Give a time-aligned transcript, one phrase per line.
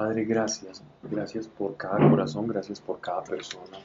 [0.00, 0.82] Padre, gracias.
[1.02, 3.76] Gracias por cada corazón, gracias por cada persona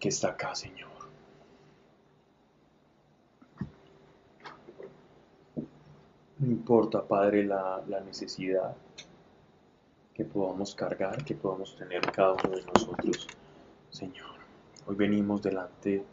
[0.00, 0.90] que está acá, Señor.
[6.38, 8.74] No importa, Padre, la, la necesidad
[10.12, 13.28] que podamos cargar, que podamos tener cada uno de nosotros,
[13.90, 14.40] Señor.
[14.88, 16.04] Hoy venimos delante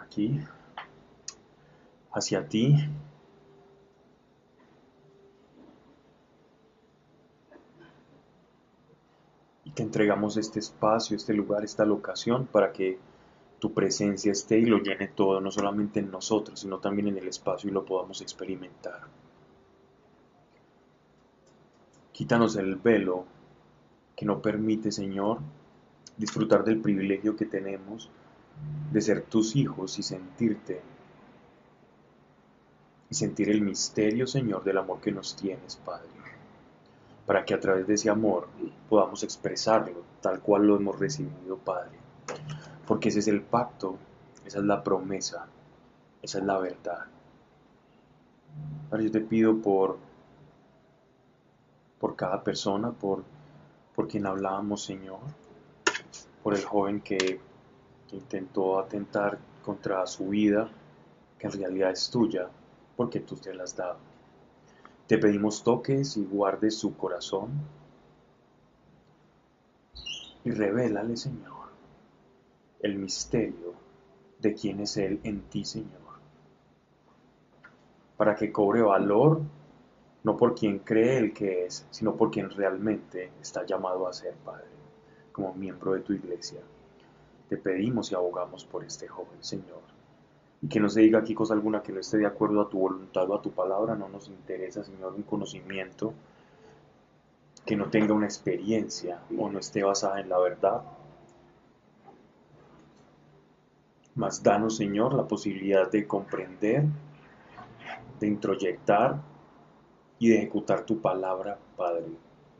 [0.00, 0.40] aquí,
[2.10, 2.84] hacia ti.
[9.74, 12.98] Te entregamos este espacio, este lugar, esta locación para que
[13.58, 17.28] tu presencia esté y lo llene todo, no solamente en nosotros, sino también en el
[17.28, 19.00] espacio y lo podamos experimentar.
[22.12, 23.24] Quítanos el velo
[24.14, 25.38] que no permite, Señor,
[26.16, 28.10] disfrutar del privilegio que tenemos
[28.92, 30.80] de ser tus hijos y sentirte
[33.10, 36.08] y sentir el misterio, Señor, del amor que nos tienes, Padre,
[37.26, 38.48] para que a través de ese amor
[38.88, 42.04] podamos expresarlo tal cual lo hemos recibido, Padre
[42.86, 43.96] porque ese es el pacto,
[44.44, 45.46] esa es la promesa,
[46.22, 47.06] esa es la verdad.
[48.90, 49.98] Ahora yo te pido por,
[51.98, 53.24] por cada persona, por,
[53.94, 55.20] por quien hablábamos, Señor,
[56.42, 57.40] por el joven que,
[58.08, 60.68] que intentó atentar contra su vida,
[61.38, 62.48] que en realidad es tuya,
[62.96, 63.96] porque tú te la has dado.
[65.06, 67.50] Te pedimos toques y guardes su corazón
[70.44, 71.54] y revélale, Señor
[72.84, 73.72] el misterio
[74.40, 76.02] de quién es Él en ti, Señor.
[78.18, 79.40] Para que cobre valor
[80.22, 84.34] no por quien cree el que es, sino por quien realmente está llamado a ser
[84.34, 84.68] Padre,
[85.32, 86.60] como miembro de tu iglesia.
[87.48, 89.93] Te pedimos y abogamos por este joven, Señor.
[90.64, 92.78] Y que no se diga aquí cosa alguna que no esté de acuerdo a tu
[92.78, 96.14] voluntad o a tu palabra, no nos interesa, Señor, un conocimiento
[97.66, 100.82] que no tenga una experiencia o no esté basada en la verdad,
[104.14, 106.84] Mas danos, Señor, la posibilidad de comprender,
[108.20, 109.20] de introyectar
[110.20, 112.06] y de ejecutar tu palabra, Padre,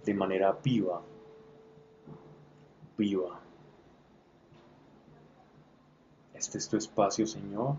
[0.04, 1.00] de manera viva,
[2.98, 3.40] viva.
[6.34, 7.76] Este es tu espacio, Señor.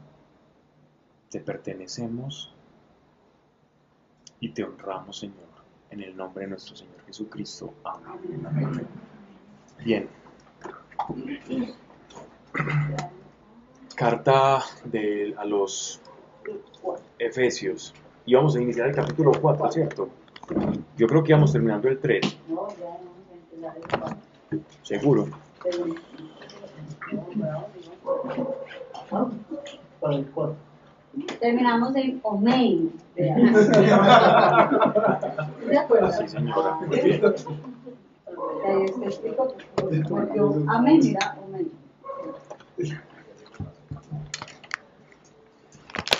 [1.35, 2.49] Te pertenecemos
[4.39, 5.35] y te honramos, Señor,
[5.89, 7.73] en el nombre de nuestro Señor Jesucristo.
[7.83, 8.87] Amén.
[9.83, 10.07] Bien
[13.95, 15.99] carta de, a los
[17.19, 17.93] Efesios.
[18.25, 20.09] Y vamos a iniciar el capítulo 4, ¿cierto?
[20.95, 22.37] Yo creo que vamos terminando el 3.
[24.83, 25.27] Seguro.
[31.39, 32.91] Terminamos en Omein.
[33.15, 33.23] Sí,
[36.27, 36.79] señora.
[36.89, 37.25] Te
[39.05, 39.55] explico.
[40.67, 41.71] Amén, mira, Omein.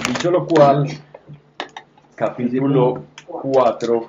[0.08, 0.88] Dicho lo cual,
[2.16, 4.08] capítulo 4,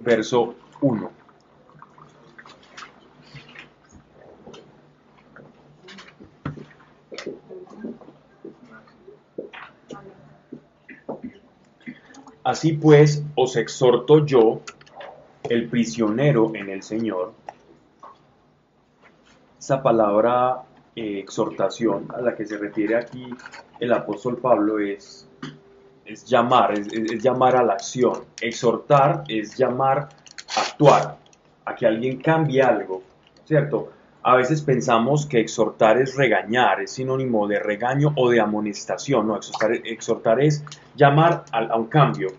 [0.00, 1.15] verso 1.
[12.56, 14.62] Así pues, os exhorto yo,
[15.42, 17.34] el prisionero en el Señor.
[19.58, 20.62] Esa palabra
[20.94, 23.28] eh, exhortación a la que se refiere aquí
[23.78, 25.28] el apóstol Pablo es,
[26.06, 26.88] es llamar, es,
[27.22, 28.24] llamar a la acción.
[28.40, 30.08] Exhortar es llamar
[30.56, 31.18] a actuar,
[31.66, 33.02] a que alguien cambie algo,
[33.44, 33.92] ¿cierto?
[34.26, 39.38] A veces pensamos que exhortar es regañar, es sinónimo de regaño o de amonestación, ¿no?
[39.84, 40.64] Exhortar, es
[40.96, 42.30] llamar a, un cambio,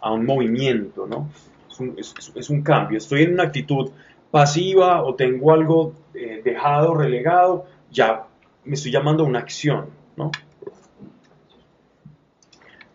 [0.00, 1.28] a un movimiento, ¿no?
[2.38, 2.96] Es un, cambio.
[2.96, 3.90] Estoy en una actitud
[4.30, 8.24] pasiva o tengo algo eh, dejado, relegado, ya
[8.64, 10.30] me estoy llamando a una acción, ¿no?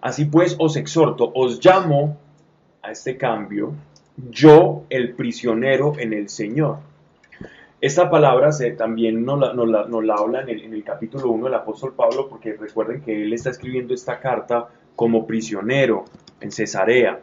[0.01, 2.17] Así pues, os exhorto, os llamo
[2.81, 3.75] a este cambio,
[4.17, 6.88] yo el prisionero en el Señor.
[7.81, 11.93] Esta palabra se, también nos la, habla en el, en el, capítulo 1 del apóstol
[11.95, 16.05] Pablo, porque recuerden que él está escribiendo esta carta como prisionero
[16.41, 17.19] en Cesarea.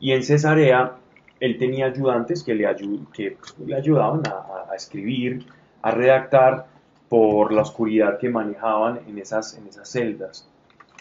[0.00, 0.92] Y en Cesarea
[1.38, 2.66] él tenía ayudantes que le,
[3.12, 3.36] que
[3.66, 5.46] le ayudaban a, a, escribir,
[5.82, 6.66] a redactar
[7.10, 10.48] por la oscuridad que manejaban en esas, en esas celdas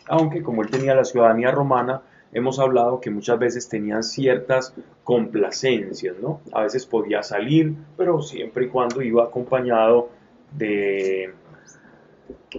[0.07, 4.73] aunque como él tenía la ciudadanía romana, hemos hablado que muchas veces tenían ciertas
[5.03, 6.41] complacencias, ¿no?
[6.51, 10.09] A veces podía salir, pero siempre y cuando iba acompañado
[10.51, 11.33] de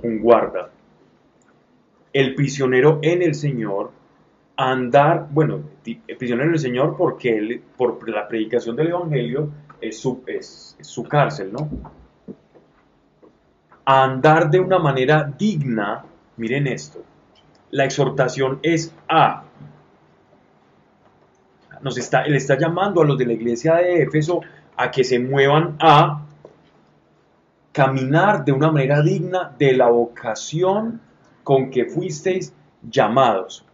[0.03, 0.71] un guarda.
[2.13, 3.91] El prisionero en el Señor
[4.57, 10.23] andar, bueno, di- prisionero del Señor porque él, por la predicación del Evangelio es su,
[10.27, 11.69] es, es su cárcel, ¿no?
[13.85, 16.05] Andar de una manera digna,
[16.39, 17.03] miren esto,
[17.71, 19.45] la exhortación es a,
[21.83, 24.41] nos está, él está llamando a los de la iglesia de Éfeso
[24.77, 26.27] a que se muevan a
[27.73, 31.01] caminar de una manera digna de la vocación
[31.45, 32.55] con que fuisteis
[32.91, 33.65] llamados.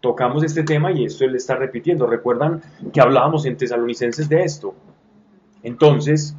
[0.00, 2.06] Tocamos este tema y esto él está repitiendo.
[2.06, 2.62] Recuerdan
[2.92, 4.74] que hablábamos en Tesalonicenses de esto.
[5.62, 6.36] Entonces,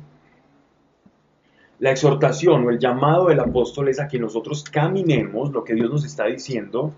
[1.79, 5.89] la exhortación o el llamado del apóstol es a que nosotros caminemos lo que Dios
[5.89, 6.93] nos está diciendo,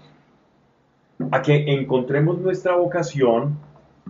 [1.31, 3.57] a que encontremos nuestra vocación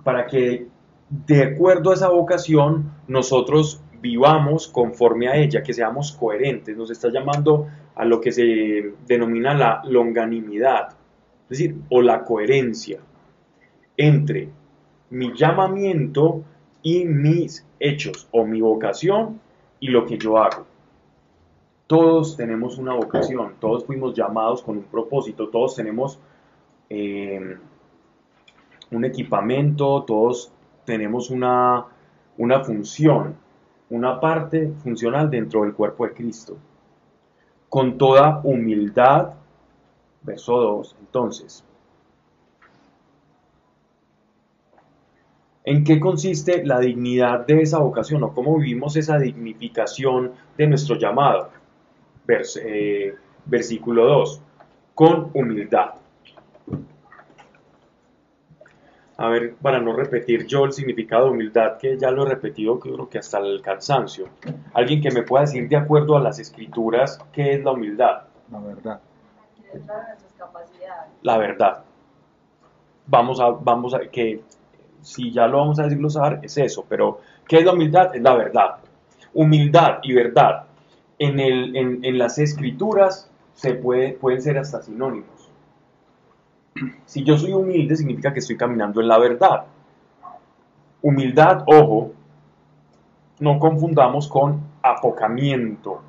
[0.03, 0.67] para que
[1.09, 6.75] de acuerdo a esa vocación nosotros vivamos conforme a ella, que seamos coherentes.
[6.75, 10.89] Nos está llamando a lo que se denomina la longanimidad,
[11.43, 12.99] es decir, o la coherencia
[13.97, 14.49] entre
[15.09, 16.43] mi llamamiento
[16.81, 19.39] y mis hechos, o mi vocación
[19.79, 20.65] y lo que yo hago.
[21.85, 26.19] Todos tenemos una vocación, todos fuimos llamados con un propósito, todos tenemos
[26.93, 27.57] eh,
[28.91, 30.51] un equipamiento, todos
[30.83, 31.85] tenemos una,
[32.37, 33.37] una función,
[33.89, 36.57] una parte funcional dentro del cuerpo de Cristo.
[37.69, 39.35] Con toda humildad,
[40.21, 41.63] verso 2, entonces,
[45.63, 50.95] ¿En qué consiste la dignidad de esa vocación o cómo vivimos esa dignificación de nuestro
[50.97, 51.51] llamado?
[52.27, 53.13] Eh,
[53.45, 54.41] versículo 2.
[54.95, 56.00] Con humildad.
[59.21, 62.79] A ver, para no repetir yo el significado de humildad, que ya lo he repetido,
[62.79, 64.29] creo que hasta el cansancio.
[64.73, 68.23] Alguien que me pueda decir de acuerdo a las escrituras qué es la humildad.
[68.49, 68.99] La verdad.
[69.71, 71.11] dentro de nuestras capacidades.
[71.21, 71.83] La verdad.
[73.05, 74.41] Vamos a, vamos a, que
[75.03, 78.15] si ya lo vamos a desglosar, es eso, pero ¿qué es la humildad?
[78.15, 78.77] Es la verdad.
[79.35, 80.65] Humildad y verdad
[81.19, 85.29] en, el, en, en las escrituras se puede, pueden ser hasta sinónimos.
[87.05, 89.65] Si yo soy humilde, significa que estoy caminando en la verdad.
[91.01, 92.11] Humildad, ojo,
[93.39, 96.01] no confundamos con apocamiento.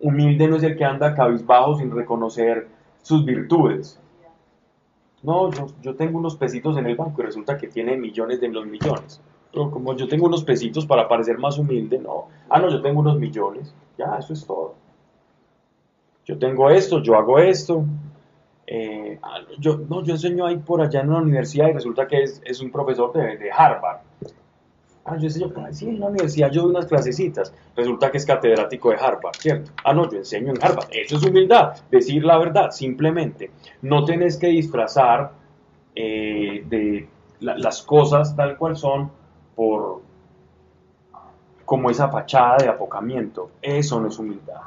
[0.00, 2.68] Humilde no es el que anda cabizbajo sin reconocer
[3.02, 4.00] sus virtudes.
[5.22, 5.50] No,
[5.82, 9.20] yo, tengo unos pesitos en el banco y resulta que tiene millones de millones.
[9.52, 12.28] Pero como yo tengo unos pesitos para parecer más humilde, no.
[12.48, 13.74] Ah, no, yo tengo unos millones.
[13.96, 14.74] Ya, eso es todo.
[16.24, 17.84] Yo tengo esto, yo hago esto.
[18.70, 22.70] Eh, ah, yo, enseño ahí por allá en una universidad y resulta que es, un
[22.70, 24.00] profesor de, Harvard.
[25.06, 27.54] Ah, yo enseño ahí, sí, en la universidad yo doy unas clasecitas.
[27.74, 29.70] Resulta que es catedrático de Harvard, ¿cierto?
[29.82, 30.88] Ah, no, yo enseño en Harvard.
[30.90, 33.50] Eso es humildad, decir la verdad, simplemente.
[33.80, 35.32] No tenés que disfrazar
[35.94, 37.08] eh, de
[37.40, 39.10] la- las cosas tal cual son
[39.56, 40.02] por
[41.64, 43.50] como esa fachada de apocamiento.
[43.62, 44.60] Eso no es humildad.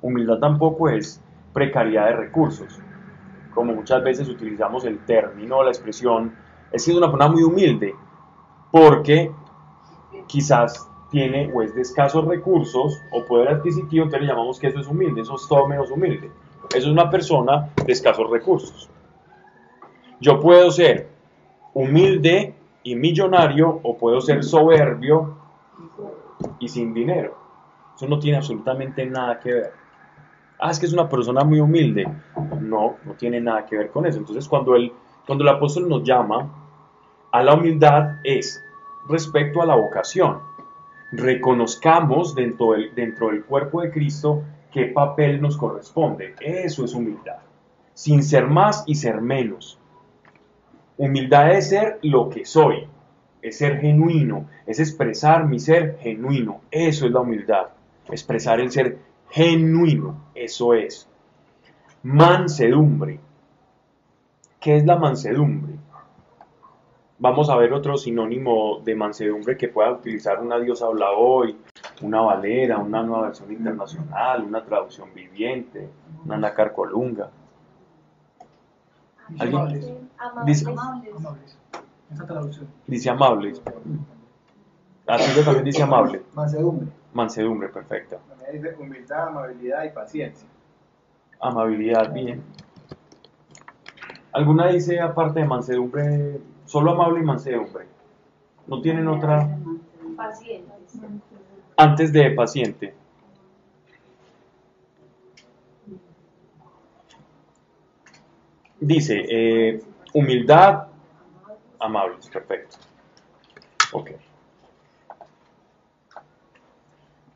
[0.00, 1.20] Humildad tampoco es
[1.52, 2.80] precariedad de recursos.
[3.54, 6.34] Como muchas veces utilizamos el término, la expresión,
[6.72, 7.94] es una persona muy humilde,
[8.70, 9.32] porque
[10.26, 14.78] quizás tiene o es de escasos recursos o poder adquisitivo, entonces le llamamos que eso
[14.78, 16.30] es humilde, eso es todo menos humilde.
[16.72, 18.88] Eso es una persona de escasos recursos.
[20.20, 21.08] Yo puedo ser
[21.74, 25.36] humilde y millonario o puedo ser soberbio
[26.60, 27.36] y sin dinero.
[27.96, 29.79] Eso no tiene absolutamente nada que ver.
[30.60, 32.06] Ah, es que es una persona muy humilde.
[32.60, 34.18] No, no tiene nada que ver con eso.
[34.18, 34.92] Entonces, cuando el,
[35.26, 36.50] cuando el apóstol nos llama
[37.32, 38.62] a la humildad es
[39.08, 40.38] respecto a la vocación.
[41.12, 46.34] Reconozcamos dentro del, dentro del cuerpo de Cristo qué papel nos corresponde.
[46.40, 47.38] Eso es humildad.
[47.94, 49.78] Sin ser más y ser menos.
[50.96, 52.86] Humildad es ser lo que soy,
[53.40, 56.60] es ser genuino, es expresar mi ser genuino.
[56.70, 57.68] Eso es la humildad.
[58.10, 58.98] Expresar el ser
[59.30, 61.08] genuino, eso es.
[62.02, 63.20] Mansedumbre.
[64.60, 65.74] ¿Qué es la mansedumbre?
[67.18, 71.56] Vamos a ver otro sinónimo de mansedumbre que pueda utilizar una diosa habla hoy,
[72.02, 75.88] una valera, una nueva versión internacional, una traducción viviente,
[76.24, 77.30] una nácar colunga.
[79.38, 79.54] ¿Alguien?
[79.60, 79.86] Amables.
[80.46, 81.14] Dice- Amables.
[81.16, 81.58] Amables.
[82.12, 82.66] Esa traducción.
[82.86, 83.52] Dice amable.
[85.06, 86.22] Así también dice amable.
[86.34, 86.88] Mansedumbre.
[87.12, 88.18] Mansedumbre, perfecta.
[88.52, 90.48] Dice humildad, amabilidad y paciencia.
[91.40, 92.42] Amabilidad, bien.
[94.32, 97.86] ¿Alguna dice aparte de mansedumbre, solo amable y mansedumbre?
[98.66, 99.48] ¿No tienen otra
[100.16, 101.00] Pacientes.
[101.76, 102.94] antes de paciente?
[108.78, 109.82] Dice, eh,
[110.14, 110.86] humildad,
[111.78, 112.76] amables, perfecto.
[113.92, 114.10] Ok.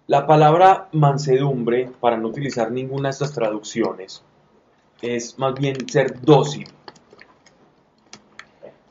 [0.07, 4.23] La palabra mansedumbre, para no utilizar ninguna de estas traducciones,
[5.01, 6.67] es más bien ser dócil.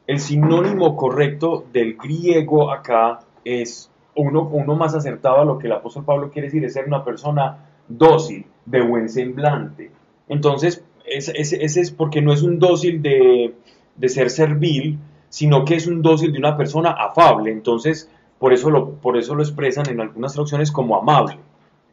[0.08, 6.03] El sinónimo correcto del griego acá es uno, más acertado a lo que el apóstol
[6.03, 9.91] Pablo quiere decir, es ser una persona dócil, de buen semblante.
[10.29, 13.55] Entonces, ese- ese es porque no es un dócil de,
[13.96, 17.51] de ser servil, sino que es un dócil de una persona afable.
[17.51, 18.10] Entonces,
[18.43, 21.39] por eso, lo, por eso lo expresan en algunas traducciones como amable.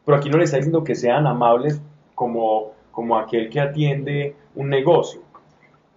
[0.03, 1.81] Pero aquí no le está diciendo que sean amables
[2.13, 5.21] como, como aquel que atiende un negocio.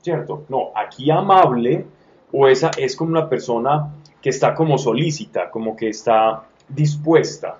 [0.00, 0.44] ¿Cierto?
[0.48, 1.84] No, aquí amable
[2.30, 7.58] o esa es como una persona que está como solícita, como que está dispuesta,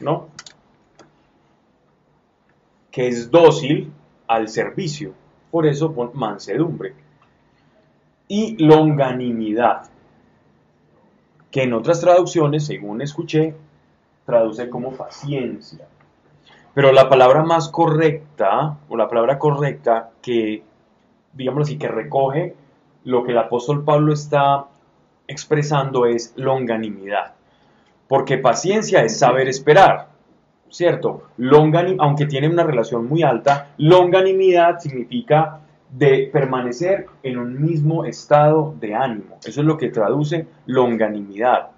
[0.00, 0.26] ¿no?
[2.90, 3.92] Que es dócil
[4.26, 5.14] al servicio.
[5.48, 6.92] Por eso mansedumbre.
[8.26, 9.91] Y longanimidad,
[11.52, 13.54] que en otras traducciones, según escuché,
[14.24, 15.86] traduce como paciencia.
[16.74, 20.62] Pero la palabra más correcta, o la palabra correcta que,
[21.34, 22.56] digamos así, que recoge
[23.04, 24.64] lo que el apóstol Pablo está
[25.28, 27.34] expresando es longanimidad.
[28.08, 30.08] Porque paciencia es saber esperar,
[30.70, 31.24] ¿cierto?
[31.36, 35.60] Longanim, aunque tiene una relación muy alta, longanimidad significa
[35.92, 39.38] de permanecer en un mismo estado de ánimo.
[39.44, 41.68] Eso es lo que traduce longanimidad.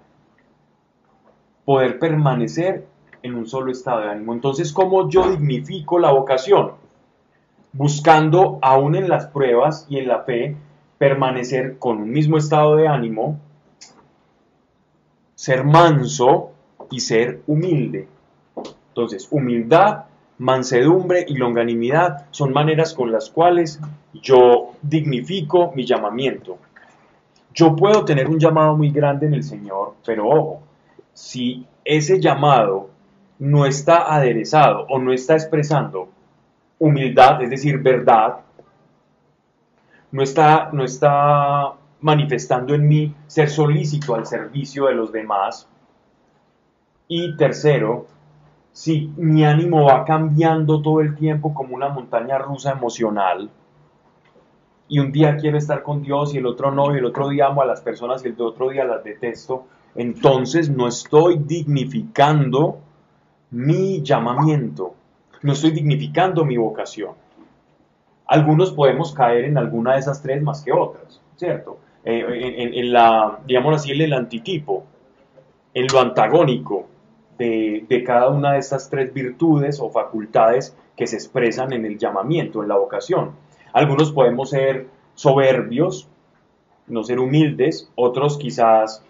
[1.65, 2.85] Poder permanecer
[3.21, 4.33] en un solo estado de ánimo.
[4.33, 6.71] Entonces, ¿cómo yo dignifico la vocación?
[7.73, 10.55] Buscando, aún en las pruebas y en la fe,
[10.97, 13.37] permanecer con un mismo estado de ánimo,
[15.35, 16.51] ser manso
[16.89, 18.07] y ser humilde.
[18.89, 20.05] Entonces, humildad,
[20.37, 23.79] mansedumbre y longanimidad son maneras con las cuales
[24.13, 26.57] yo dignifico mi llamamiento.
[27.53, 30.63] Yo puedo tener un llamado muy grande en el Señor, pero ojo,
[31.13, 32.89] si ese llamado
[33.39, 36.09] no está aderezado o no está expresando
[36.79, 38.39] humildad, es decir, verdad,
[40.11, 45.67] no está, no está manifestando en mí ser solícito al servicio de los demás.
[47.07, 48.07] Y tercero,
[48.75, 53.49] si mi ánimo va cambiando todo el tiempo como una montaña rusa emocional,
[54.87, 57.47] y un día quiero estar con Dios y el otro no, y el otro día
[57.47, 59.65] amo a las personas y el otro día las detesto,
[59.95, 62.79] entonces no estoy dignificando
[63.51, 64.95] mi llamamiento,
[65.41, 67.11] no estoy dignificando mi vocación.
[68.27, 71.77] Algunos podemos caer en alguna de esas tres más que otras, ¿cierto?
[72.03, 74.83] Eh, en, en- en la, digamos así, en el antitipo,
[75.73, 76.87] en lo antagónico
[77.37, 82.61] de, cada una de estas tres virtudes o facultades que se expresan en el llamamiento,
[82.61, 83.31] en la vocación.
[83.73, 86.07] Algunos podemos ser soberbios,
[86.87, 89.03] no ser humildes, otros quizás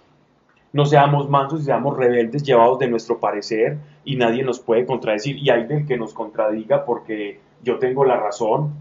[0.74, 5.38] no seamos mansos y seamos rebeldes, llevados de nuestro parecer y nadie nos puede contradecir
[5.38, 8.74] y hay del que nos contradiga porque yo tengo la razón,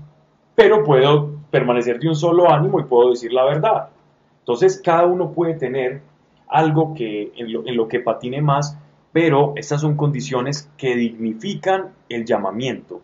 [0.54, 3.88] pero puedo permanecer de un solo ánimo y puedo decir la verdad.
[4.40, 6.02] Entonces cada uno puede tener
[6.48, 8.78] algo que en lo, en lo que patine más,
[9.14, 13.00] pero estas son condiciones que dignifican el llamamiento.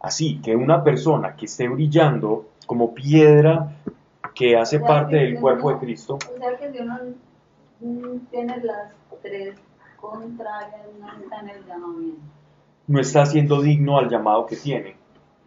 [0.00, 3.76] Así que una persona que esté brillando como piedra
[4.34, 6.78] que hace O sea, parte que del cuerpo de Cristo, O sea que si
[7.80, 8.92] uno tiene las
[9.22, 9.54] tres
[10.00, 12.20] contrarias, no está en el llamamiento.
[12.88, 14.96] no está siendo digno al llamado que tiene.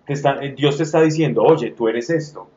[0.05, 2.47] Te está- eh, Dios te está diciendo, oye, tú eres esto.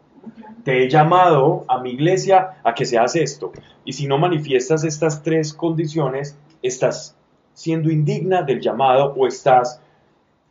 [0.63, 3.51] Te he llamado a mi iglesia a que seas esto.
[3.85, 7.17] Y si no manifiestas estas tres condiciones, estás
[7.59, 9.83] siendo indigna del llamado o estás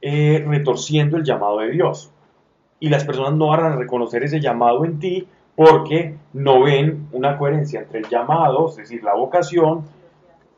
[0.02, 2.12] eh, retorciendo el llamado de Dios.
[2.82, 7.38] Y las personas no van a reconocer ese llamado en ti porque no ven una
[7.38, 9.86] coherencia entre el llamado, es decir, la vocación,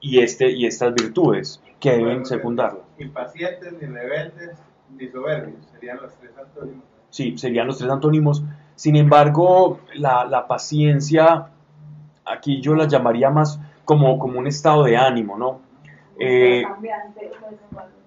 [0.02, 2.80] y, este, y estas virtudes que deben secundarla.
[2.98, 4.58] Impacientes, ni rebeldes,
[4.98, 5.64] ni soberbios.
[5.72, 6.84] Serían los tres antónimos.
[7.12, 8.44] Sí, serían los tres antónimos.
[8.76, 11.50] Sin embargo, la, la paciencia,
[12.26, 15.69] aquí yo la llamaría más como, como un estado de ánimo, ¿no?
[16.20, 16.64] Eh,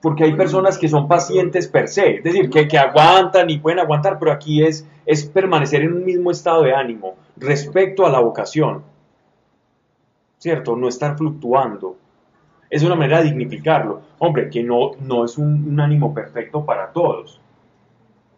[0.02, 4.18] porque hay personas que son pacientes per se, es decir, que, aguantan y pueden aguantar,
[4.18, 4.86] pero aquí es,
[5.32, 8.82] permanecer en un mismo estado de ánimo respecto a la vocación,
[10.38, 10.76] ¿cierto?
[10.76, 11.96] No estar fluctuando.
[12.68, 14.02] Es una manera de dignificarlo.
[14.18, 14.92] Hombre, que no,
[15.24, 17.40] es un, un ánimo perfecto para todos,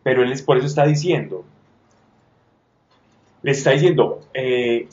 [0.02, 1.44] pero él es, por eso está diciendo,
[3.42, 4.88] le está diciendo, eh,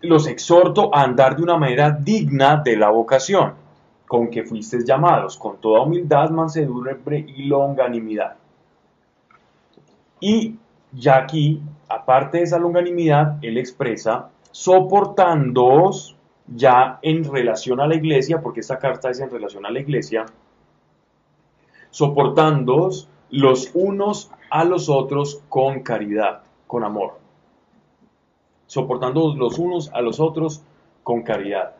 [0.00, 3.63] los exhorto a andar de una manera digna de la vocación
[4.14, 8.36] con que fuisteis llamados, con toda humildad, mansedumbre y longanimidad.
[10.20, 10.54] Y
[10.92, 16.16] ya aquí aparte de esa longanimidad, él expresa soportándoos
[16.46, 20.26] ya en relación a la iglesia, porque esta carta es en relación a la iglesia,
[21.90, 27.18] soportándoos los unos a los otros con caridad, con amor.
[28.68, 30.62] Soportándoos los unos a los otros
[31.02, 31.74] con caridad.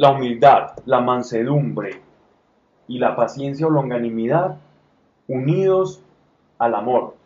[0.00, 2.00] La humildad, la mansedumbre
[2.88, 4.56] y la paciencia o longanimidad
[5.28, 6.02] unidos
[6.56, 7.16] al amor,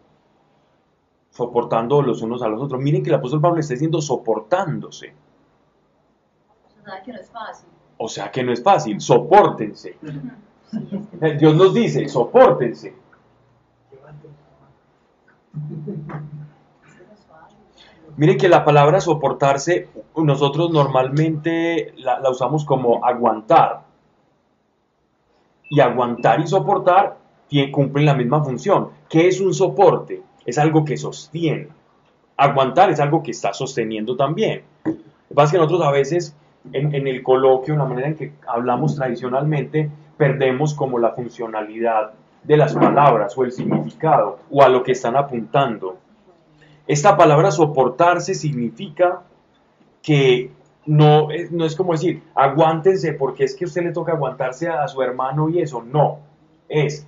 [1.30, 2.80] soportando los unos a los otros.
[2.82, 5.14] Miren que el apóstol Pablo está diciendo soportándose.
[6.82, 7.68] O sea que no es fácil.
[7.96, 9.96] O sea que no es fácil, sopórtense.
[11.38, 12.96] Dios nos dice, sopórtense.
[18.16, 23.82] Miren que la palabra soportarse, nosotros normalmente la, usamos como aguantar.
[25.70, 27.16] Y aguantar y soportar
[27.50, 28.90] tie- cumplen la misma función.
[29.08, 30.22] ¿Qué es un soporte?
[30.46, 31.68] Es algo que sostiene.
[32.36, 34.62] Aguantar es algo que está sosteniendo también.
[34.84, 36.36] Lo que es que nosotros a veces,
[36.72, 42.12] en, en el coloquio, en la manera en que hablamos tradicionalmente, perdemos como la funcionalidad
[42.42, 45.96] de las palabras o el significado o a lo que están apuntando.
[46.86, 49.22] Esta palabra soportarse significa
[50.02, 50.50] que
[50.86, 54.86] no, no es como decir, aguántense porque es que a usted le toca aguantarse a,
[54.86, 55.82] su hermano y eso.
[55.82, 56.18] No,
[56.68, 57.06] es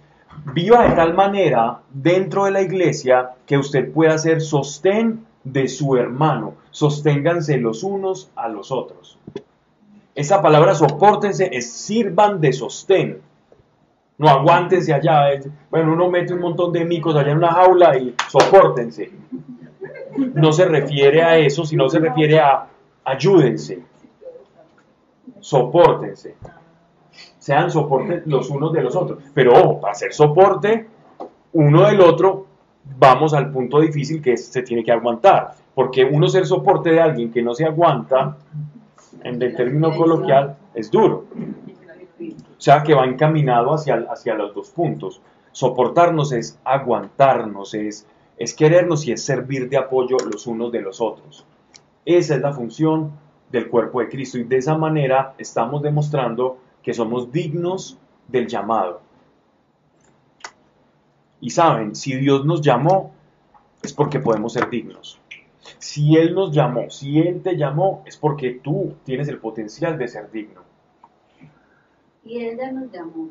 [0.54, 5.96] viva de tal manera dentro de la iglesia que usted pueda ser sostén de su
[5.96, 6.54] hermano.
[6.70, 9.18] Sosténganse los unos a los otros.
[10.14, 13.20] Esa palabra soportense es sirvan de sostén.
[14.18, 15.38] No aguántense allá.
[15.70, 19.10] bueno, uno mete un montón de micos allá en una jaula y soportense.
[20.34, 22.66] No se refiere a eso, sino se refiere a
[23.04, 23.82] ayúdense.
[25.40, 26.36] Sopórtense.
[27.38, 29.22] Sean soporte los unos de los otros.
[29.32, 30.86] Pero ojo, para ser soporte
[31.52, 32.46] uno del otro,
[32.98, 35.54] vamos al punto difícil que es, se tiene que aguantar.
[35.74, 38.36] Porque uno ser soporte de alguien que no se aguanta,
[39.22, 41.24] en el término coloquial, es duro.
[42.20, 45.20] O sea que va encaminado hacia, hacia los dos puntos.
[45.52, 48.06] Soportarnos es aguantarnos, es,
[48.38, 51.44] es querernos y es servir de apoyo los unos de los otros.
[52.04, 53.12] Esa es la función
[53.50, 59.00] del cuerpo de Cristo y de esa manera estamos demostrando que somos dignos del llamado.
[61.40, 63.12] Y saben, si Dios nos llamó,
[63.82, 65.20] es porque podemos ser dignos.
[65.78, 70.08] Si Él nos llamó, si Él te llamó, es porque tú tienes el potencial de
[70.08, 70.62] ser digno.
[72.26, 73.28] Y él ya nos llamó.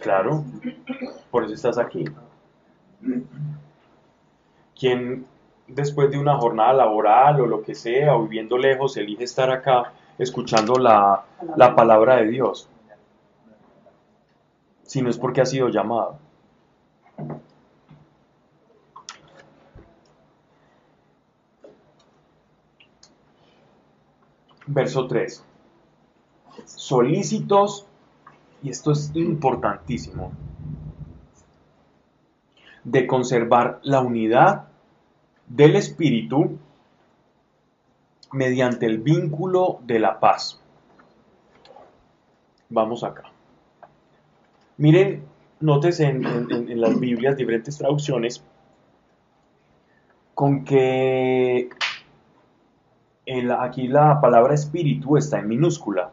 [0.00, 0.44] Claro,
[1.30, 2.04] por eso estás aquí.
[4.78, 5.26] Quien
[5.66, 9.92] después de una jornada laboral o lo que sea, o viviendo lejos, elige estar acá
[10.18, 11.24] escuchando la,
[11.56, 12.68] la palabra de Dios,
[14.82, 16.18] si no es porque ha sido llamado.
[24.66, 25.44] Verso 3.
[26.64, 27.86] Solícitos,
[28.62, 30.32] y esto es importantísimo,
[32.84, 34.67] de conservar la unidad
[35.48, 36.58] del espíritu
[38.32, 40.60] mediante el vínculo de la paz.
[42.68, 43.24] Vamos acá.
[44.76, 45.24] Miren,
[45.60, 48.44] nótese en, las Biblias, diferentes traducciones,
[50.34, 51.70] con que
[53.26, 56.10] en la- aquí la palabra espíritu está en minúscula.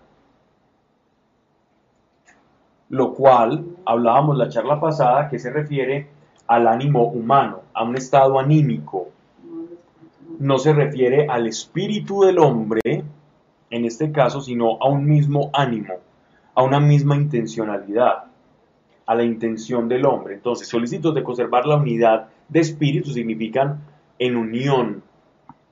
[2.90, 6.08] Lo cual, hablábamos la charla pasada, que se refiere
[6.48, 9.10] al ánimo humano, a un estado anímico,
[10.46, 13.04] no se refiere al espíritu del hombre,
[13.72, 15.96] en este caso, sino a un mismo ánimo,
[16.54, 18.26] a una misma intencionalidad,
[19.08, 20.36] a la intención del hombre.
[20.36, 23.82] Entonces, solicitos de conservar la unidad de espíritu significan
[24.20, 25.04] en unión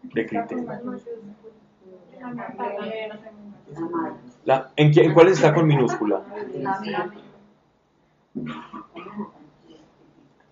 [0.01, 0.67] de criterio.
[4.75, 6.23] ¿en, en cuáles está con minúscula?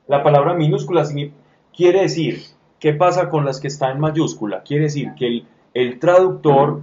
[0.07, 1.03] La palabra minúscula
[1.75, 2.43] quiere decir,
[2.81, 4.63] ¿qué pasa con las que están en mayúscula?
[4.63, 6.81] Quiere decir que el, el traductor,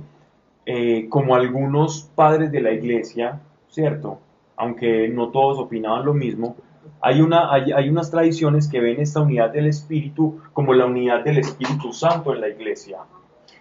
[0.65, 4.21] eh, como algunos padres de la iglesia, ¿cierto?
[4.57, 6.57] Aunque no todos opinaban lo mismo,
[7.01, 11.23] hay, una, hay, hay unas tradiciones que ven esta unidad del Espíritu como la unidad
[11.25, 12.99] del Espíritu Santo en la iglesia.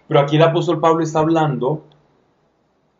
[0.06, 1.84] Pero aquí el apóstol Pablo está hablando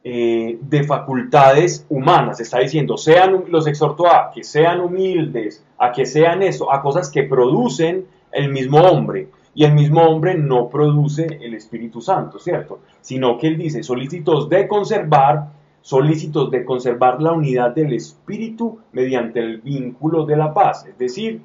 [0.03, 2.41] eh, de facultades humanas.
[2.41, 7.09] Está diciendo, sean, los exhorto a que sean humildes, a que sean esto, a cosas
[7.09, 9.29] que producen el mismo hombre.
[9.55, 12.81] Y el mismo hombre no produce el Espíritu Santo, ¿cierto?
[13.01, 15.49] Sino que él dice, solícitos de conservar,
[15.81, 20.87] solícitos de conservar la unidad del Espíritu mediante el vínculo de la paz.
[20.87, 21.41] Es decir,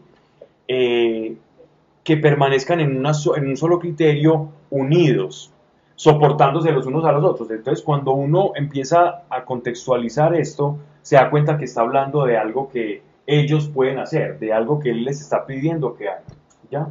[0.67, 1.35] eh,
[2.03, 5.51] que permanezcan en, en un solo criterio, unidos,
[5.95, 7.49] soportándose los unos a los otros.
[7.51, 12.69] Entonces, cuando uno empieza a contextualizar esto, se da cuenta que está hablando de algo
[12.69, 16.23] que ellos pueden hacer, de algo que él les está pidiendo que hagan.
[16.73, 16.87] ¿Ya?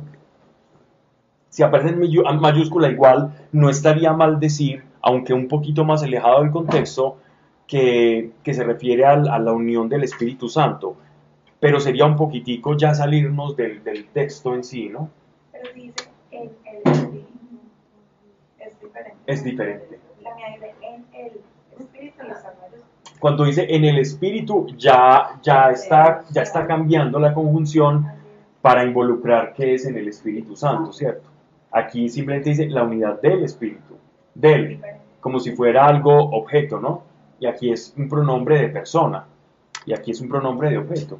[1.48, 6.52] Si aparece en mayúscula igual, no estaría mal decir, aunque un poquito más alejado del
[6.52, 7.16] contexto,
[7.66, 10.94] que, que se refiere al- a la unión del Espíritu Santo.
[11.58, 15.10] Pero sería un poquitico ya salirnos del, del texto en sí, ¿no?
[15.50, 15.94] Pero dice
[16.30, 17.26] en el espíritu.
[18.58, 19.16] Es diferente.
[19.26, 19.98] Es diferente.
[20.22, 21.32] La mía dice en el
[21.80, 22.22] espíritu.
[23.18, 28.04] Cuando dice en el Espíritu, ya, ya, está, ya está cambiando la conjunción
[28.62, 31.28] para involucrar qué es en el Espíritu Santo, ¿cierto?
[31.72, 33.96] Aquí simplemente dice la unidad del Espíritu,
[34.34, 34.80] del,
[35.20, 37.02] como si fuera algo objeto, ¿no?
[37.40, 39.26] Y aquí es un pronombre de persona,
[39.84, 41.18] y aquí es un pronombre de objeto.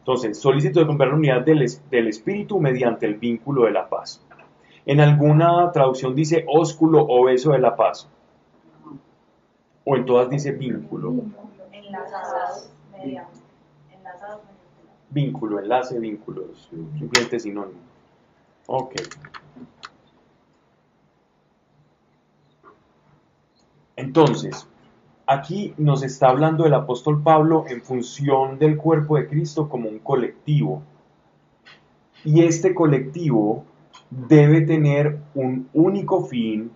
[0.00, 3.88] Entonces, solicito de comprar la unidad del, es- del Espíritu mediante el vínculo de la
[3.88, 4.22] paz.
[4.86, 8.08] En alguna traducción dice ósculo o beso de la paz,
[9.84, 11.14] o en todas dice vínculo.
[11.72, 13.37] Enlazados mediante.
[15.10, 16.68] Vínculo, enlace, vínculos,
[16.98, 17.80] simplemente sinónimo.
[18.66, 18.94] Ok.
[23.96, 24.68] Entonces,
[25.26, 29.98] aquí nos está hablando el apóstol Pablo en función del cuerpo de Cristo como un
[29.98, 30.82] colectivo.
[32.24, 33.64] Y este colectivo
[34.10, 36.70] debe tener un único fin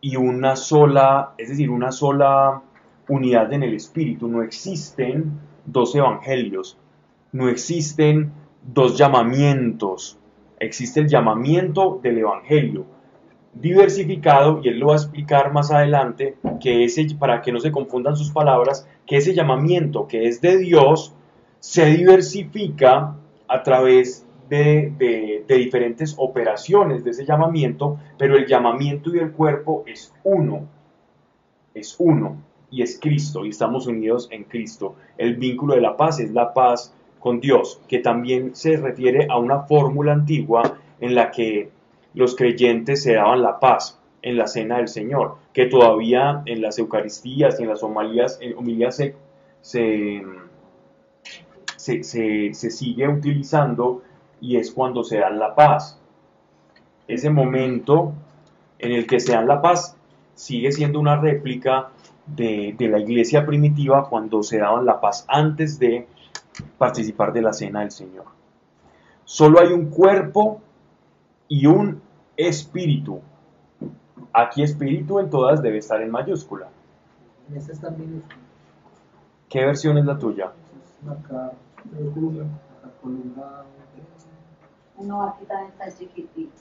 [0.00, 2.62] y una sola, es decir, una sola
[3.08, 4.28] unidad en el espíritu.
[4.28, 5.32] No existen
[5.64, 6.76] dos evangelios,
[7.32, 10.18] no existen dos llamamientos,
[10.58, 12.86] existe el llamamiento del evangelio
[13.54, 17.72] diversificado y él lo va a explicar más adelante que ese para que no se
[17.72, 21.14] confundan sus palabras que ese llamamiento que es de Dios
[21.58, 23.16] se diversifica
[23.48, 29.32] a través de, de- de diferentes operaciones de ese llamamiento pero el llamamiento y el
[29.32, 30.68] cuerpo es uno
[31.74, 32.36] es uno
[32.70, 34.96] y es Cristo y estamos unidos en Cristo.
[35.16, 36.92] El vínculo de la paz es la paz
[37.26, 41.70] con Dios que también se refiere a una fórmula antigua en la que
[42.14, 46.78] los creyentes se daban la paz en la cena del Señor, que todavía en las
[46.78, 49.02] Eucaristías y en las homilías, homilías
[49.60, 49.92] se,
[52.52, 54.02] sigue utilizando
[54.40, 56.00] y es cuando se dan la paz.
[57.08, 58.12] Ese momento
[58.78, 59.96] en el que se dan la paz
[60.36, 61.88] sigue siendo una réplica
[62.24, 66.06] de la iglesia primitiva cuando se daban la paz antes de
[66.78, 68.24] participar de la cena del Señor.
[69.24, 70.60] Solo hay un cuerpo
[71.48, 72.00] y un
[72.36, 73.20] espíritu.
[74.32, 76.68] Aquí espíritu en todas debe estar en mayúscula.
[77.48, 78.36] En esta está en minúscula.
[79.48, 80.52] ¿Qué versión es la tuya?
[81.08, 81.52] Acá,
[81.90, 82.46] tres columnas,
[82.78, 83.64] acá columna.
[85.00, 86.52] No, aquí también está chiquitito.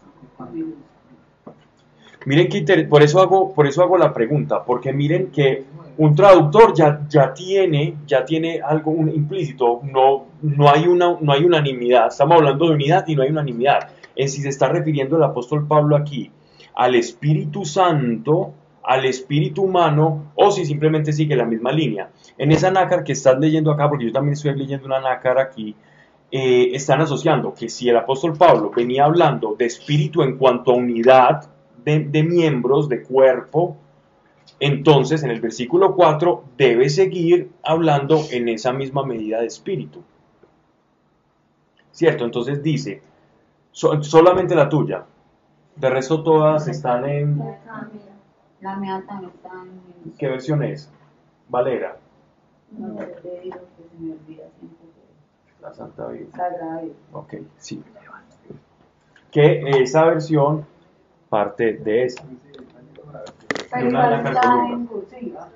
[2.26, 5.66] Miren que por eso hago por eso hago la pregunta, porque miren que
[5.98, 11.32] un traductor ya, ya tiene ya tiene algo un implícito, no no hay una no
[11.32, 13.90] hay unanimidad, estamos hablando de unidad y no hay unanimidad.
[14.16, 16.32] En si se está refiriendo el apóstol Pablo aquí
[16.76, 18.54] al Espíritu Santo,
[18.84, 22.10] al Espíritu humano o si simplemente sigue la misma línea.
[22.38, 25.76] En esa nácar que estás leyendo acá, porque yo también estoy leyendo una nácar aquí,
[26.32, 30.76] eh, están asociando que si el apóstol Pablo venía hablando de espíritu en cuanto a
[30.76, 31.50] unidad
[31.86, 33.78] de miembros, de cuerpo,
[34.60, 40.02] entonces en el versículo 4 debe seguir hablando en esa misma medida de espíritu.
[41.92, 42.26] ¿Cierto?
[42.26, 43.02] Entonces dice,
[43.72, 45.06] so- solamente la tuya,
[45.76, 47.42] de resto todas están en...
[48.62, 49.50] La mía también está
[50.06, 50.90] en ¿Qué versión es?
[51.50, 51.98] Valera,
[55.62, 56.50] la Santa Biblia.
[56.82, 56.96] Biblia.
[57.14, 57.84] Ok, sí.
[59.32, 60.66] Que esa versión
[61.30, 62.24] parte de esa.
[63.76, 65.50] Pero Una igual de la está.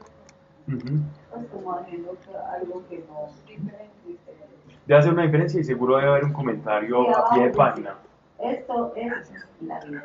[0.66, 2.18] Pues como haciendo
[2.54, 3.90] algo que no diferente.
[4.86, 7.96] Debe hacer una diferencia y seguro debe haber un comentario Sí, a pie de página.
[8.40, 10.04] Esto es la Biblia.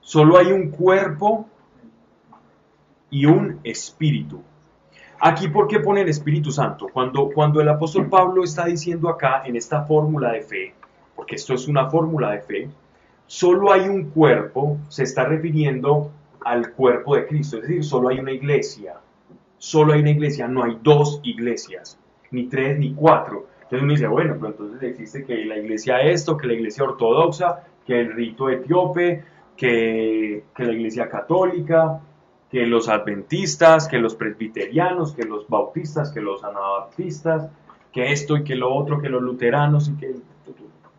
[0.00, 1.46] Solo hay un cuerpo
[3.10, 4.42] y un espíritu.
[5.20, 6.88] Aquí, ¿por qué pone el Espíritu Santo?
[6.92, 10.74] Cuando, cuando el apóstol Pablo está diciendo acá en esta fórmula de fe,
[11.16, 12.70] porque esto es una fórmula de fe,
[13.34, 16.12] solo hay un cuerpo, se está refiriendo
[16.44, 18.94] al cuerpo de Cristo, es decir, solo hay una iglesia,
[19.58, 21.98] solo hay una iglesia, no hay dos iglesias,
[22.30, 23.48] ni tres ni cuatro.
[23.62, 27.64] Entonces uno dice, bueno, pero entonces existe que la iglesia esto, que la iglesia ortodoxa,
[27.84, 29.24] que el rito etíope,
[29.56, 32.00] que, la iglesia católica,
[32.48, 37.50] que los adventistas, que los presbiterianos, que los bautistas, que los anabaptistas,
[37.90, 40.14] que esto y que lo otro, que los luteranos y que...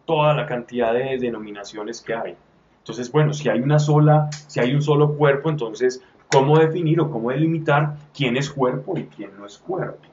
[0.06, 2.36] toda la cantidad de denominaciones que hay.
[2.80, 7.10] Entonces, bueno, si hay una sola, si hay un solo cuerpo, entonces, ¿cómo definir o
[7.10, 10.04] cómo delimitar quién es cuerpo y quién no es cuerpo?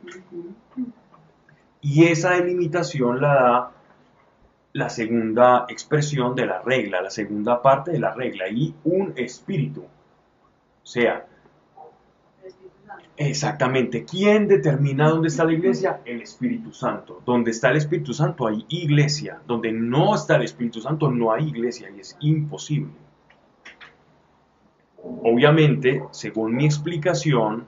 [1.82, 3.70] Y esa delimitación la da
[4.72, 9.82] la segunda expresión de la regla, la segunda parte de la regla, y un espíritu.
[9.82, 11.26] O sea,
[13.28, 16.00] exactamente, ¿quién determina dónde está la iglesia?
[16.04, 17.22] El Espíritu Santo.
[17.24, 19.40] Donde está el Espíritu Santo hay iglesia.
[19.46, 22.92] Donde no está el Espíritu Santo no hay iglesia y es imposible.
[25.02, 27.66] Obviamente, según mi explicación,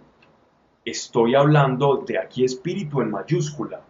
[0.84, 3.80] estoy hablando de aquí espíritu en mayúscula,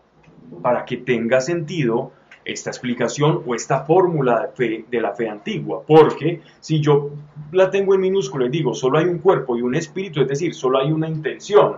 [0.63, 2.13] para que tenga sentido
[2.45, 7.11] esta explicación o esta fórmula de, fe, de la fe antigua, porque si yo
[7.53, 10.55] la tengo en minúscula y digo solo hay un cuerpo y un espíritu, es decir,
[10.55, 11.77] solo hay una intención,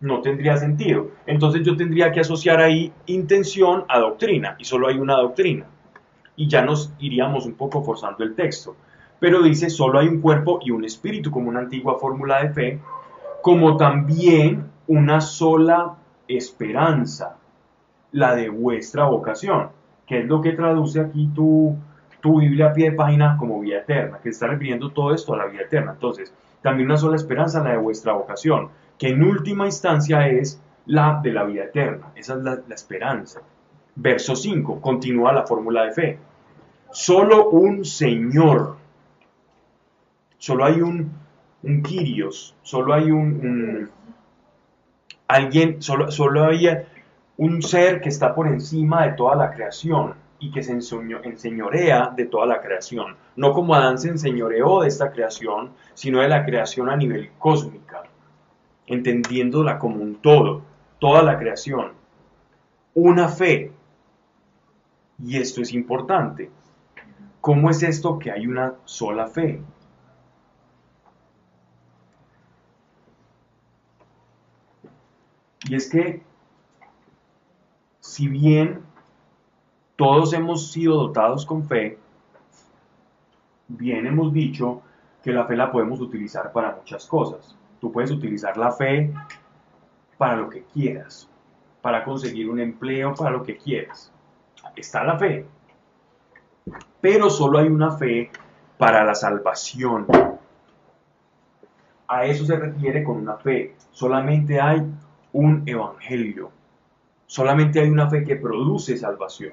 [0.00, 1.10] no tendría sentido.
[1.26, 5.66] Entonces yo tendría que asociar ahí intención a doctrina y solo hay una doctrina.
[6.36, 8.76] Y ya nos iríamos un poco forzando el texto.
[9.18, 12.80] Pero dice solo hay un cuerpo y un espíritu como una antigua fórmula de fe,
[13.40, 15.96] como también una sola
[16.28, 17.36] esperanza
[18.12, 19.70] la de vuestra vocación,
[20.06, 21.76] que es lo que traduce aquí tu,
[22.20, 25.38] tu Biblia a pie de página como vida eterna, que está refiriendo todo esto a
[25.38, 25.92] la vida eterna.
[25.92, 31.20] Entonces, también una sola esperanza, la de vuestra vocación, que en última instancia es la
[31.22, 32.12] de la vida eterna.
[32.14, 33.40] Esa es la, la esperanza.
[33.94, 36.18] Verso 5, continúa la fórmula de fe.
[36.90, 38.76] Solo un Señor,
[40.38, 41.10] solo hay un,
[41.62, 43.90] un Kyrios, solo hay un,
[45.28, 46.68] alguien, solo, solo hay
[47.38, 52.26] un ser que está por encima de toda la creación y que se enseñorea de
[52.26, 53.16] toda la creación.
[53.36, 58.02] No como Adán se enseñoreó de esta creación, sino de la creación a nivel cósmica,
[58.86, 60.62] entendiéndola como un todo,
[60.98, 61.92] toda la creación.
[62.94, 63.72] Una fe.
[65.22, 66.50] Y esto es importante.
[67.40, 69.62] ¿Cómo es esto que hay una sola fe?
[75.68, 76.25] Y es que
[78.16, 78.80] si bien
[79.94, 81.98] todos hemos sido dotados con fe,
[83.68, 84.80] bien hemos dicho
[85.22, 87.54] que la fe la podemos utilizar para muchas cosas.
[87.78, 89.12] Tú puedes utilizar la fe
[90.16, 91.28] para lo que quieras,
[91.82, 94.10] para conseguir un empleo, para lo que quieras.
[94.74, 95.44] Está la fe.
[97.02, 98.30] Pero solo hay una fe
[98.78, 100.06] para la salvación.
[102.08, 103.76] A eso se refiere con una fe.
[103.90, 104.90] Solamente hay
[105.34, 106.55] un evangelio.
[107.26, 109.52] Solamente hay una fe que produce salvación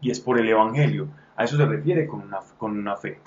[0.00, 1.08] y es por el Evangelio.
[1.36, 3.18] A eso se refiere con una, con una fe.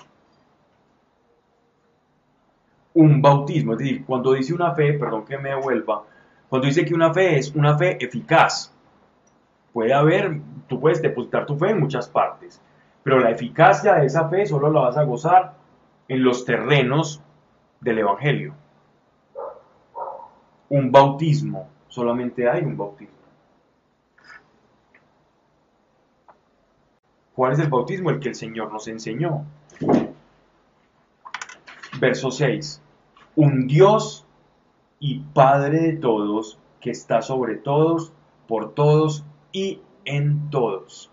[2.92, 6.04] Un bautismo, es decir, cuando dice una fe, perdón que me devuelva,
[6.48, 8.74] cuando dice que una fe es una fe eficaz,
[9.72, 12.60] puede haber, tú puedes depositar tu fe en muchas partes,
[13.04, 15.54] pero la eficacia de esa fe solo la vas a gozar
[16.08, 17.22] en los terrenos
[17.80, 18.54] del Evangelio.
[20.68, 23.19] Un bautismo, solamente hay un bautismo.
[27.40, 28.10] ¿Cuál es el bautismo?
[28.10, 29.46] El que el Señor nos enseñó.
[31.98, 32.82] Verso 6.
[33.36, 34.26] Un Dios
[34.98, 38.12] y Padre de todos, que está sobre todos,
[38.46, 41.10] por todos y en todos.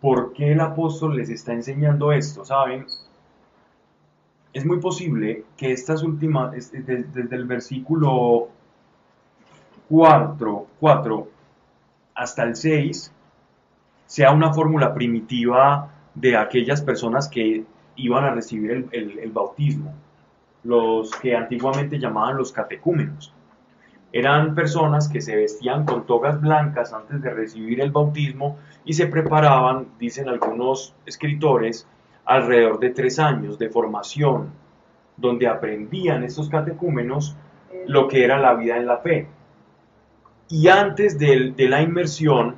[0.00, 2.42] ¿Por qué el apóstol les está enseñando esto?
[2.42, 2.86] ¿Saben?
[4.54, 8.48] Es muy posible que estas últimas, desde el versículo
[9.90, 11.29] 4, 4
[12.14, 13.12] hasta el 6
[14.06, 17.64] sea una fórmula primitiva de aquellas personas que
[17.96, 19.94] iban a recibir el, bautismo,
[20.64, 23.32] los que antiguamente llamaban los catecúmenos.
[24.12, 29.06] Eran personas que se vestían con togas blancas antes de recibir el bautismo y se
[29.06, 31.86] preparaban, dicen algunos escritores,
[32.24, 34.50] alrededor de tres años de formación,
[35.16, 37.36] donde aprendían estos catecúmenos
[37.86, 39.28] lo que era la vida en la fe
[40.50, 42.56] y antes de, la inmersión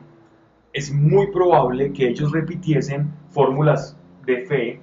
[0.73, 4.81] es muy probable que ellos repitiesen fórmulas de fe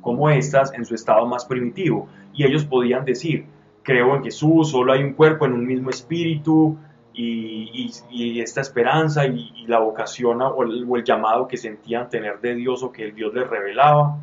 [0.00, 2.08] como estas en su estado más primitivo.
[2.34, 3.46] Y ellos podían decir,
[3.84, 6.76] creo en Jesús, solo hay un cuerpo en un mismo espíritu,
[7.20, 12.54] y, esta esperanza y, la vocación o el, o el, llamado que sentían tener de
[12.54, 14.18] Dios o que el Dios les revelaba.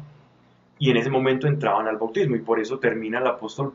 [0.78, 3.74] Y en ese momento entraban al bautismo y por eso termina el apóstol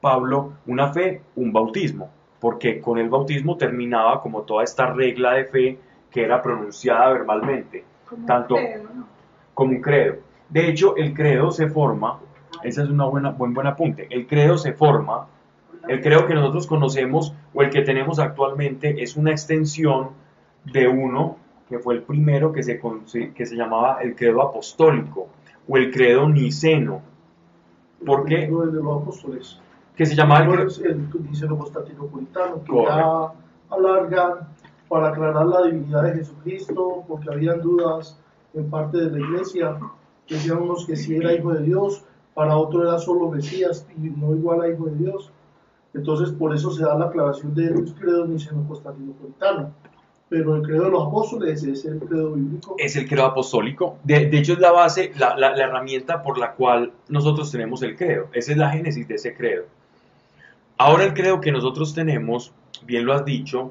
[0.00, 2.10] Pablo una fe, un bautismo
[2.42, 5.78] porque con el bautismo terminaba como toda esta regla de fe
[6.10, 8.56] que era pronunciada verbalmente, como tanto
[9.54, 10.16] como un credo.
[10.48, 12.18] De hecho, el credo se forma,
[12.64, 15.28] ese es una buena, buen buen apunte, el credo se forma
[15.86, 20.10] El credo que nosotros conocemos o el que tenemos actualmente es una extensión
[20.64, 21.36] de uno
[21.68, 22.80] que fue el primero que se,
[23.34, 25.28] que se llamaba el credo apostólico
[25.68, 27.02] o el credo niceno.
[28.04, 28.48] ¿Por qué?
[28.50, 29.61] Uno de los apóstoles.
[29.96, 33.32] Que se llamaba el el niceno constantinopolitano, que ya
[33.70, 34.48] alargan
[34.88, 38.18] para aclarar la divinidad de Jesucristo, porque habían dudas
[38.54, 39.78] en parte de la iglesia.
[40.28, 44.34] Decían unos que si era hijo de Dios, para otro era solo Mesías y no
[44.34, 45.30] igual a hijo de Dios.
[45.94, 49.72] Entonces, por eso se da la aclaración del credo niceno constantinopolitano.
[50.30, 52.74] Pero el credo de los apóstoles es el credo bíblico.
[52.78, 53.98] es el credo apostólico.
[54.02, 57.82] De, de hecho, es la base, la, la- la herramienta por la cual nosotros tenemos
[57.82, 58.28] el credo.
[58.32, 59.64] Esa es la génesis de ese credo.
[60.84, 62.52] Ahora el credo que nosotros tenemos,
[62.84, 63.70] bien lo has dicho,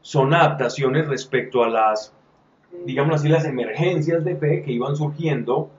[0.00, 2.14] son adaptaciones respecto a las,
[2.86, 5.72] digamos así, las emergencias de fe que iban surgiendo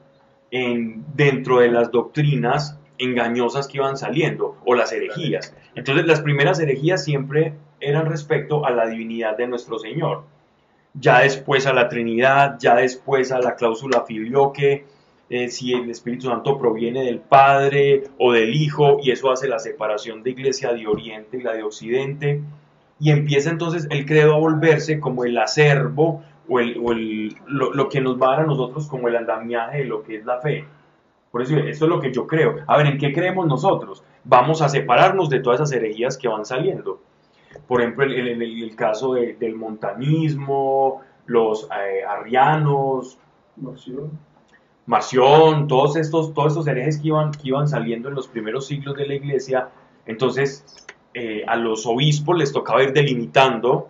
[0.51, 5.55] en, dentro de las doctrinas engañosas que iban saliendo, o las herejías.
[5.73, 10.25] Entonces, las primeras herejías siempre eran respecto a la divinidad de nuestro Señor.
[10.95, 14.85] Ya después a la Trinidad, ya después a la cláusula filioque,
[15.33, 19.59] eh, si el Espíritu Santo proviene del Padre o del Hijo, y eso hace la
[19.59, 22.41] separación de iglesia de Oriente y la de Occidente,
[22.99, 27.73] y empieza entonces el credo a volverse como el acervo o, el, o el- lo,
[27.73, 30.25] lo que nos va a dar a nosotros como el andamiaje de lo que es
[30.25, 30.65] la fe.
[31.31, 32.57] Por eso, esto es lo que yo creo.
[32.67, 34.03] A ver, ¿en qué creemos nosotros?
[34.23, 37.01] Vamos a separarnos de todas esas herejías que van saliendo
[37.67, 43.17] por ejemplo, el, el- el- caso de- del montanismo, los eh, arrianos,
[43.57, 44.11] Marción.
[44.85, 48.95] Marción, todos estos, todos estos herejes que iban, que iban saliendo en los primeros siglos
[48.97, 49.69] de la iglesia,
[50.05, 50.65] entonces
[51.13, 53.87] eh, a los obispos les tocaba ir delimitando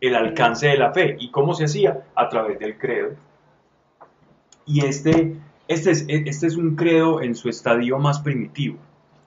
[0.00, 1.16] el alcance de la fe.
[1.20, 2.04] ¿Y cómo se hacía?
[2.14, 3.10] A través del credo.
[4.66, 5.36] Y este,
[5.68, 8.78] este, es, este es un credo en su estadio más primitivo,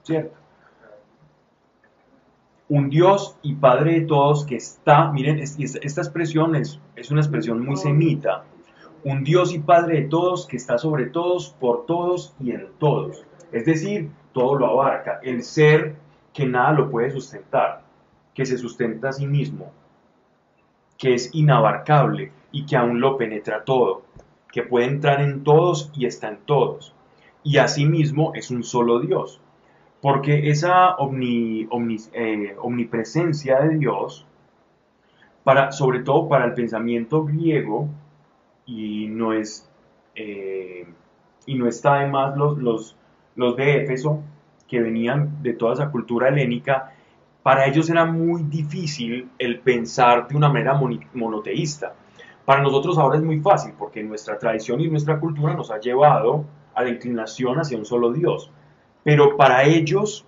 [0.02, 0.36] ¿cierto?
[2.70, 7.10] un Dios y Padre de todos que está, miren, es- es- esta expresión es, es
[7.10, 8.44] una expresión muy semita,
[9.04, 13.24] un Dios y Padre de todos que está sobre todos, por todos y en todos.
[13.52, 15.96] Es decir, todo lo abarca, el ser
[16.32, 17.82] que nada lo puede sustentar,
[18.34, 19.72] que se sustenta a sí mismo,
[20.96, 24.02] que es inabarcable y que aún lo penetra todo,
[24.52, 26.94] que puede entrar en todos y está en todos.
[27.42, 29.40] Y asimismo es un solo Dios,
[30.00, 34.26] porque esa eh, omnipresencia de Dios,
[35.44, 37.88] para, sobre todo para el pensamiento griego,
[38.68, 39.66] y no es,
[40.14, 40.86] eh,
[41.46, 42.96] y no está además los, los,
[43.34, 44.22] los de Éfeso,
[44.68, 46.92] que venían de toda esa cultura helénica,
[47.42, 50.78] para ellos era muy difícil el pensar de una manera
[51.14, 51.94] monoteísta.
[52.44, 56.44] Para nosotros ahora es muy fácil, porque nuestra tradición y nuestra cultura nos ha llevado
[56.74, 58.50] a la inclinación hacia un solo Dios.
[59.02, 60.26] Pero para ellos,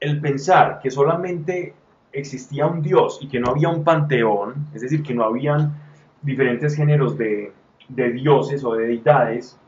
[0.00, 1.74] el pensar que solamente
[2.12, 5.83] existía un Dios y que no había un panteón, es decir, que no habían
[6.24, 7.52] diferentes géneros de,
[7.88, 9.58] de dioses o de deidades,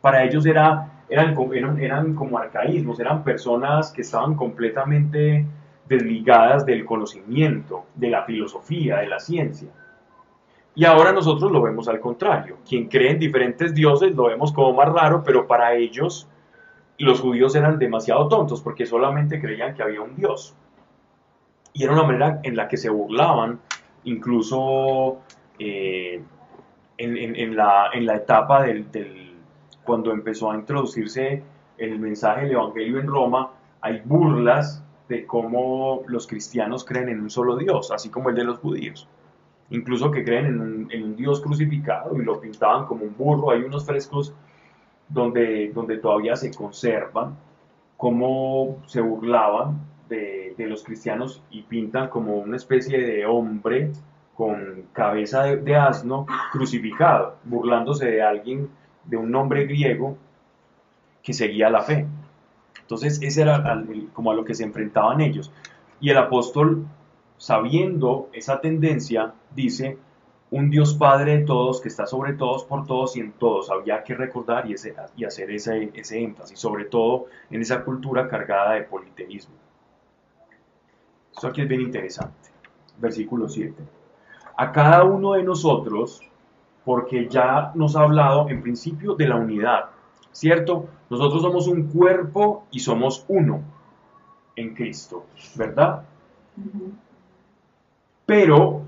[0.00, 5.46] para ellos era, eran, eran, eran como arcaísmos, eran personas que estaban completamente
[5.88, 9.68] desligadas del conocimiento, de la filosofía, de la ciencia.
[10.74, 12.56] Y ahora nosotros lo vemos al contrario.
[12.66, 16.28] Quien cree en diferentes dioses lo vemos como más raro, pero para ellos
[16.98, 20.54] los judíos eran demasiado tontos porque solamente creían que había un Dios.
[21.74, 23.60] Y era una manera en la que se burlaban,
[24.04, 25.18] incluso
[25.64, 26.22] eh,
[26.98, 28.86] en, la, etapa del,
[29.84, 31.42] cuando empezó a introducirse
[31.78, 37.30] el mensaje del Evangelio en Roma, hay burlas de cómo los cristianos creen en un
[37.30, 39.08] solo Dios, así como el de los judíos.
[39.70, 40.46] Incluso que creen
[40.90, 43.50] en un, Dios crucificado y lo pintaban como un burro.
[43.50, 44.34] Hay unos frescos
[45.08, 47.36] donde, todavía se conservan,
[47.96, 53.90] cómo se burlaban de los cristianos y pintan como una especie de hombre
[54.36, 58.68] con cabeza de, de asno crucificado, burlándose de alguien,
[59.04, 60.16] de un nombre griego
[61.22, 62.06] que seguía la fe.
[62.80, 63.62] Entonces, ese era
[64.12, 65.52] como a lo que se enfrentaban ellos.
[66.00, 66.84] Y el apóstol,
[67.36, 69.98] sabiendo esa tendencia, dice,
[70.50, 73.70] un Dios Padre de todos, que está sobre todos, por todos y en todos.
[73.70, 78.28] Había que recordar y, ese- y hacer ese, ese énfasis, sobre todo en esa cultura
[78.28, 79.54] cargada de politeísmo.
[81.34, 82.50] Esto aquí es bien interesante.
[82.98, 83.82] Versículo 7.
[84.56, 86.20] A cada uno de nosotros,
[86.84, 89.86] porque ya nos ha hablado en principio de la unidad,
[90.32, 90.88] ¿cierto?
[91.10, 93.62] Nosotros somos un cuerpo y somos uno
[94.56, 96.02] en Cristo, ¿verdad?
[98.26, 98.82] Pero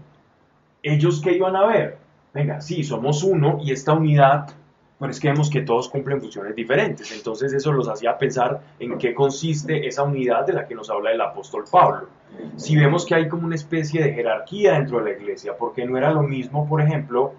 [0.82, 1.98] ellos que iban a ver,
[2.32, 4.50] venga, sí, somos uno y esta unidad
[4.98, 8.96] Pero es que vemos que todos cumplen funciones diferentes, entonces eso los hacía pensar en
[8.96, 12.08] qué consiste esa unidad de la que nos habla el apóstol Pablo.
[12.56, 15.98] Si vemos que hay como una especie de jerarquía dentro de la iglesia, porque no
[15.98, 17.32] era lo mismo, por ejemplo,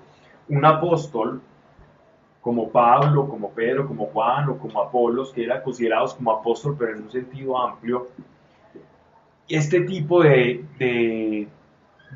[0.50, 1.42] un apóstol
[2.42, 6.92] como Pablo, como Pedro, como Juan o como Apolos, que eran considerados como apóstol, pero
[6.96, 8.08] en un sentido amplio,
[9.48, 11.48] este tipo de, de,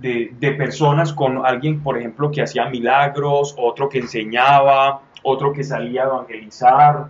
[0.01, 6.03] de- personas con alguien, por ejemplo, que hacía milagros, otro que enseñaba, otro que salía
[6.03, 7.07] a evangelizar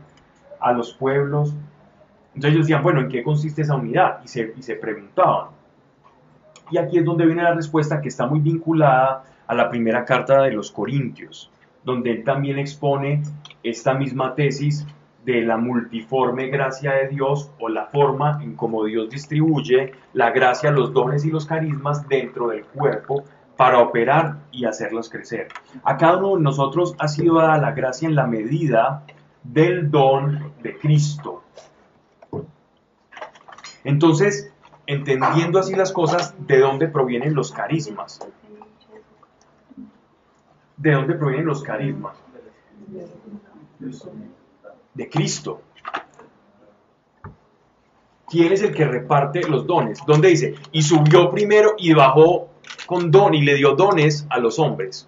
[0.59, 1.53] a los pueblos.
[2.35, 4.19] Entonces ellos decían, bueno, ¿en qué consiste esa unidad?
[4.23, 5.47] Y se, y se preguntaban.
[6.71, 10.43] Y aquí es donde viene la respuesta que está muy vinculada a la primera carta
[10.43, 11.49] de los Corintios,
[11.83, 13.23] donde él también expone
[13.63, 14.85] esta misma tesis
[15.25, 20.71] de la multiforme gracia de Dios o la forma en cómo Dios distribuye la gracia,
[20.71, 23.23] los dones y los carismas dentro del cuerpo
[23.57, 25.49] para operar y hacerlos crecer.
[25.83, 29.03] A cada uno de nosotros ha sido dada la gracia en la medida
[29.43, 31.43] del don de Cristo.
[33.83, 34.51] Entonces,
[34.87, 38.19] entendiendo así las cosas, ¿de dónde provienen los carismas?
[40.77, 42.15] ¿De dónde provienen los carismas?
[44.93, 45.61] De Cristo.
[48.27, 49.99] ¿Quién es el que reparte los dones?
[50.05, 50.55] ¿Dónde dice?
[50.71, 52.49] Y subió primero y bajó
[52.85, 55.07] con don y le dio dones a los hombres.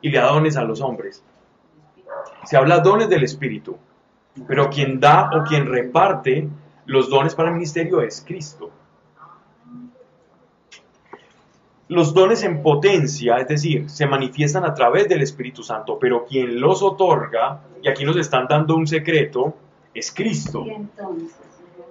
[0.00, 1.22] Y le da dones a los hombres.
[2.44, 3.76] Se habla dones del Espíritu.
[4.46, 6.48] Pero quien da o quien reparte
[6.86, 8.70] los dones para el ministerio es Cristo.
[11.90, 16.60] Los dones en potencia, es decir, se manifiestan a través del Espíritu Santo, pero quien
[16.60, 19.56] los otorga, y aquí nos están dando un secreto,
[19.92, 20.64] es Cristo.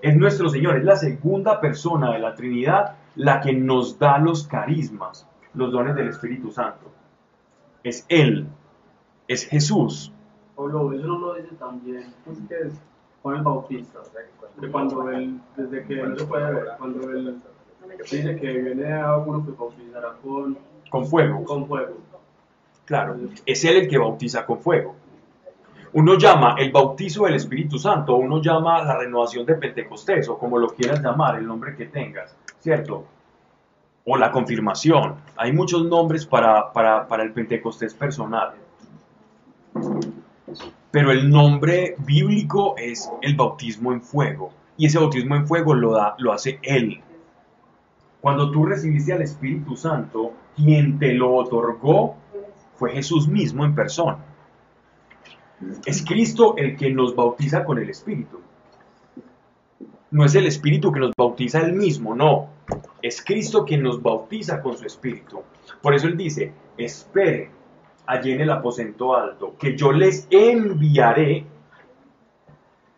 [0.01, 4.47] Es nuestro Señor, es la segunda persona de la Trinidad la que nos da los
[4.47, 6.89] carismas, los dones del Espíritu Santo.
[7.83, 8.47] Es Él,
[9.27, 10.13] es Jesús.
[10.55, 12.73] Pablo, eso no lo dice también pues, que es
[13.21, 13.99] Juan el Bautista,
[14.61, 17.41] que cuando él, desde que él se puede ver, cuando él
[18.03, 20.57] dice que viene a uno que bautizará con,
[20.89, 21.43] Con fuego.
[21.43, 21.97] con fuego.
[22.85, 24.95] Claro, es Él el que bautiza con fuego.
[25.93, 30.57] Uno llama el bautizo del Espíritu Santo, uno llama la renovación de Pentecostés, o como
[30.57, 33.05] lo quieras llamar, el nombre que tengas, ¿cierto?
[34.05, 35.15] O la confirmación.
[35.35, 38.53] Hay muchos nombres para, para, para el Pentecostés personal.
[40.91, 44.51] Pero el nombre bíblico es el bautismo en fuego.
[44.77, 47.01] Y ese bautismo en fuego lo, da, lo hace Él.
[48.21, 52.15] Cuando tú recibiste al Espíritu Santo, quien te lo otorgó
[52.75, 54.25] fue Jesús mismo en persona.
[55.85, 58.39] Es Cristo el que nos bautiza con el Espíritu.
[60.11, 62.49] No es el Espíritu que nos bautiza él mismo, no.
[63.01, 65.41] Es Cristo quien nos bautiza con su Espíritu.
[65.81, 67.51] Por eso él dice, esperen
[68.05, 71.45] allí en el aposento alto, que yo les enviaré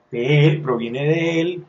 [0.10, 1.66] de él, proviene de él,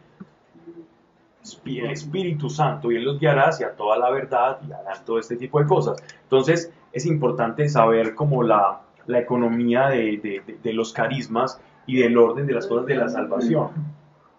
[1.67, 5.37] el Espíritu Santo y Él los guiará hacia toda la verdad y harán todo este
[5.37, 6.03] tipo de cosas.
[6.25, 11.97] Entonces es importante saber como la, la economía de, de- de- de los carismas y
[11.97, 13.69] del orden de las cosas de la salvación.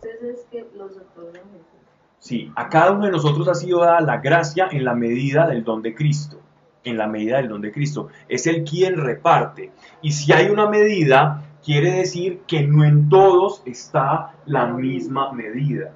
[0.01, 1.67] entonces es que los otorga Jesús.
[2.19, 5.63] Sí, a cada uno de nosotros ha sido dada la gracia en la medida del
[5.65, 6.39] don de Cristo.
[6.85, 8.07] En la medida del don de Cristo.
[8.29, 9.71] Es el quien reparte.
[10.01, 15.91] Y si hay una medida, quiere decir que no en todos está la misma medida.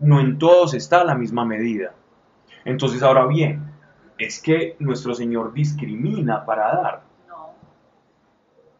[0.00, 1.92] No en todos está la misma medida.
[2.64, 3.62] Entonces, ahora bien,
[4.18, 7.02] es que nuestro Señor discrimina para dar.
[7.28, 7.50] No.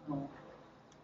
[0.09, 0.29] No.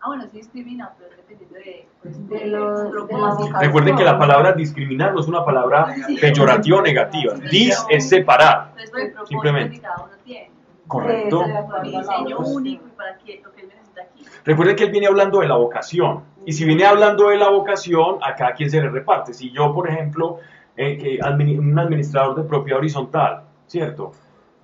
[0.00, 2.90] Ah, bueno, sí discrimina, pero es dependiendo de, pues, De de los- su de la
[2.90, 3.36] propósito.
[3.46, 3.60] vocación.
[3.60, 7.34] Recuerden que la palabra discriminar no es una palabra peyorativa o negativa.
[7.50, 8.68] Dis es separar.
[8.70, 9.76] Entonces, el propósito Simplemente.
[9.76, 10.50] que cada uno tiene.
[10.86, 11.42] Correcto.
[11.82, 14.24] Mi diseño único y para qué, lo que él necesita aquí.
[14.44, 16.22] Recuerden que él viene hablando de la vocación.
[16.46, 19.34] Y si viene hablando de la vocación, a cada quien se le reparte.
[19.34, 20.38] Si yo, por ejemplo,
[20.76, 21.18] eh, que
[21.58, 24.12] un administrador de propiedad horizontal, ¿cierto?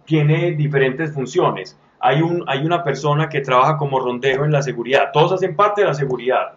[0.05, 1.77] Tiene diferentes funciones.
[1.99, 5.11] Hay, un, hay una persona que trabaja como rondero en la seguridad.
[5.13, 6.53] Todos hacen parte de la seguridad.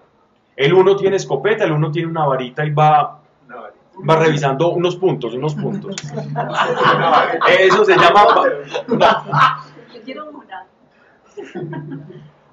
[0.56, 3.20] El uno tiene escopeta, el uno tiene una varita y va,
[4.08, 5.96] va revisando unos puntos, unos puntos.
[7.60, 8.26] Eso se llama...
[9.92, 10.68] Yo quiero una.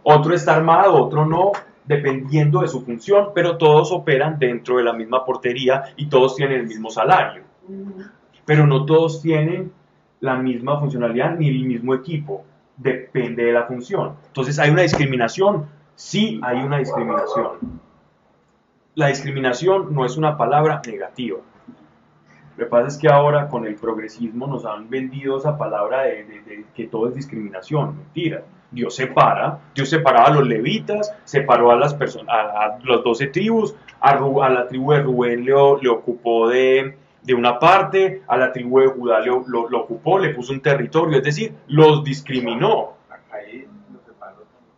[0.05, 1.53] Otro está armado, otro no,
[1.85, 6.61] dependiendo de su función, pero todos operan dentro de la misma portería y todos tienen
[6.61, 7.43] el mismo salario.
[8.45, 9.73] Pero no todos tienen
[10.21, 12.45] la misma funcionalidad ni el mismo equipo,
[12.77, 14.15] depende de la función.
[14.29, 15.67] Entonces, ¿hay una discriminación?
[15.95, 17.81] Sí, hay una discriminación.
[18.95, 21.39] La discriminación no es una palabra negativa.
[22.57, 26.25] Lo que pasa es que ahora con el progresismo nos han vendido esa palabra de,
[26.25, 28.43] de- de que todo es discriminación, mentira.
[28.73, 33.75] Dios separa, Dios separaba a los levitas, separó a las personas, a, las doce tribus,
[34.01, 38.51] a, Ru- a la tribu de Rubén le, ocupó de, de una parte, a la
[38.51, 42.95] tribu de Judá le, lo, lo ocupó, le puso un territorio, es decir, los discriminó.
[43.31, 44.75] Ahí lo separó también.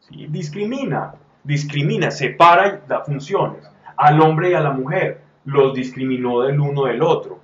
[0.00, 0.26] ¿sí?
[0.28, 3.70] Discrimina, discrimina, separa y da funciones.
[3.96, 7.38] Al hombre y a la mujer los discriminó del uno del otro.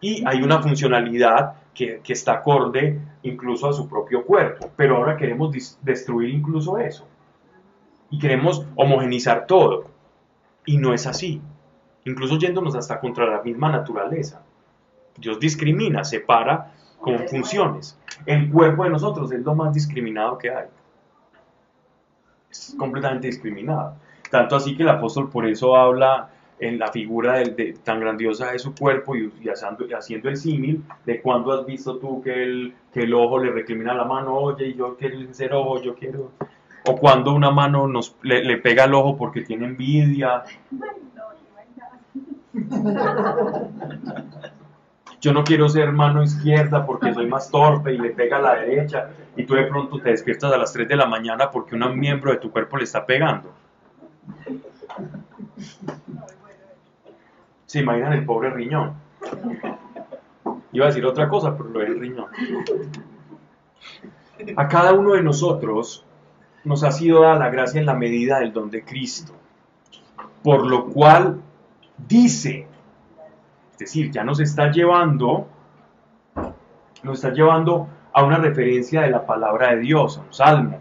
[0.00, 4.70] Y hay una funcionalidad que, que está acorde incluso a su propio cuerpo.
[4.76, 7.06] Pero ahora queremos destruir incluso eso.
[8.10, 9.84] Y queremos homogenizar todo.
[10.64, 11.40] Y no es así.
[12.04, 14.42] Incluso yéndonos hasta contra la misma naturaleza.
[15.16, 17.98] Dios discrimina, separa con funciones.
[18.26, 20.66] El cuerpo de nosotros es lo más discriminado que hay
[22.50, 23.94] es completamente discriminado.
[24.30, 26.30] Tanto así que el apóstol por eso habla
[26.60, 31.52] en la figura de- tan grandiosa de su cuerpo y, haciendo, el símil de cuando
[31.52, 35.18] has visto tú que el, que el ojo le recrimina la mano, oye, yo quiero
[35.34, 36.32] ser ojo, yo quiero...
[36.86, 40.44] O cuando una mano nos, le, le pega al ojo porque tiene envidia.
[45.20, 48.54] Yo no quiero ser mano izquierda porque soy más torpe y le pega a la
[48.54, 51.98] derecha y tú de pronto te despiertas a las 3 de la mañana porque un
[51.98, 53.52] miembro de tu cuerpo le está pegando.
[57.70, 58.94] Se imaginan el pobre riñón.
[60.72, 62.26] Iba a decir otra cosa, pero lo del riñón.
[64.56, 66.04] A cada uno de nosotros
[66.64, 69.34] nos ha sido dada la gracia en la medida del don de Cristo,
[70.42, 71.42] por lo cual
[72.08, 72.66] dice,
[73.70, 75.46] es decir, ya nos está llevando,
[77.04, 80.78] nos está llevando a una referencia de la palabra de Dios, a un salmo,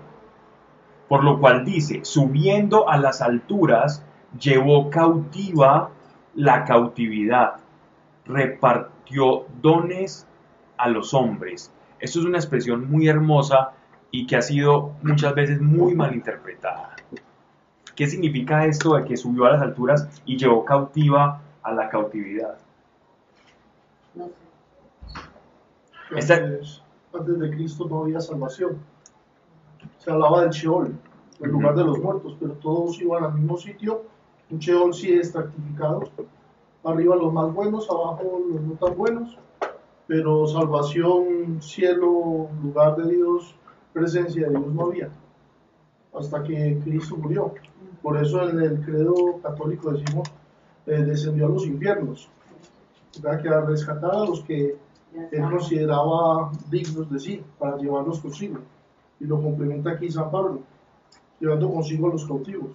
[1.08, 4.04] por lo cual dice, subiendo a las alturas,
[4.40, 5.92] llevó cautiva
[6.40, 7.56] la cautividad,
[8.26, 10.26] repartió dones
[10.78, 11.70] a los hombres.
[12.00, 13.72] Esto es una expresión muy hermosa
[14.10, 16.96] y que ha sido muchas veces muy mal interpretada.
[17.94, 22.58] ¿Qué significa esto de que subió a las alturas y llevó cautiva a la cautividad?
[24.16, 24.34] No sé.
[26.10, 26.82] que Esta- Antes,
[27.14, 28.78] antes de Cristo no había salvación.
[29.98, 30.96] Se hablaba del Sheol,
[31.42, 34.04] el lugar de los muertos, pero todos iban al mismo sitio.
[34.52, 36.10] Un Sheol sí estratificado.
[36.84, 39.38] Arriba los más buenos, abajo los no tan buenos.
[40.08, 43.54] Pero salvación, cielo, lugar de Dios,
[43.94, 45.10] presencia de Dios no había.
[46.14, 47.54] Hasta que Cristo murió.
[48.02, 50.30] Por eso en el credo católico decimos,
[50.88, 52.30] eh, descendió a los infiernos.
[53.22, 53.42] ¿verdad?
[53.42, 54.78] Que rescatar a los que
[55.32, 58.60] él consideraba dignos de sí, para llevarlos consigo.
[59.20, 60.62] Y lo complementa aquí San Pablo,
[61.40, 62.72] llevando consigo a los cautivos,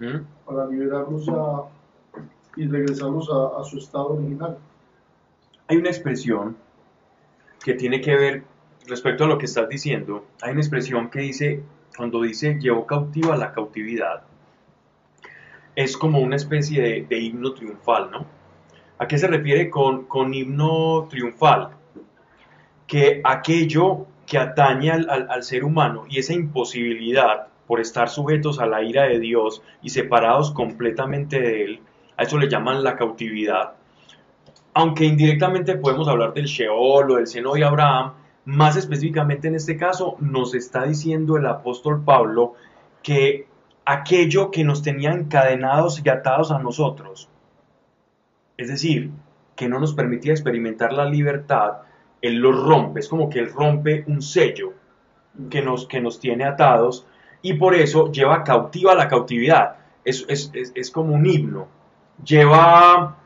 [0.00, 0.24] Ujú.
[0.46, 1.26] para liberarlos
[2.56, 4.58] y regresarlos a, a su estado original.
[5.68, 6.56] Hay una expresión
[7.64, 8.42] que tiene que ver
[8.86, 10.24] respecto a lo que estás diciendo.
[10.42, 11.62] Hay una expresión que dice,
[11.96, 14.22] cuando dice llevó cautiva la cautividad,
[15.76, 18.26] es como una especie de, de himno triunfal, ¿no?
[18.98, 21.70] ¿A qué se refiere con, con himno triunfal?
[22.86, 28.58] Que aquello que atañe al, al- al ser humano y esa imposibilidad por estar sujetos
[28.58, 31.80] a la ira de Dios y separados completamente de Él,
[32.16, 33.74] a eso le llaman la cautividad.
[34.74, 38.14] Aunque indirectamente podemos hablar del Sheol o del seno de Abraham,
[38.46, 42.54] más específicamente en este caso nos está diciendo el apóstol Pablo
[43.02, 43.46] que
[43.84, 47.28] aquello que nos tenía encadenados y atados a nosotros,
[48.56, 49.10] es decir,
[49.54, 51.78] que no nos permitía experimentar la libertad,
[52.22, 54.72] Él lo rompe, es como que Él rompe un sello
[55.50, 57.06] que nos, que nos tiene atados
[57.42, 61.68] y por eso lleva cautiva la cautividad, es, es, es, es como un himno,
[62.24, 63.16] lleva,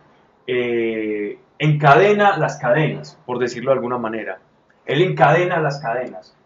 [0.46, 4.38] eh, encadena las cadenas, por decirlo de alguna manera,
[4.84, 6.36] Él encadena las cadenas,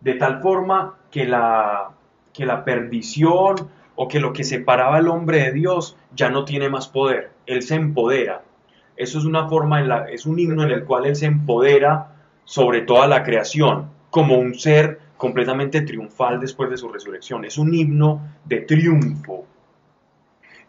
[0.00, 1.90] de tal forma que la,
[2.32, 3.56] que la perdición
[3.94, 7.62] o que lo que separaba al hombre de Dios ya no tiene más poder, Él
[7.62, 8.42] se empodera.
[8.96, 12.12] Eso es una forma, en la, es un himno en el cual Él se empodera
[12.44, 17.44] sobre toda la creación, como un ser completamente triunfal después de su resurrección.
[17.44, 19.44] Es un himno de triunfo.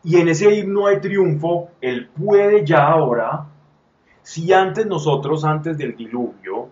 [0.03, 3.45] Y en ese himno de triunfo, Él puede ya ahora,
[4.23, 6.69] si antes nosotros, antes del diluvio,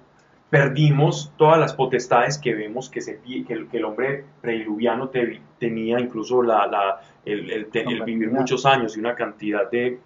[0.50, 5.42] perdimos todas las potestades que vemos que, se, que, el, que el hombre prediluviano te-
[5.60, 10.00] tenía, incluso la, la- el, el vivir muchos años y una cantidad de,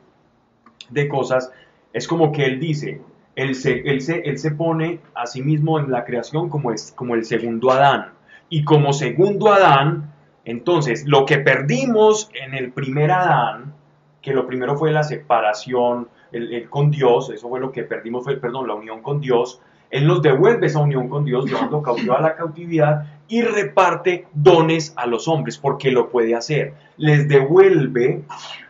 [0.89, 1.51] de cosas,
[1.93, 3.01] es como que él dice,
[3.41, 3.55] él
[4.37, 8.09] se, pone a sí mismo en la creación como, es, como el segundo Adán.
[8.49, 10.11] Y como segundo Adán,
[10.45, 13.73] entonces lo que perdimos en el primer Adán,
[14.21, 18.37] que lo primero fue la separación el con Dios, eso fue lo que perdimos, fue,
[18.37, 22.21] perdón, la unión con Dios, Él nos devuelve esa unión con Dios, llevando cautivo a
[22.21, 26.73] la cautividad, y reparte dones a los hombres, porque lo puede hacer.
[26.97, 28.21] Les devuelve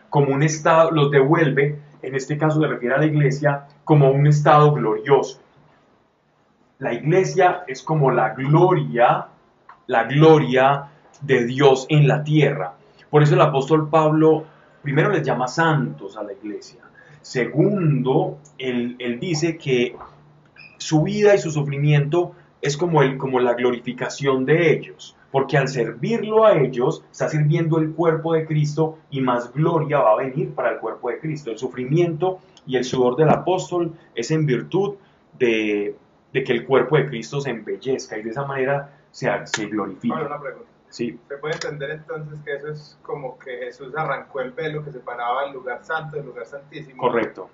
[0.08, 4.26] como un estado, los devuelve, en este caso se refiere a la iglesia, como un
[4.26, 5.40] estado glorioso.
[6.78, 9.28] La iglesia es como la gloria,
[9.86, 10.88] la gloria
[11.20, 12.74] de Dios en la tierra.
[13.10, 14.44] Por eso el apóstol Pablo
[14.82, 16.80] primero les llama santos a la iglesia.
[17.20, 19.94] Segundo, él, él dice que
[20.78, 25.68] su vida y su sufrimiento es como, el, como la glorificación de ellos, porque al
[25.68, 30.54] servirlo a ellos está sirviendo el cuerpo de Cristo y más gloria va a venir
[30.54, 31.50] para el cuerpo de Cristo.
[31.50, 34.96] El sufrimiento y el sudor del apóstol es en virtud
[35.38, 35.94] de,
[36.32, 40.16] de que el cuerpo de Cristo se embellezca y de esa manera se, se glorifica.
[40.16, 40.70] Ahora una pregunta.
[40.88, 44.90] Sí, Se puede entender entonces que eso es como que Jesús arrancó el velo que
[44.90, 47.00] separaba el lugar santo del lugar santísimo.
[47.00, 47.48] correcto.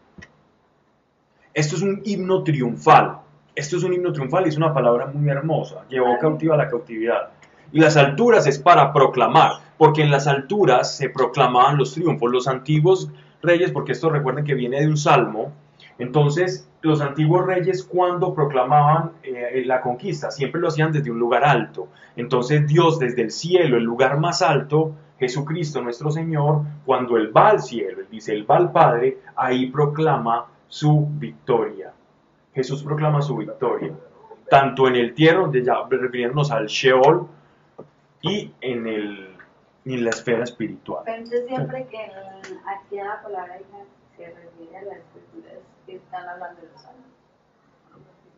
[1.53, 3.19] Esto es un himno triunfal.
[3.55, 5.85] Esto es un himno triunfal y es una palabra muy hermosa.
[5.89, 7.31] Llevó cautiva a la cautividad.
[7.73, 12.31] Y las alturas es para proclamar, porque en las alturas se proclamaban los triunfos.
[12.31, 13.11] Los antiguos
[13.43, 15.53] reyes, porque esto recuerden que viene de un salmo,
[15.99, 21.45] entonces los antiguos reyes cuando proclamaban eh, la conquista siempre lo hacían desde un lugar
[21.45, 21.89] alto.
[22.17, 27.49] Entonces Dios desde el cielo, el lugar más alto, Jesucristo nuestro Señor, cuando Él va
[27.49, 31.93] al cielo, Él dice, Él va al Padre, ahí proclama su victoria.
[32.55, 33.93] Jesús proclama su victoria,
[34.49, 37.27] tanto en el tierra, donde ya refiriéndonos al Sheol,
[38.31, 39.37] y en, el,
[39.85, 41.03] y en la esfera espiritual.
[41.05, 43.59] Pero entonces siempre que aquí a la palabra
[44.17, 47.05] se refiere a las escrituras que están hablando de los salmos.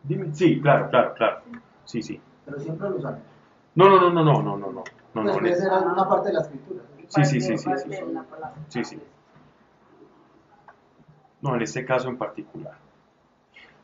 [0.03, 1.41] Dime, sí, claro, claro, claro.
[1.85, 2.21] Sí, sí.
[2.45, 3.27] Pero siempre los ángeles.
[3.75, 4.71] No, no, no, no, no, no, no, no.
[4.71, 4.83] no,
[5.13, 6.83] Pues no, en- ser alguna parte de la escritura.
[7.07, 7.95] Sí, sí, sí, sí, sí.
[8.69, 9.01] Sí, sí.
[11.41, 12.73] No, en este caso en particular.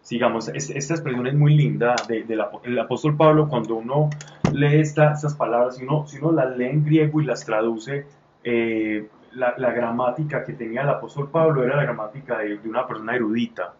[0.06, 4.12] Sigamos, es- esta expresión es muy linda de- del apo- el apóstol Pablo cuando uno
[4.53, 8.06] lee esta- estas palabras, si uno, si uno las lee en griego y las traduce,
[8.43, 12.86] eh, la, la gramática que tenía el apóstol Pablo era la gramática de, de una
[12.88, 13.74] persona erudita.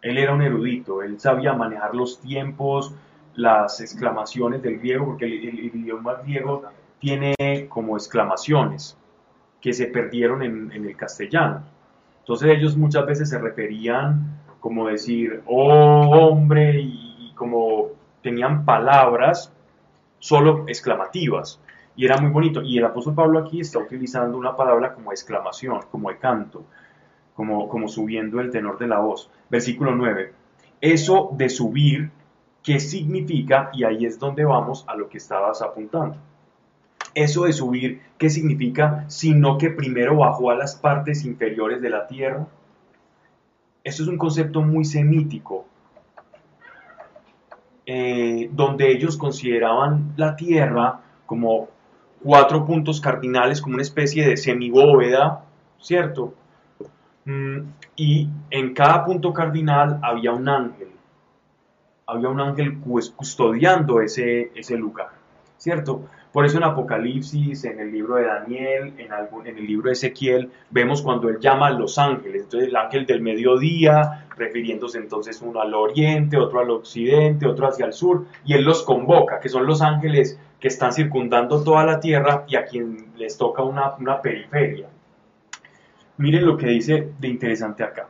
[0.00, 2.94] Él era un erudito, él sabía manejar los tiempos,
[3.34, 6.62] las exclamaciones del griego, porque el, el- el idioma griego
[7.00, 7.34] tiene
[7.68, 8.96] como exclamaciones
[9.60, 11.62] que se perdieron en, en el castellano.
[12.20, 17.88] Entonces ellos muchas veces se referían como decir, oh hombre, y, como
[18.22, 19.52] tenían palabras
[20.18, 21.60] solo exclamativas.
[21.96, 22.62] Y era muy bonito.
[22.62, 26.64] Y el apóstol Pablo aquí está utilizando una palabra como exclamación, como de canto,
[27.34, 29.30] como, como subiendo el tenor de la voz.
[29.50, 30.32] Versículo 9.
[30.80, 32.10] Eso de subir,
[32.62, 33.70] ¿qué significa?
[33.72, 36.16] Y ahí es donde vamos a lo que estabas apuntando.
[37.14, 39.04] Eso de subir, ¿qué significa?
[39.08, 42.46] Sino que primero bajó a las partes inferiores de la tierra.
[43.88, 45.64] Eso es un concepto muy semítico,
[47.86, 51.68] eh, donde ellos consideraban la tierra como
[52.22, 55.42] cuatro puntos cardinales, como una especie de semibóveda,
[55.80, 56.34] ¿cierto?
[57.24, 57.58] Mm,
[57.96, 60.88] y en cada punto cardinal había un ángel,
[62.06, 65.10] había un ángel cus- custodiando ese, ese lugar,
[65.56, 66.02] ¿cierto?
[66.32, 71.00] Por eso en Apocalipsis, en el libro de Daniel, en, el libro de Ezequiel, vemos
[71.00, 72.42] cuando él llama a los ángeles.
[72.42, 77.86] Entonces el ángel del mediodía, refiriéndose entonces uno al oriente, otro al occidente, otro hacia
[77.86, 81.98] el sur, y él los convoca, que son los ángeles que están circundando toda la
[81.98, 84.88] tierra y a quien les toca una, una periferia.
[86.18, 88.06] Miren lo que dice de interesante acá.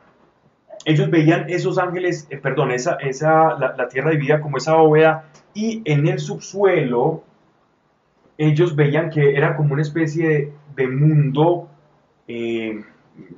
[0.84, 5.26] Ellos veían esos ángeles, eh, perdón, esa, esa, la, la tierra dividida como esa bóveda,
[5.54, 7.24] y en el subsuelo
[8.39, 11.68] ellos veían que era como una especie de, mundo,
[12.28, 12.84] eh,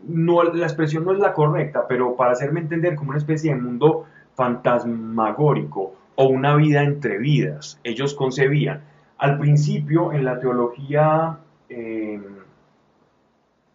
[0.06, 3.60] no, la expresión no es la correcta, pero para hacerme entender, como una especie de
[3.60, 8.82] mundo fantasmagórico o una vida entre vidas, ellos concebían.
[9.16, 11.38] Al principio, en la teología,
[11.70, 12.20] eh,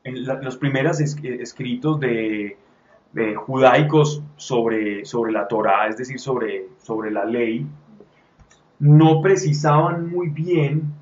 [0.03, 2.55] en los primeros eh, escritos de,
[3.13, 7.65] de judaicos sobre, sobre la Torá, es decir, sobre, sobre la ley,
[8.77, 10.93] no precisaban muy bien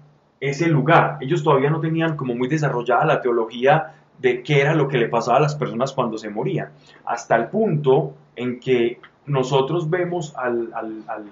[0.49, 1.17] ese lugar.
[1.21, 5.07] Ellos todavía no tenían como muy desarrollada la teología de qué era lo que le
[5.09, 6.69] pasaba a las personas cuando se morían.
[7.05, 11.29] Hasta el punto en que nosotros vemos al, al-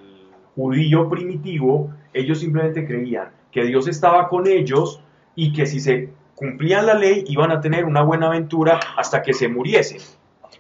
[0.56, 5.02] judío primitivo, ellos simplemente creían que Dios estaba con ellos
[5.34, 9.34] y que si se cumplían la ley iban a tener una buena aventura hasta que
[9.34, 10.00] se muriesen.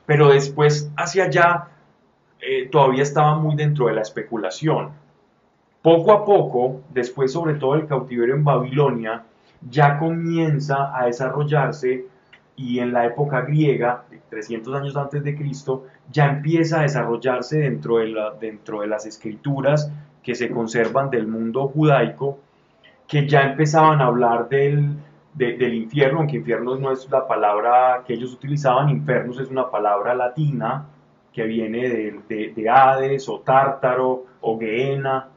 [0.06, 1.68] Pero después hacia allá
[2.39, 4.91] eh, todavía estaba muy dentro de la especulación.
[5.82, 9.24] Poco a poco, después sobre todo el cautiverio en Babilonia,
[9.70, 12.06] ya comienza a desarrollarse
[12.56, 17.98] y en la época griega, 300 años antes de Cristo, ya empieza a desarrollarse dentro
[17.98, 22.38] de, las escrituras que se conservan del mundo judaico,
[23.08, 24.96] que ya empezaban a hablar del,
[25.34, 29.72] de- del infierno, aunque infierno no es la palabra que ellos utilizaban, infernus es una
[29.72, 30.86] palabra latina
[31.34, 35.30] que viene de, de- de Hades o Tártaro o Gehenna.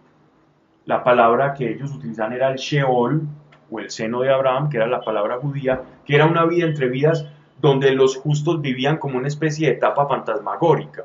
[0.87, 3.23] La palabra que ellos utilizaban era el Sheol
[3.71, 6.89] o el seno de Abraham, que era la palabra judía, que era una vida entre
[6.89, 7.27] vidas
[7.61, 11.05] donde los justos vivían como una especie de etapa fantasmagórica,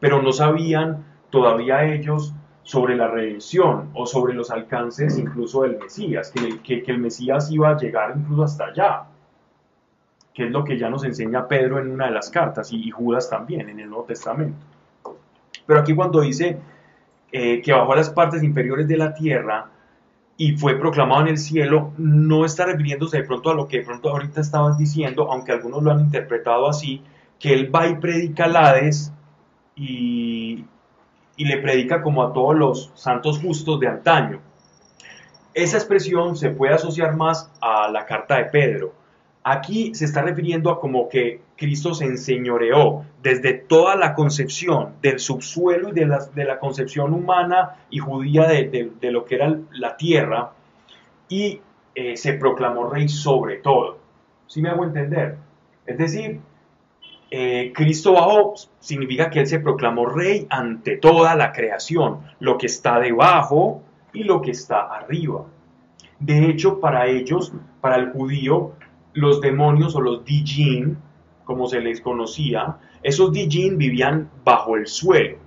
[0.00, 6.30] pero no sabían todavía ellos sobre la redención o sobre los alcances incluso del Mesías,
[6.32, 9.04] que, que- que el Mesías iba a llegar incluso hasta allá,
[10.34, 13.28] que es lo que ya nos enseña Pedro en una de las cartas y Judas
[13.30, 14.56] también en el Nuevo Testamento.
[15.66, 16.58] Pero aquí cuando dice
[17.32, 19.70] eh, que bajó a las partes inferiores de la tierra
[20.36, 23.84] y fue proclamado en el cielo, no está refiriéndose de pronto a lo que de
[23.84, 27.02] pronto ahorita estabas diciendo, aunque algunos lo han interpretado así,
[27.38, 29.12] que él va y predica al Hades
[29.76, 30.64] y,
[31.36, 34.40] y le predica como a todos los santos justos de antaño.
[35.54, 38.94] Esa expresión se puede asociar más a la carta de Pedro.
[39.44, 45.20] Aquí se está refiriendo a como que Cristo se enseñoreó desde toda la concepción del
[45.20, 50.50] subsuelo y de la, concepción humana y judía de lo que era la tierra
[51.28, 51.60] y
[51.94, 53.98] eh, se proclamó rey sobre todo.
[54.48, 55.36] ¿Sí me hago entender?
[55.86, 56.40] Es decir,
[57.30, 62.66] eh, Cristo bajó significa que Él se proclamó rey ante toda la creación, lo que
[62.66, 63.82] está debajo
[64.12, 65.44] y lo que está arriba.
[66.18, 68.72] De hecho, para ellos, para el judío,
[69.14, 70.98] los demonios o los dijin,
[71.44, 75.38] como se les conocía, esos dijin vivían bajo el suelo,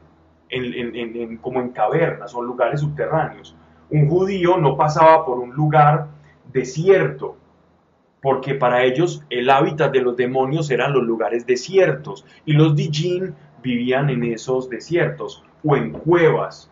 [1.42, 3.56] como en cavernas o lugares subterráneos.
[3.90, 6.08] Un judío no pasaba por un lugar
[6.52, 7.38] desierto,
[8.22, 13.36] porque para ellos el hábitat de los demonios eran los lugares desiertos y los dijin
[13.62, 16.72] vivían en esos desiertos o en cuevas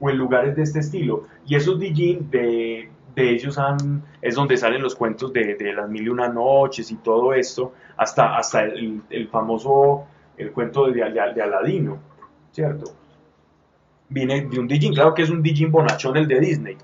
[0.00, 1.24] o en lugares de este estilo.
[1.46, 5.88] Y esos dijin de, de ellos han, es donde salen los cuentos de, de las
[5.88, 10.06] mil y una noches y todo esto, hasta, hasta el, el famoso
[10.36, 11.98] el cuento de, de, de Aladino,
[12.52, 12.92] ¿cierto?
[14.10, 16.76] Viene de un dijin, claro que es un dijin bonachón el de Disney,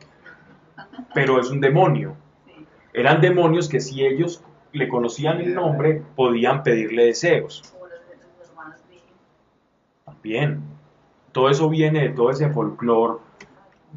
[1.14, 2.16] pero es un demonio.
[2.94, 7.74] Eran demonios que si ellos le conocían el nombre, podían pedirle deseos.
[10.06, 10.62] También.
[11.32, 13.18] Todo eso viene de todo ese folclore,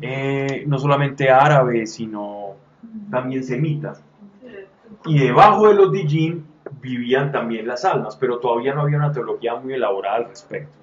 [0.02, 2.54] eh, no solamente árabe, sino
[3.10, 3.93] también semita.
[5.06, 6.46] Y debajo de los dijin
[6.82, 10.74] vivían también las almas, pero todavía no había una teología muy elaborada al respecto.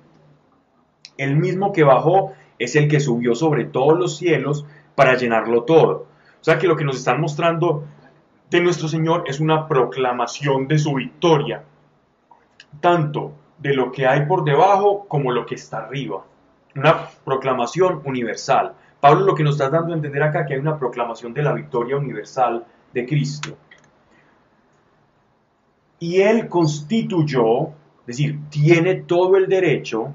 [1.17, 6.07] El mismo que bajó es el que subió sobre todos los cielos para llenarlo todo.
[6.41, 7.85] O sea que lo que nos están mostrando
[8.51, 11.63] de nuestro Señor es una proclamación de su victoria,
[12.81, 16.25] tanto de lo que hay por debajo como lo que está arriba.
[16.75, 18.75] Una proclamación universal.
[19.03, 21.53] Pablo lo que nos está dando a entender acá que hay una proclamación de la
[21.53, 23.59] victoria universal de Cristo.
[25.99, 30.15] Y él constituyó, es decir, tiene todo el derecho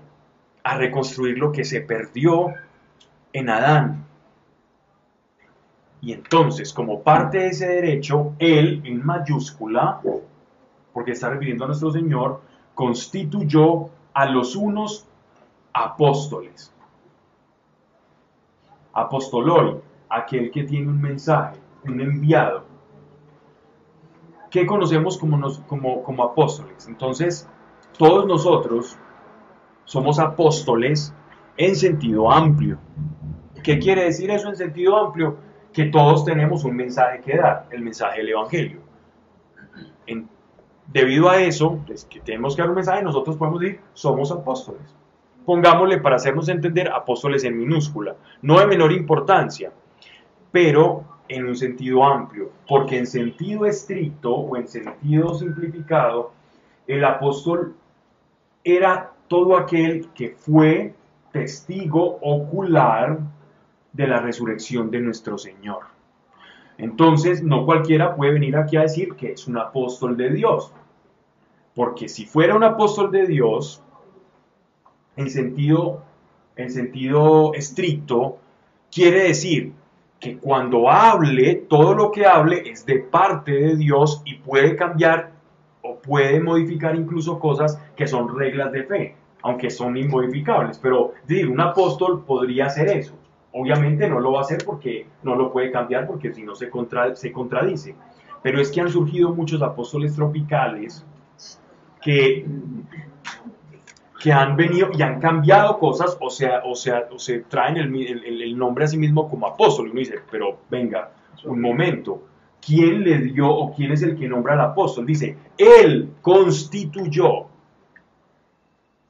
[0.64, 2.54] a reconstruir lo que se perdió
[3.34, 4.06] en Adán.
[6.00, 10.00] Y entonces, como parte de ese derecho, él, en mayúscula,
[10.94, 12.40] porque está refiriendo a nuestro Señor,
[12.74, 15.06] constituyó a los unos
[15.74, 16.72] apóstoles.
[19.00, 19.80] Apostoloi,
[20.10, 22.66] aquel que tiene un mensaje, un enviado.
[24.50, 26.88] ¿Qué conocemos como, nos- como, como apóstoles?
[26.88, 27.48] Entonces,
[27.98, 28.98] todos nosotros
[29.86, 31.14] somos apóstoles
[31.58, 32.78] en sentido amplio.
[33.64, 35.38] ¿Qué quiere decir eso en sentido amplio?
[35.74, 38.80] Que todos tenemos un mensaje que dar, el mensaje del Evangelio.
[40.06, 40.30] En-
[40.88, 44.96] debido a eso, pues, que tenemos que dar un mensaje, nosotros podemos decir, somos apóstoles.
[45.48, 49.72] Pongámosle para hacernos entender apóstoles en minúscula, no de menor importancia,
[50.52, 56.34] pero en un sentido amplio, porque en sentido estricto o en sentido simplificado,
[56.86, 57.78] el apóstol
[58.62, 60.94] era todo aquel que fue
[61.32, 63.18] testigo ocular
[63.94, 65.84] de la resurrección de nuestro Señor.
[66.78, 70.74] Entonces, no cualquiera puede venir aquí a decir que es un apóstol de Dios,
[71.74, 73.82] porque si fuera un apóstol de Dios,
[75.18, 76.04] en sentido,
[76.56, 78.38] en sentido estricto,
[78.92, 79.74] quiere decir
[80.20, 85.32] que cuando hable, todo lo que hable es de parte de Dios y puede cambiar
[85.84, 90.80] o puede modificar incluso cosas que son reglas de fe, aunque son inmodificables.
[90.80, 93.14] Pero es decir, un apóstol podría hacer eso.
[93.54, 96.70] Obviamente no lo va a hacer porque no lo puede cambiar porque si no se,
[96.70, 97.96] contra- se contradice.
[98.42, 101.06] Pero es que han surgido muchos apóstoles tropicales
[102.02, 102.46] que,
[104.28, 107.96] que han venido y han cambiado cosas, o sea, o sea, o se traen el,
[108.42, 109.88] el- nombre a sí mismo como apóstol.
[109.90, 111.12] Uno dice, pero venga,
[111.46, 112.24] un momento.
[112.60, 115.06] ¿Quién le dio o quién es el que nombra al apóstol?
[115.06, 117.46] Dice, él constituyó.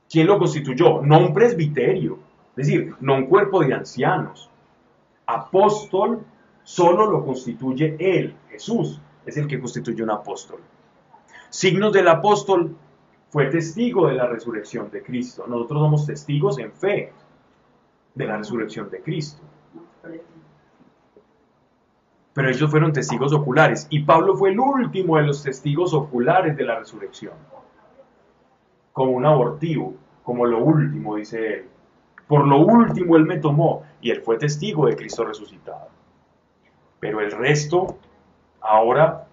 [0.08, 1.02] ¿Quién lo constituyó?
[1.02, 2.20] No un presbiterio,
[2.56, 4.52] es decir, no un cuerpo de ancianos.
[5.26, 6.24] Apóstol
[6.64, 10.60] solo lo constituye él, Jesús, es el que constituye un apóstol.
[11.50, 12.76] Signos del apóstol
[13.30, 15.46] fue testigo de la resurrección de Cristo.
[15.48, 17.12] Nosotros somos testigos en fe
[18.16, 19.42] de la resurrección de Cristo.
[22.34, 26.64] Pero ellos fueron testigos oculares y Pablo fue el último de los testigos oculares de
[26.64, 27.34] la resurrección.
[28.94, 31.66] Como un abortivo, como lo último, dice él.
[32.28, 35.88] Por lo último él me tomó y él fue testigo de Cristo resucitado.
[37.00, 37.98] Pero el resto,
[38.62, 39.28] ahora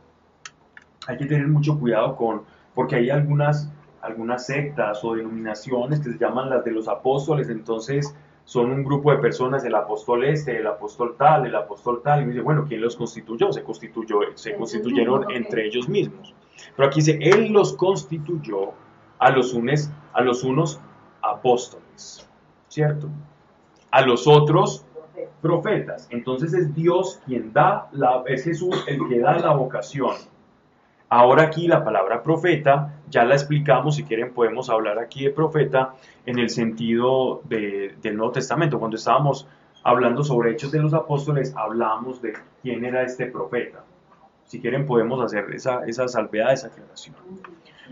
[1.07, 2.43] hay que tener mucho cuidado con,
[2.75, 3.71] porque hay algunas,
[4.05, 9.11] algunas sectas o denominaciones que se llaman las de los apóstoles, entonces son un grupo
[9.11, 12.83] de personas, el apóstol este, el apóstol tal, el apóstol tal, y dice, bueno, ¿quién
[12.83, 13.51] los constituyó?
[13.53, 16.35] Se, constituyó, se constituyeron entre ellos mismos.
[16.77, 18.73] Pero aquí dice, Él los constituyó
[19.19, 20.79] a los, unes, a los unos
[21.23, 22.29] apóstoles,
[22.69, 23.09] ¿cierto?
[23.91, 24.85] A los otros
[25.41, 26.07] profetas.
[26.11, 30.17] Entonces es Dios quien da, la, es Jesús el que da la vocación.
[31.17, 35.95] Ahora aquí la palabra profeta, ya la explicamos, si quieren podemos hablar aquí de profeta
[36.27, 38.81] en el sentido de- del Nuevo Testamento.
[38.81, 39.47] Cuando estábamos
[39.85, 43.85] hablando sobre hechos de los apóstoles, hablamos de quién era este profeta.
[44.45, 47.15] Si quieren podemos hacer esa, esa salvedad, esa aclaración.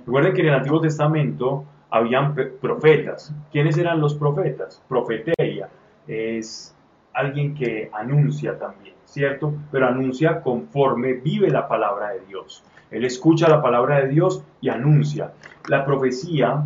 [0.05, 3.33] Recuerden que en el Antiguo Testamento habían profetas.
[3.53, 4.83] ¿Quiénes eran los profetas?
[4.89, 5.69] Profeteia
[6.09, 6.75] es
[7.13, 9.55] alguien que anuncia también, ¿cierto?
[9.71, 12.65] Pero anuncia conforme vive la palabra de Dios.
[12.93, 15.33] Él escucha la palabra de Dios y anuncia.
[15.69, 16.63] La profecía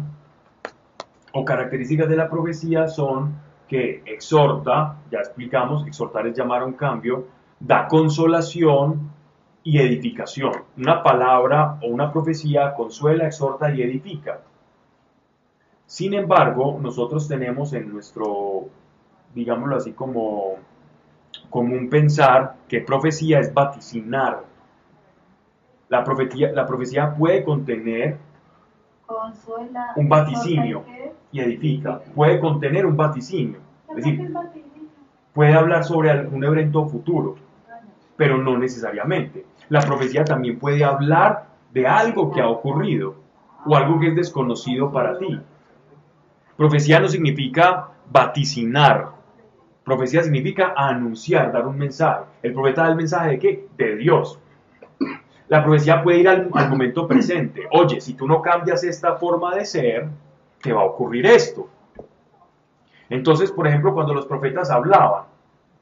[1.33, 3.35] o características de la profecía son
[3.69, 7.27] que exhorta, ya explicamos, exhortar es llamar a un cambio,
[7.59, 9.11] da consolación
[9.63, 10.53] y edificación.
[10.77, 14.41] Una palabra o una profecía consuela, exhorta y edifica.
[15.87, 18.69] Sin embargo, nosotros tenemos en nuestro,
[19.35, 20.55] digámoslo así, como
[21.51, 24.45] común pensar que profecía es vaticinar.
[25.89, 28.17] La profecía, la profecía puede contener
[29.07, 29.93] Consuela.
[29.97, 30.85] un vaticinio
[31.31, 33.59] y edifica, puede contener un vaticinio,
[33.91, 34.33] es decir,
[35.33, 37.37] puede hablar sobre algún evento futuro,
[38.17, 39.45] pero no necesariamente.
[39.69, 43.15] La profecía también puede hablar de algo que ha ocurrido
[43.67, 45.39] o algo que es desconocido para ti.
[46.57, 49.11] Profecía no significa vaticinar.
[49.85, 52.25] Profecía significa anunciar, dar un mensaje.
[52.43, 53.69] El profeta da el mensaje de qué?
[53.77, 54.39] De Dios.
[55.49, 57.69] La profecía puede ir al, al momento presente.
[57.71, 60.09] Oye, si tú no cambias esta forma de ser,
[60.61, 61.69] te va a ocurrir esto.
[63.09, 65.25] Entonces, por ejemplo, cuando los profetas hablaban,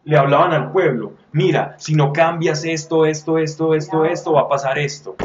[0.05, 4.49] le hablaban al pueblo, mira, si no cambias esto, esto, esto, esto, esto, va a
[4.49, 5.17] pasar esto.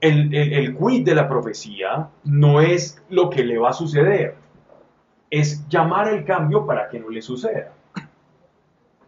[0.00, 4.34] El, el, el quid de la profecía no es lo que le va a suceder,
[5.30, 7.72] es llamar el cambio para que no le suceda.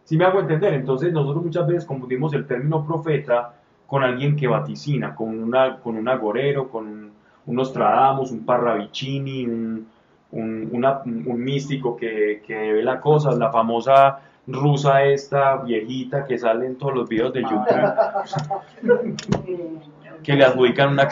[0.05, 3.53] Si me hago entender, entonces nosotros muchas veces confundimos el término profeta
[3.87, 7.11] con alguien que vaticina, con, una, con un agorero, con un,
[7.47, 9.87] un Nostradamus, un Parravicini, un,
[10.31, 16.37] un, una- un místico que, que ve las cosas, la famosa rusa esta viejita que
[16.37, 17.65] sale en todos los videos de YouTube,
[20.23, 21.07] que le adjudican una...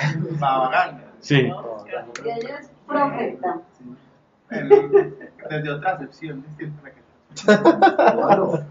[1.19, 1.51] Sí,
[2.23, 3.59] Y ella es profeta.
[5.49, 6.91] Desde otra acepción distinta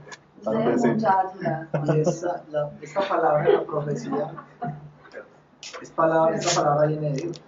[0.42, 0.70] Claro.
[0.70, 1.96] Muchachos.
[1.96, 4.30] Y esa, la, esta palabra, la profecía,
[5.80, 7.42] es palabra, esta palabra viene de Dios.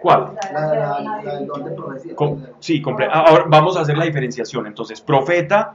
[0.00, 0.34] ¿cuál?
[0.52, 2.14] La, la, la del don de profecía.
[2.14, 4.66] Com- sí, comple- ahora vamos a hacer la diferenciación.
[4.66, 5.74] Entonces, profeta,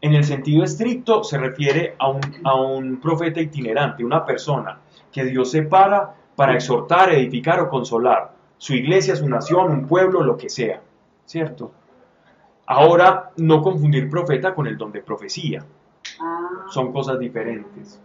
[0.00, 4.78] en el sentido estricto, se refiere a un, a un profeta itinerante, una persona
[5.10, 10.36] que Dios separa para exhortar, edificar o consolar su iglesia, su nación, un pueblo, lo
[10.36, 10.80] que sea.
[11.24, 11.72] ¿Cierto?
[12.66, 15.64] Ahora, no confundir profeta con el don de profecía.
[16.20, 18.00] Ah, Son cosas diferentes.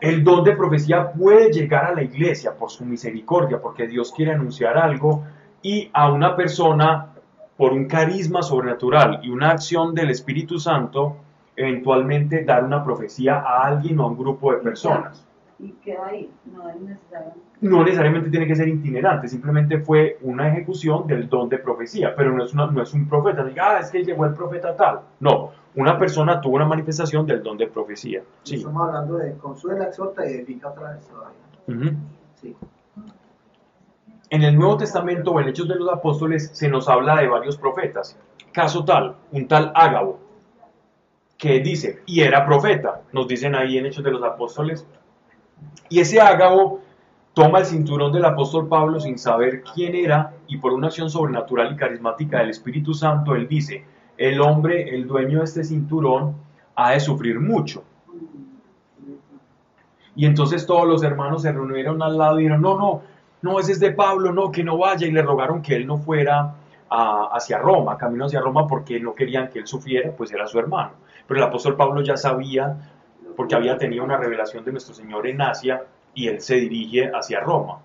[0.00, 4.32] El don de profecía puede llegar a la iglesia por su misericordia, porque Dios quiere
[4.32, 5.24] anunciar algo
[5.62, 7.08] y a una persona
[7.56, 11.16] por un carisma sobrenatural y una acción del Espíritu Santo,
[11.54, 15.24] eventualmente dar una profecía a alguien o a un grupo de personas.
[15.58, 17.32] Y queda ahí, no es necesario.
[17.60, 22.32] No necesariamente tiene que ser itinerante, simplemente fue una ejecución del don de profecía, pero
[22.32, 24.74] no es, una- no es un profeta, no diga, ah, es que llegó el profeta
[24.76, 25.00] tal.
[25.20, 28.22] No, una persona tuvo una manifestación del don de profecía.
[28.42, 28.56] Sí.
[28.56, 31.38] Estamos hablando de consuela, exhorta y edifica otra vez todavía.
[31.68, 31.96] Ujú.
[32.34, 32.56] Sí.
[34.30, 37.56] En el Nuevo Testamento o en Hechos de los Apóstoles se nos habla de varios
[37.56, 38.18] profetas.
[38.52, 40.18] Caso tal, un tal Ágabo,
[41.38, 44.86] que dice, y era profeta, nos dicen ahí en Hechos de los Apóstoles.
[45.88, 46.80] Y ese Ágabo
[47.34, 51.72] toma el cinturón del apóstol Pablo sin saber quién era y por una acción sobrenatural
[51.72, 53.84] y carismática del Espíritu Santo, él dice,
[54.16, 56.36] el hombre, el dueño de este cinturón,
[56.76, 57.82] ha de sufrir mucho.
[60.16, 63.02] Y entonces todos los hermanos se reunieron al lado y dijeron, no, no,
[63.42, 65.06] no, ese es de Pablo, no, que no vaya.
[65.06, 66.54] Y le rogaron que él no fuera
[66.88, 70.92] hacia Roma, camino hacia Roma, porque no querían que él sufriera, pues era su hermano.
[71.26, 72.93] Pero el apóstol Pablo ya sabía,
[73.36, 75.82] porque había tenido una revelación de nuestro Señor en Asia,
[76.14, 77.80] y él se dirige hacia Roma.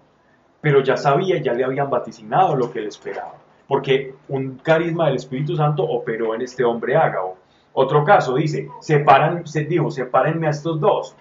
[0.61, 3.35] Pero ya sabía, ya le habían vaticinado lo que él esperaba,
[3.67, 7.37] porque un carisma del Espíritu Santo operó en este hombre Ágabo.
[7.73, 11.15] Otro caso dice, separan, se dijo, sepárenme a estos dos,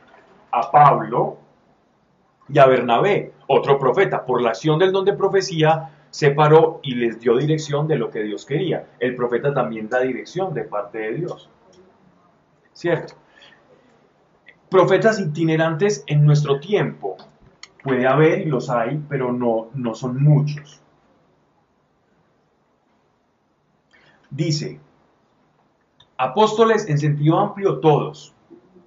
[0.51, 1.37] a Pablo
[2.49, 4.25] y a Bernabé, otro profeta.
[4.25, 8.23] Por la acción del don de profecía, separó y les dio dirección de lo que
[8.23, 8.87] Dios quería.
[8.99, 11.49] El profeta también da dirección de parte de Dios.
[12.73, 13.15] ¿Cierto?
[14.71, 17.17] Profetas itinerantes en nuestro tiempo.
[17.83, 20.81] Puede haber y los hay, pero no, no son muchos.
[24.31, 24.79] Dice,
[26.19, 28.35] apóstoles en sentido amplio todos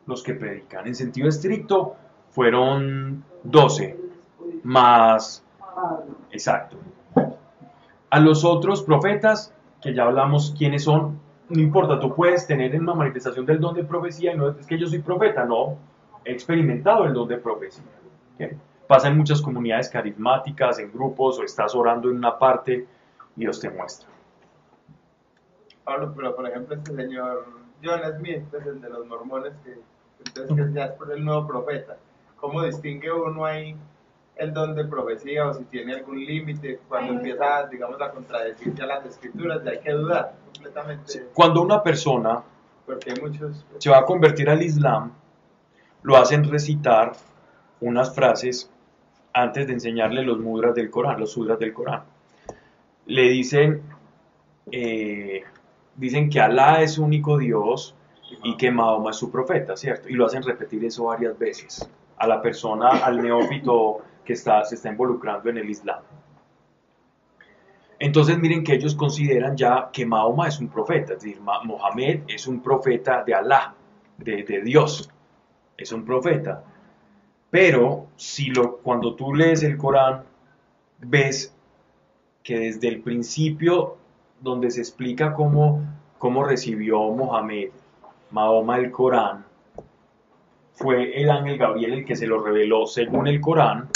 [0.06, 0.88] los que predican.
[0.88, 1.96] En sentido estricto
[2.30, 3.98] fueron 12,
[4.64, 5.44] más...
[6.32, 6.78] Exacto.
[8.10, 11.20] A los otros profetas, que ya hablamos quiénes son,
[11.52, 14.78] no importa, tú puedes tener una manifestación del don de profecía y no es que
[14.78, 15.78] yo soy profeta, no,
[16.24, 17.84] he experimentado el don de profecía.
[18.88, 22.86] Pasa en muchas comunidades carismáticas, en grupos, o estás orando en una parte
[23.36, 24.10] y Dios te muestra.
[25.84, 27.46] Pablo, pero por ejemplo este señor
[27.84, 29.78] John Smith, pues el de los mormones, que
[30.26, 31.98] entonces que ya es el nuevo profeta,
[32.38, 33.76] ¿cómo distingue uno ahí
[34.42, 38.88] el don de profecía o si tiene algún límite cuando empieza, digamos, a contradecir ya
[38.88, 39.64] las escrituras?
[39.64, 42.42] Ya hay que dudar completamente, Cuando una persona
[42.86, 43.64] porque hay muchos...
[43.78, 45.12] se va a convertir al Islam,
[46.02, 47.14] lo hacen recitar
[47.80, 48.70] unas frases
[49.34, 52.02] antes de enseñarle los mudras del Corán, los sudras del Corán.
[53.06, 53.84] Le dicen,
[54.72, 55.44] eh,
[55.96, 57.96] dicen que Alá es único Dios
[58.44, 60.10] y que Mahoma es su profeta, ¿cierto?
[60.10, 61.88] Y lo hacen repetir eso varias veces
[62.18, 64.02] a la persona, al neófito
[64.36, 66.02] se está involucrando en el Islam.
[68.00, 72.48] Entonces miren que ellos consideran ya que Mahoma es un profeta, es decir, Mohamed es
[72.48, 73.76] un profeta de Alá,
[74.18, 75.10] de, de Dios,
[75.78, 76.64] es un profeta.
[77.52, 80.24] Pero si lo, cuando tú lees el Corán,
[81.00, 81.54] ves
[82.44, 83.98] que desde el principio,
[84.40, 85.84] donde se explica cómo,
[86.18, 87.70] cómo recibió Mohamed,
[88.32, 89.46] Mahoma el Corán,
[90.74, 93.90] fue el ángel Gabriel el que se lo reveló según el Corán,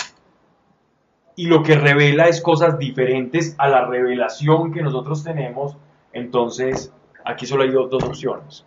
[1.35, 5.75] y lo que revela es cosas diferentes a la revelación que nosotros tenemos,
[6.13, 6.93] entonces
[7.25, 8.65] aquí solo hay do- dos opciones.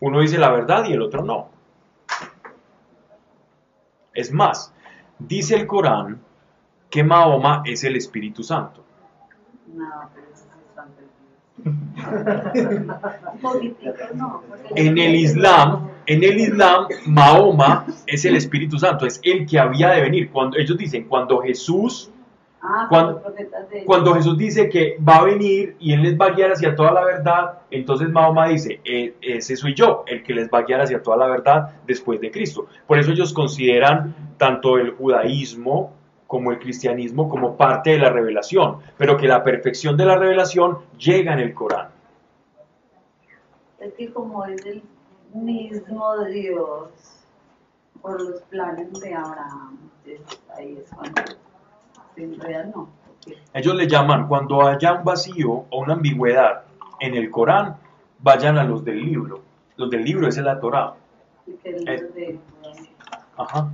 [0.00, 1.48] Uno dice la verdad y el otro no.
[4.14, 4.74] Es más,
[5.18, 6.20] dice el Corán
[6.90, 8.84] que Mahoma es el Espíritu Santo.
[9.74, 10.44] No, pero eso
[13.40, 13.74] porque-
[14.74, 19.90] En el Islam, en el Islam, Mahoma es el Espíritu Santo, es el que había
[19.90, 20.30] de venir.
[20.30, 22.10] Cuando ellos dicen, cuando Jesús
[22.64, 26.76] Ah, cuando- Jesús dice que va a venir y Él les va a guiar hacia
[26.76, 30.62] toda la verdad, entonces Mahoma dice, "E- ese soy yo, el que les va a
[30.62, 32.68] guiar hacia toda la verdad después de Cristo.
[32.86, 35.92] Por eso ellos consideran tanto el judaísmo
[36.28, 40.78] como el cristianismo como parte de la revelación, pero que la perfección de la revelación
[40.96, 41.88] llega en el Corán.
[43.80, 44.82] Es que como es el
[45.34, 46.88] mismo Dios
[48.00, 51.22] por los planes de Abraham, entonces ahí es cuando
[52.14, 52.88] se enredan, no.
[53.54, 56.64] Ellos le llaman, cuando haya un vacío o una ambigüedad
[56.98, 57.76] en el Corán,
[58.18, 59.42] vayan a los del libro.
[59.76, 60.94] Los del libro es la Torah.
[61.64, 62.02] el Eh.
[62.14, 62.38] De
[63.36, 63.72] Ajá.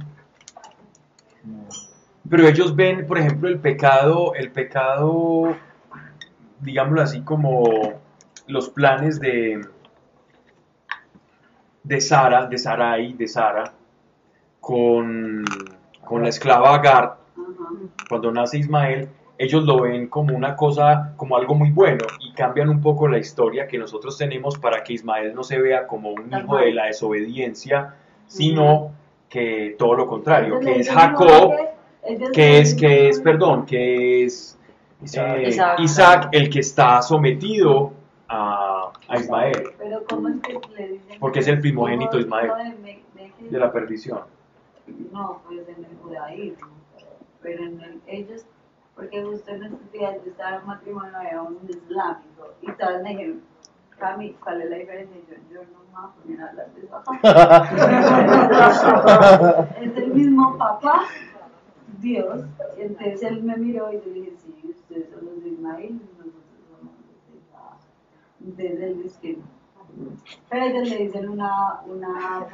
[2.28, 5.56] Pero ellos ven, por ejemplo, el pecado, el pecado,
[6.60, 7.64] digámoslo así, como
[8.46, 9.66] los planes de,
[11.88, 13.72] de Sara, de Sarai, de Sara,
[14.60, 15.44] con,
[16.04, 17.16] con la esclava Agar,
[18.08, 19.08] cuando nace Ismael,
[19.38, 23.18] ellos lo ven como una cosa, como algo muy bueno y cambian un poco la
[23.18, 26.86] historia que nosotros tenemos para que Ismael no se vea como un hijo de la
[26.86, 27.94] desobediencia,
[28.26, 28.90] sino
[29.28, 31.52] que todo lo contrario, que es Jacob,
[32.32, 34.58] que- es, que es, perdón, que es
[35.14, 35.78] eh, Isaac.
[35.80, 37.92] Isaac el que está sometido
[38.28, 38.67] a,
[39.08, 41.18] a Ismael, Pero ¿cómo es que le dicen?
[41.20, 42.50] Porque es el primogénito ¿Cómo- Ismael.
[43.50, 44.20] de la perdición.
[45.12, 46.68] No, pues en el judaísmo.
[47.42, 48.46] Pero en el, ellos,
[48.94, 53.10] porque justo en estos días yo estaba en matrimonio, había un islámico, y todas me
[53.10, 53.40] dijeron,
[53.98, 55.16] Cami, ¿cuál es la diferencia?
[55.28, 57.10] Yo, yo no me voy a poner a hablar de eso acá.
[59.80, 61.04] es el mismo papá,
[62.00, 62.44] Dios.
[62.76, 65.84] Y entonces él me miró y yo le dije, sí, ustedes son los de Ismael,
[65.84, 66.34] y nosotros
[66.68, 67.78] somos los de Isaac.
[68.56, 69.38] Él dice que
[70.48, 72.46] pero ellos le dicen una, una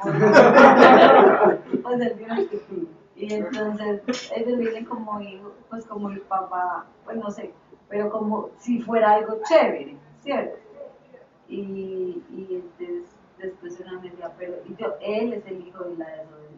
[1.83, 2.87] pues que sí.
[3.15, 7.53] Y entonces ellos le dicen como hijo, pues como el papá, pues no sé,
[7.87, 10.57] pero como si fuera algo chévere, ¿cierto?
[11.47, 15.97] Y, y entonces después una me decía, pero y yo, él es el hijo de
[15.97, 16.54] la desobediencia.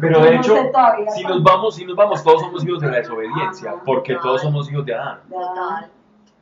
[0.00, 0.54] Pero de hecho,
[1.14, 3.82] si nos vamos, si nos vamos, todos somos hijos de la desobediencia, Ajá.
[3.84, 5.20] porque todos somos hijos de Adán.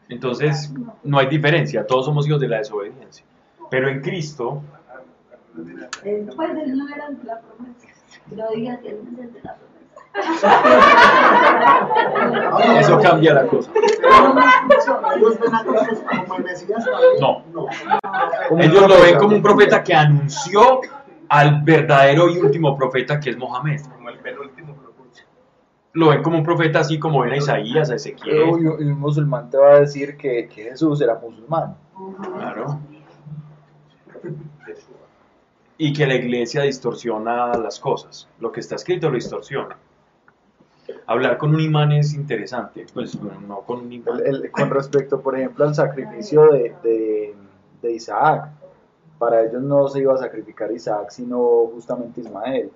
[0.08, 0.72] Entonces,
[1.02, 3.24] no hay diferencia, todos somos hijos de la desobediencia.
[3.70, 4.62] Pero en Cristo,
[6.02, 7.86] Eh, Pues él no era de la promesa.
[8.36, 9.73] Yo dije que él no es el de la promesa.
[12.78, 13.70] eso cambia la cosa.
[13.72, 15.14] No.
[15.14, 17.20] Ellos ven a Cristo como el Mesías también.
[17.20, 17.42] No.
[17.52, 17.66] no.
[18.48, 19.18] Como un Ellos lo ven profeta.
[19.18, 20.80] como un profeta que anunció
[21.28, 23.80] al verdadero y último profeta que es Mohamed.
[23.82, 25.22] Como el penúltimo propuso.
[25.94, 28.36] Lo ven como un profeta así como ven a Isaías, a Ezequiel.
[28.36, 31.76] y un musulmán te va a decir que, que Jesús era musulmán.
[32.36, 32.78] Claro.
[35.76, 38.28] Y que la iglesia distorsiona las cosas.
[38.38, 39.76] Lo que está escrito lo distorsiona.
[41.06, 42.86] Hablar con un imán es interesante.
[42.94, 44.20] Pues no con un imán.
[44.20, 47.34] El- el- con respecto, por ejemplo, al sacrificio de, de,
[47.82, 48.48] de Isaac,
[49.18, 51.38] para ellos no se iba a sacrificar Isaac, sino
[51.72, 52.70] justamente Ismael.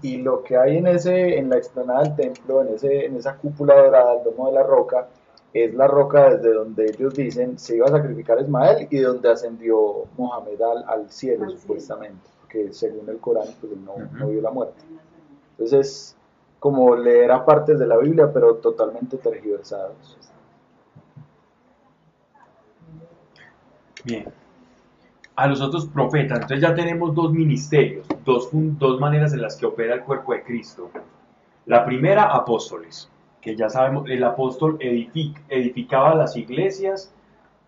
[0.00, 3.36] Y lo que hay en, ese, en la explanada del templo, en, ese, en esa
[3.36, 5.06] cúpula dorada, el domo de la roca,
[5.52, 10.06] es la roca desde donde ellos dicen se iba a sacrificar Ismael y donde ascendió
[10.16, 14.82] Mohamed al, al cielo, supuestamente, que según el Corán pues, no, vio la muerte.
[15.52, 16.16] Entonces es
[16.62, 20.16] como leer a partes de la Biblia, pero totalmente tergiversados.
[24.04, 24.26] Bien.
[25.34, 29.66] A los otros profetas, entonces ya tenemos dos ministerios, dos, dos maneras en las que
[29.66, 30.88] opera el cuerpo de Cristo.
[31.66, 33.10] La primera, apóstoles,
[33.40, 37.12] que ya sabemos, el apóstol edific- edificaba las iglesias,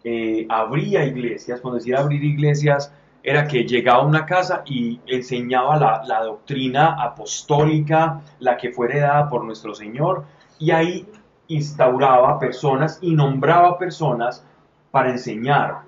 [0.05, 2.93] eh, abría iglesias, cuando decía abrir iglesias,
[3.25, 9.31] era que llegaba a una casa y enseñaba la, doctrina apostólica, la que fue heredada
[9.31, 10.25] por nuestro Señor,
[10.59, 11.09] y ahí
[11.49, 14.47] instauraba personas y nombraba personas
[14.91, 15.79] para enseñar.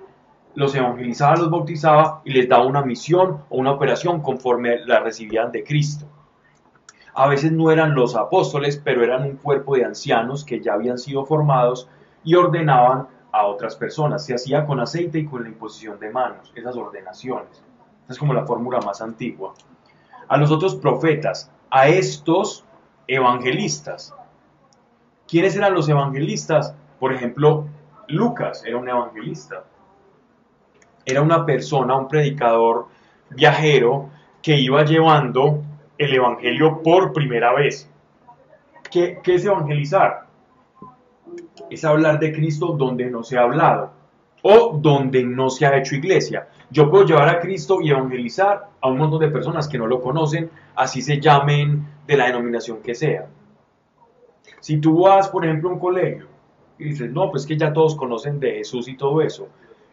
[0.55, 5.51] Los evangelizaba, los bautizaba y les daba una misión o una operación conforme la recibían
[5.51, 6.07] de Cristo.
[7.13, 10.97] A veces no eran los apóstoles, pero eran un cuerpo de ancianos que ya habían
[10.97, 11.87] sido formados
[12.23, 14.25] y ordenaban a otras personas.
[14.25, 17.63] Se hacía con aceite y con la imposición de manos, esas ordenaciones.
[18.03, 19.53] Esa es como la fórmula más antigua.
[20.27, 22.65] A los otros profetas, a estos
[23.07, 24.13] evangelistas.
[25.27, 26.73] ¿Quiénes eran los evangelistas?
[26.99, 27.67] Por ejemplo,
[28.07, 29.63] Lucas era un evangelista.
[31.05, 32.87] Era una persona, un predicador
[33.29, 34.09] viajero
[34.41, 35.63] que iba llevando
[35.97, 37.89] el evangelio por primera vez.
[38.89, 40.26] ¿Qué, qué es evangelizar?
[41.69, 43.91] Es hablar de Cristo donde no se ha hablado
[44.43, 46.47] o donde no se ha hecho iglesia.
[46.69, 50.01] Yo puedo llevar a Cristo y evangelizar a un montón de personas que no lo
[50.01, 53.27] conocen, así se llamen de la denominación que sea.
[54.59, 56.27] Si tú vas, por ejemplo, a un colegio
[56.77, 59.47] y dices, no, pues que ya todos conocen de Jesús y todo eso,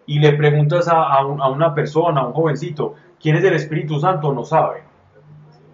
[0.06, 3.55] y le preguntas a, a un- a una persona, a un jovencito, ¿quién es el
[3.55, 4.32] Espíritu Santo?
[4.32, 4.82] No sabe.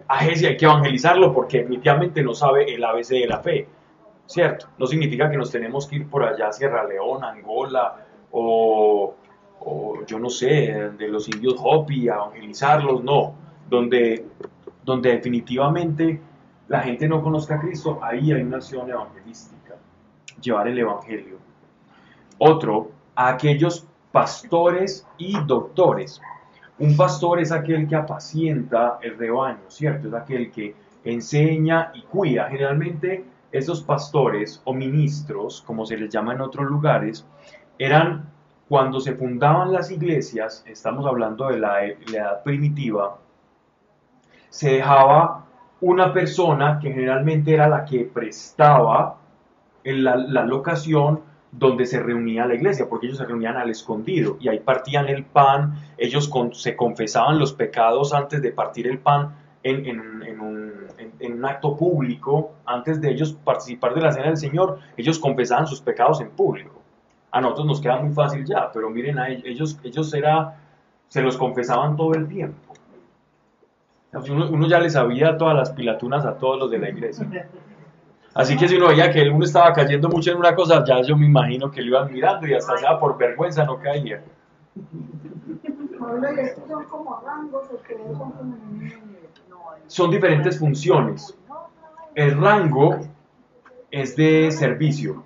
[0.09, 3.66] A ese hay que evangelizarlo porque definitivamente no sabe el ABC de la fe.
[4.31, 4.69] ¿Cierto?
[4.78, 7.97] No significa que nos tenemos que ir por allá Sierra Leona, Angola
[8.31, 9.15] o,
[9.59, 13.35] o yo no sé, de los indios Hopi a evangelizarlos, no.
[13.69, 14.27] Donde,
[14.85, 16.20] donde definitivamente
[16.69, 19.74] la gente no conozca a Cristo, ahí hay una acción evangelística,
[20.40, 21.39] llevar el evangelio.
[22.39, 26.20] Otro, a aquellos pastores y doctores.
[26.78, 30.07] Un pastor es aquel que apacienta el rebaño, ¿cierto?
[30.07, 30.74] Es aquel que
[31.05, 32.48] enseña y cuida.
[32.48, 37.27] Generalmente esos pastores o ministros, como se les llama en otros lugares,
[37.78, 38.31] eran
[38.68, 41.81] cuando se fundaban las iglesias, estamos hablando de la,
[42.12, 43.18] la edad primitiva,
[44.48, 45.47] se dejaba
[45.81, 49.16] una persona que generalmente era la que prestaba
[49.82, 51.20] en la, locación
[51.52, 55.24] donde se reunía la iglesia, porque ellos se reunían al escondido y ahí partían el
[55.24, 60.69] pan, ellos se confesaban los pecados antes de partir el pan en, en en un,
[61.20, 65.66] en- un acto público, antes de ellos participar de la cena del Señor, ellos confesaban
[65.66, 66.80] sus pecados en público.
[67.30, 70.56] A nosotros nos queda muy fácil ya, pero miren, a ellos, ellos era,
[71.09, 72.74] se los confesaban todo el tiempo.
[74.10, 77.48] Sea, Uno, ya le sabía todas las pilatunas a todos los de la iglesia.
[78.34, 81.16] Así que si uno veía que uno estaba cayendo mucho en una cosa, ya yo
[81.16, 84.22] me imagino que lo iban mirando y hasta sea por vergüenza no caía.
[85.98, 88.55] Pablo, ¿y estos son como rangos o qué son como
[89.91, 91.35] Son diferentes funciones.
[92.15, 93.01] El rango
[93.91, 95.25] es de servicio.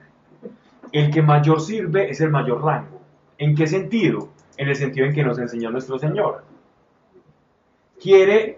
[0.90, 2.98] El que mayor sirve es el mayor rango.
[3.36, 4.30] ¿En qué sentido?
[4.56, 6.44] En el sentido en que nos enseñó nuestro Señor.
[8.00, 8.56] Quiere,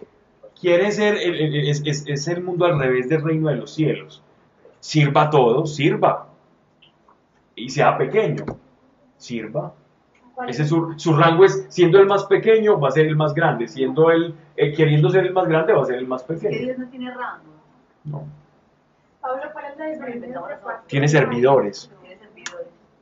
[0.60, 4.22] quiere ser, es, es- el mundo al revés del reino de los cielos.
[4.78, 6.28] Sirva a todos, sirva.
[7.56, 8.44] Y sea pequeño,
[9.18, 9.74] sirva.
[10.48, 13.32] Ese es su, su rango es, siendo el más pequeño, va a ser el más
[13.34, 13.66] grande.
[13.68, 16.58] Siendo el, eh, queriendo ser el más grande, va a ser el más Que pequeño.
[16.58, 17.52] Dios no tiene rango,
[18.04, 18.24] No.
[19.20, 20.42] Pablo, ¿cuál es la diferencia
[20.86, 21.90] Tiene y servidores.
[22.00, 22.30] tiene servidores.
[22.30, 22.58] maestro?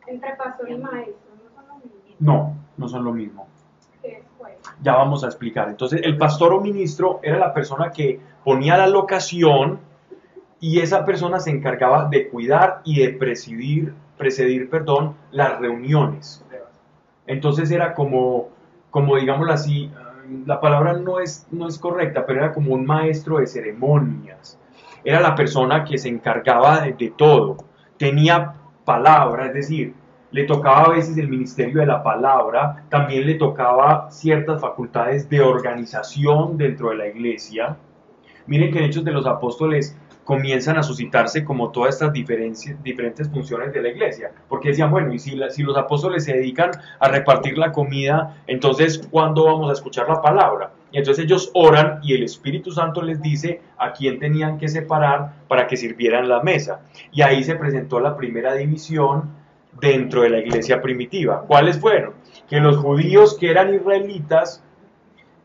[0.06, 2.16] Entre pastor y maestro, no son lo mismo.
[2.20, 3.48] No, no son lo mismo.
[4.00, 4.54] ¿Qué es, pues?
[4.82, 5.68] Ya vamos a explicar.
[5.68, 9.80] Entonces, el pastor o ministro era la persona que ponía la locación
[10.60, 16.42] y esa persona se encargaba de cuidar y de presidir, presidir, perdón, las reuniones.
[17.26, 18.48] Entonces era como,
[18.90, 19.90] como digámoslo así,
[20.46, 24.58] la palabra no es, no es correcta, pero era como un maestro de ceremonias.
[25.04, 27.56] Era la persona que se encargaba de, de todo.
[27.98, 29.94] Tenía palabra, es decir,
[30.34, 35.40] le tocaba a veces el ministerio de la palabra, también le tocaba ciertas facultades de
[35.40, 37.76] organización dentro de la iglesia.
[38.46, 43.72] Miren que en Hechos de los Apóstoles comienzan a suscitarse como todas estas diferentes funciones
[43.72, 47.72] de la iglesia, porque decían, bueno, y si los apóstoles se dedican a repartir la
[47.72, 50.72] comida, entonces, ¿cuándo vamos a escuchar la palabra?
[50.90, 55.32] Y entonces ellos oran y el Espíritu Santo les dice a quién tenían que separar
[55.48, 56.80] para que sirvieran la mesa.
[57.12, 59.30] Y ahí se presentó la primera división
[59.80, 61.42] dentro de la iglesia primitiva.
[61.46, 62.12] ¿Cuáles fueron?
[62.48, 64.62] Que los judíos que eran israelitas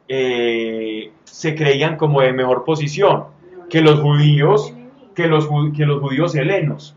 [0.07, 3.38] eh, se creían como de mejor posición
[3.69, 4.73] que los judíos,
[5.15, 6.95] que los, que los judíos helenos.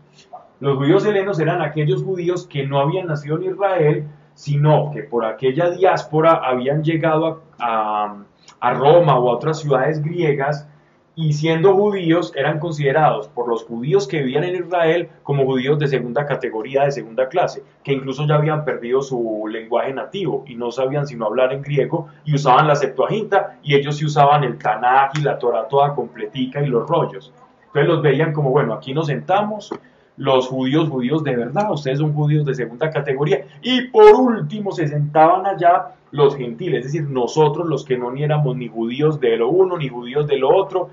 [0.59, 5.25] Los judíos helenos eran aquellos judíos que no habían nacido en Israel, sino que por
[5.25, 8.15] aquella diáspora habían llegado a, a-
[8.59, 10.67] a Roma o a otras ciudades griegas
[11.15, 15.87] y siendo judíos eran considerados por los judíos que vivían en Israel como judíos de
[15.87, 20.71] segunda categoría, de segunda clase, que incluso ya habían perdido su lenguaje nativo y no
[20.71, 25.11] sabían sino hablar en griego y usaban la Septuaginta y ellos sí usaban el Tanaj
[25.19, 27.31] y la Torah toda completica y los rollos.
[27.67, 29.71] Entonces los veían como, bueno, aquí nos sentamos,
[30.17, 33.45] los judíos, judíos de verdad, ustedes son judíos de segunda categoría.
[33.61, 38.23] Y por último se sentaban allá los gentiles, es decir, nosotros los que no ni
[38.23, 40.89] éramos ni judíos de lo uno ni judíos de lo otro.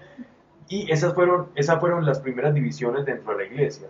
[0.68, 3.88] Y esas fueron, esas fueron las primeras divisiones dentro de la iglesia.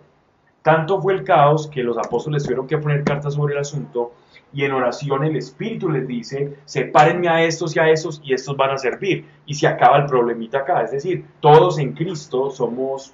[0.61, 4.11] Tanto fue el caos que los apóstoles tuvieron que poner cartas sobre el asunto
[4.53, 8.57] y en oración el Espíritu les dice, sepárenme a estos y a estos y estos
[8.57, 9.25] van a servir.
[9.45, 13.13] Y se acaba el problemita acá, es decir, todos en Cristo somos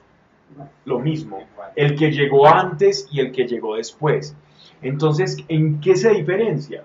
[0.86, 1.40] lo mismo,
[1.76, 4.36] el que llegó antes y el que llegó después.
[4.82, 6.84] Entonces, ¿en qué se diferencia?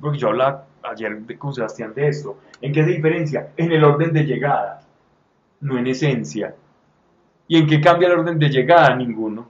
[0.00, 2.38] Porque yo hablaba ayer con Sebastián de esto.
[2.60, 3.52] ¿En qué se diferencia?
[3.56, 4.82] En el orden de llegada,
[5.60, 6.54] no en esencia.
[7.46, 8.94] ¿Y en qué cambia el orden de llegada?
[8.96, 9.48] Ninguno.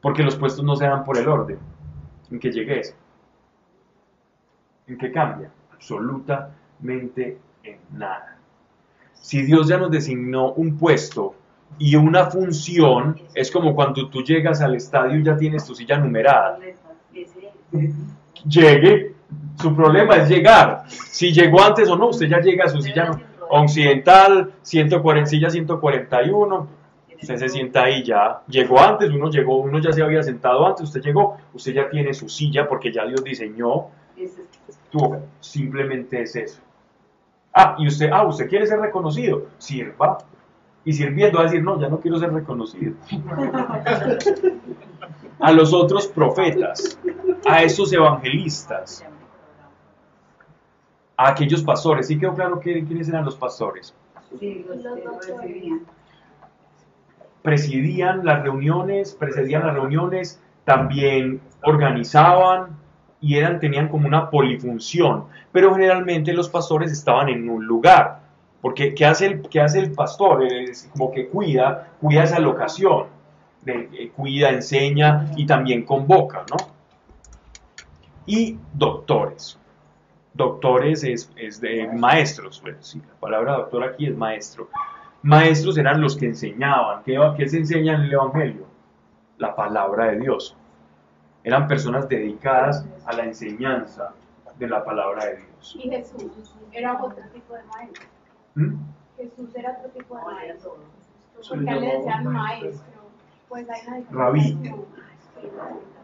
[0.00, 1.58] Porque los puestos no se dan por el orden
[2.30, 2.94] en que llegues.
[4.86, 5.50] ¿En qué cambia?
[5.72, 8.36] Absolutamente en nada.
[9.14, 11.34] Si Dios ya nos designó un puesto
[11.78, 15.98] y una función, es como cuando tú llegas al estadio y ya tienes tu silla
[15.98, 16.58] numerada.
[18.48, 19.14] Llegue,
[19.60, 20.84] su problema es llegar.
[20.88, 23.10] Si llegó antes o no, usted ya llega a su silla
[23.48, 26.68] occidental, 140, silla 141,
[27.20, 28.40] usted se sienta ahí ya.
[28.48, 32.14] Llegó antes, uno llegó, uno ya se había sentado antes, usted llegó, usted ya tiene
[32.14, 33.88] su silla porque ya Dios diseñó
[34.90, 36.60] Tú, simplemente es eso.
[37.52, 40.18] Ah, y usted, ah, usted quiere ser reconocido, sirva.
[40.84, 42.94] Y sirviendo a decir, no, ya no quiero ser reconocido.
[45.40, 46.98] A los otros profetas,
[47.46, 49.04] a esos evangelistas,
[51.16, 52.06] a aquellos pastores.
[52.06, 53.94] ¿Sí quedó claro que- quiénes eran los pastores?
[54.38, 55.80] Sí, los que lo recibían.
[57.42, 62.76] presidían las reuniones, precedían las reuniones, también organizaban
[63.20, 65.24] y eran, tenían como una polifunción.
[65.52, 68.20] Pero generalmente los pastores estaban en un lugar.
[68.64, 70.42] Porque ¿qué hace el, qué hace el pastor?
[70.42, 73.08] Es como que cuida, cuida esa locación.
[73.66, 76.56] eh, cuida, enseña y también convoca, ¿no?
[78.24, 79.58] Y doctores.
[80.32, 84.70] Doctores es, es de maestros, pues, sí, la palabra doctor aquí es maestro.
[85.20, 87.02] Maestros eran los que enseñaban.
[87.04, 88.64] ¿Qué, qué se enseña en el Evangelio?
[89.36, 90.56] La palabra de Dios.
[91.42, 94.14] Eran personas dedicadas a la enseñanza
[94.58, 95.76] de la palabra de Dios.
[95.78, 98.13] Y Jesús era otro tipo de maestro.
[98.54, 98.74] ¿Mm?
[99.16, 100.76] Jesús era otro tipo de maestro.
[101.48, 103.00] Porque él le decían maestro.
[103.48, 104.24] Pues hay una.
[104.24, 104.58] Rabí.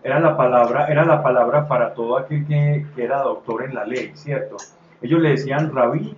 [0.02, 3.84] Era la palabra, era la palabra para todo aquel que, que era doctor en la
[3.84, 4.56] ley, ¿cierto?
[5.02, 6.14] Ellos le decían rabí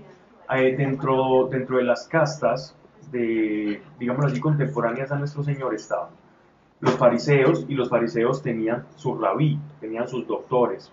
[0.51, 2.77] eh, dentro, dentro de las castas
[3.11, 6.11] de, digamos así, contemporáneas a nuestro Señor estaban
[6.83, 10.91] los fariseos y los fariseos tenían su rabí, tenían sus doctores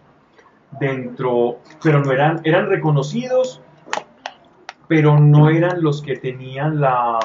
[0.79, 3.59] dentro, pero no eran, eran reconocidos,
[4.89, 7.19] pero no eran los que tenían la,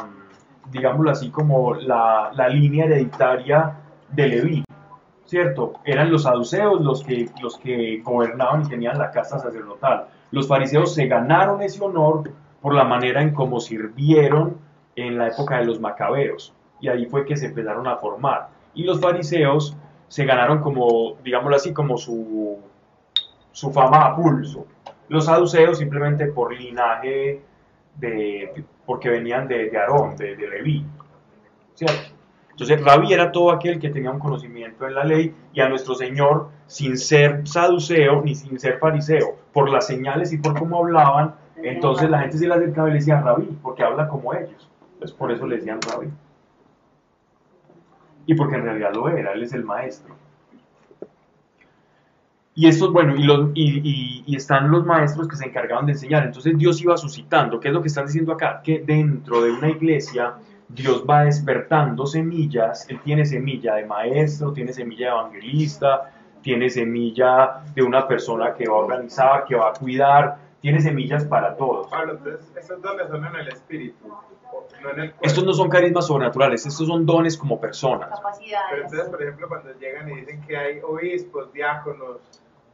[0.70, 3.78] digámoslo así, como la, la línea hereditaria
[4.11, 4.65] de Leví,
[5.24, 5.73] ¿cierto?
[5.82, 10.09] Eran los saduceos los que, los que gobernaban y tenían la casta sacerdotal.
[10.31, 12.31] Los fariseos se ganaron ese honor
[12.61, 14.59] por la manera en cómo sirvieron
[14.95, 18.49] en la época de los macabeos, y ahí fue que se empezaron a formar.
[18.74, 19.74] Y los fariseos
[20.09, 22.59] se ganaron como, digámoslo así, como su,
[23.53, 24.66] su fama a pulso.
[25.09, 27.41] Los saduceos simplemente por linaje
[27.97, 30.85] de, porque venían de, de Aarón, de, de Leví,
[31.75, 32.15] ¿cierto?
[32.55, 35.97] Entonces Rabí era todo aquel que tenía un conocimiento en la ley y a nuestro
[35.97, 41.35] Señor, sin ser saduceo ni sin ser fariseo, por las señales y por cómo hablaban,
[41.57, 44.71] entonces la gente se le acercaba y le decía Rabí, porque habla como ellos.
[44.95, 46.09] Entonces por eso le decían Rabí.
[48.27, 50.15] Y porque en realidad lo era, él es el maestro.
[52.56, 55.93] Y estos, bueno, y, los, y, y- y están los maestros que se encargaban de
[55.93, 56.24] enseñar.
[56.24, 57.59] Entonces Dios iba suscitando.
[57.59, 58.60] ¿Qué es lo que están diciendo acá?
[58.62, 60.35] Que dentro de una iglesia
[60.68, 62.89] Dios va despertando semillas.
[62.89, 66.10] Él tiene semilla de maestro, tiene semilla de evangelista,
[66.43, 70.36] tiene semilla de una persona que va a organizar, que va a cuidar.
[70.60, 71.89] Tiene semillas para todos.
[71.89, 75.18] Pablo, entonces, esos dones son en el espíritu, no en el cuerpo.
[75.26, 78.09] Estos no son carismas sobrenaturales, estos son dones como personas.
[78.70, 82.16] Pero entonces, por ejemplo, cuando llegan y dicen que hay obispos, diáconos,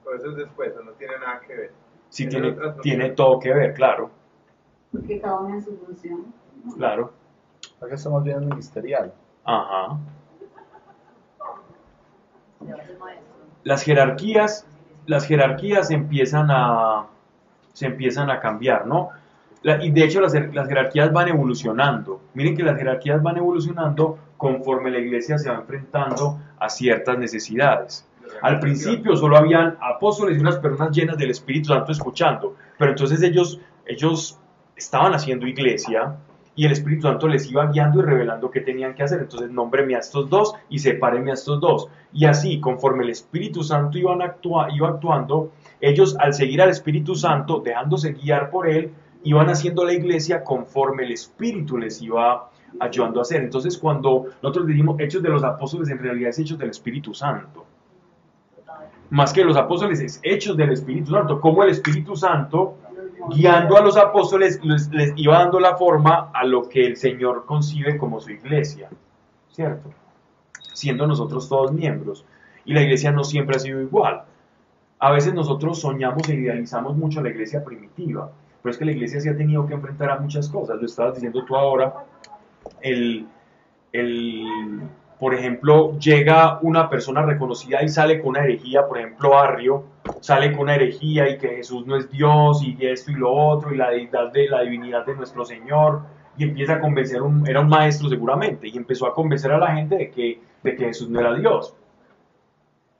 [0.05, 1.73] todo eso es después, o no tiene nada que ver.
[2.09, 4.11] Sí, Tiene tiene, todo que ver, claro,
[4.91, 6.35] Porque cada uno en su función.
[6.65, 6.75] ¿no?
[6.75, 7.13] claro.
[7.81, 9.13] Acá estamos viendo ministerial.
[9.45, 9.97] Ajá.
[13.63, 14.67] Las jerarquías,
[15.07, 17.07] las jerarquías empiezan a,
[17.73, 19.11] se empiezan a cambiar, ¿no?
[19.63, 22.21] La- y de hecho las, las jerarquías van evolucionando.
[22.35, 28.07] Miren que las jerarquías van evolucionando conforme la iglesia se va enfrentando a ciertas necesidades.
[28.43, 33.23] Al principio solo habían apóstoles y unas personas llenas del Espíritu Santo escuchando, pero entonces
[33.23, 34.39] ellos, ellos
[34.77, 36.17] estaban haciendo iglesia
[36.55, 39.21] y el Espíritu Santo les iba guiando y revelando qué tenían que hacer.
[39.21, 41.89] Entonces, nómbreme a estos dos y sepáreme a estos dos.
[42.13, 48.13] Y así, conforme el Espíritu Santo iba actuando, ellos al seguir al Espíritu Santo, dejándose
[48.13, 48.93] guiar por él,
[49.23, 53.43] iban haciendo la iglesia conforme el Espíritu les iba ayudando a hacer.
[53.43, 57.65] Entonces, cuando nosotros decimos hechos de los apóstoles, en realidad es hechos del Espíritu Santo.
[59.11, 61.41] Más que los apóstoles, es hechos del Espíritu Santo.
[61.41, 62.77] Como el Espíritu Santo
[63.29, 67.99] guiando a los apóstoles, les, iba dando la forma a lo que el Señor concibe
[67.99, 68.89] como su iglesia,
[69.51, 69.91] ¿cierto?
[70.73, 72.25] Siendo nosotros todos miembros.
[72.65, 74.25] Y la iglesia no siempre ha sido igual.
[74.99, 78.31] A veces nosotros soñamos e idealizamos mucho la iglesia primitiva,
[78.63, 80.79] pero es que la iglesia se ha tenido que enfrentar a muchas cosas.
[80.79, 82.05] Lo estabas diciendo tú ahora.
[82.83, 83.27] El,
[83.93, 84.83] el,
[85.21, 89.85] por ejemplo, llega una persona reconocida y sale con una herejía, por ejemplo, Barrio,
[90.21, 93.71] sale con una herejía y que Jesús no es Dios y esto y lo otro
[93.71, 96.01] y la deidad de la divinidad de nuestro Señor
[96.39, 99.97] y empieza a convencer, era un maestro seguramente, y empezó a convencer a la gente
[99.97, 101.75] de que, de que Jesús no era Dios.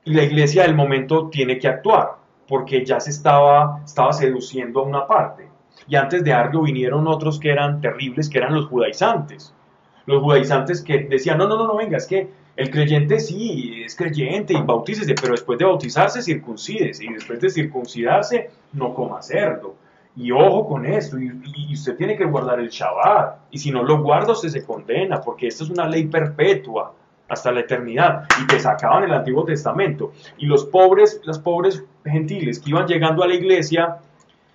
[0.03, 2.17] Y la iglesia del momento tiene que actuar,
[2.47, 5.47] porque ya se estaba, estaba seduciendo a una parte.
[5.87, 9.55] Y antes de Arrio vinieron otros que eran terribles, que eran los judaizantes.
[10.05, 13.95] Los judaizantes que decían, no, no, no, no, venga, es que el creyente sí, es
[13.95, 17.05] creyente y bautícese, pero después de bautizarse, circuncídese.
[17.05, 19.75] Y después de circuncidarse, no coma cerdo.
[20.15, 23.37] Y ojo con esto, y, y usted tiene que guardar el Shabbat.
[23.51, 26.93] Y si no lo guarda, usted se condena, porque esto es una ley perpetua
[27.29, 28.25] hasta la eternidad.
[28.43, 30.11] Y te sacaban el Antiguo Testamento.
[30.37, 33.99] Y los pobres, las pobres gentiles que iban llegando a la iglesia,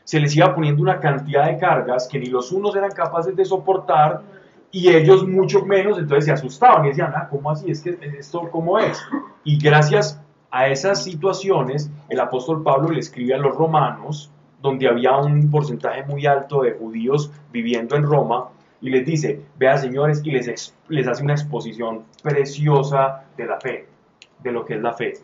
[0.05, 3.45] se les iba poniendo una cantidad de cargas que ni los unos eran capaces de
[3.45, 4.21] soportar
[4.71, 7.71] y ellos mucho menos, entonces se asustaban y decían, ah, ¿cómo así?
[7.71, 9.01] ¿Es que esto cómo es?
[9.45, 10.21] Y gracias
[10.51, 14.31] a esas situaciones, el apóstol Pablo le escribe a los romanos,
[14.61, 18.49] donde había un porcentaje muy alto de judíos viviendo en Roma,
[18.81, 23.89] y les dice, vea señores, y les, les hace una exposición preciosa de la fe,
[24.43, 25.15] de lo que es la fe.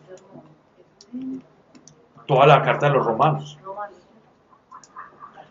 [2.25, 3.59] Toda la carta de los romanos.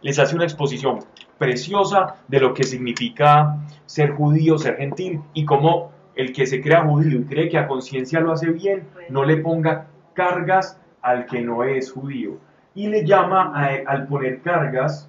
[0.00, 1.00] Les hace una exposición
[1.42, 6.84] preciosa de lo que significa ser judío, ser gentil, y cómo el que se crea
[6.84, 11.40] judío y cree que a conciencia lo hace bien, no le ponga cargas al que
[11.40, 12.38] no es judío.
[12.76, 15.08] Y le llama a- al poner cargas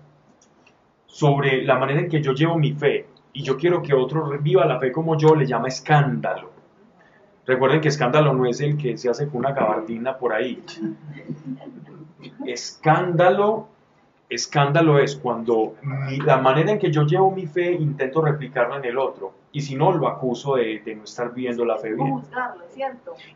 [1.06, 4.66] sobre la manera en que yo llevo mi fe y yo quiero que otro viva
[4.66, 6.52] la fe como yo, le llama escándalo.
[7.46, 10.64] Recuerden que escándalo no es el que se hace con una gabardina por ahí.
[12.46, 13.68] Escándalo,
[14.36, 18.86] escándalo es cuando mi- la manera en que yo llevo mi fe intento replicarla en
[18.86, 22.22] el otro y si no lo acuso de, de no estar viviendo la fe bien.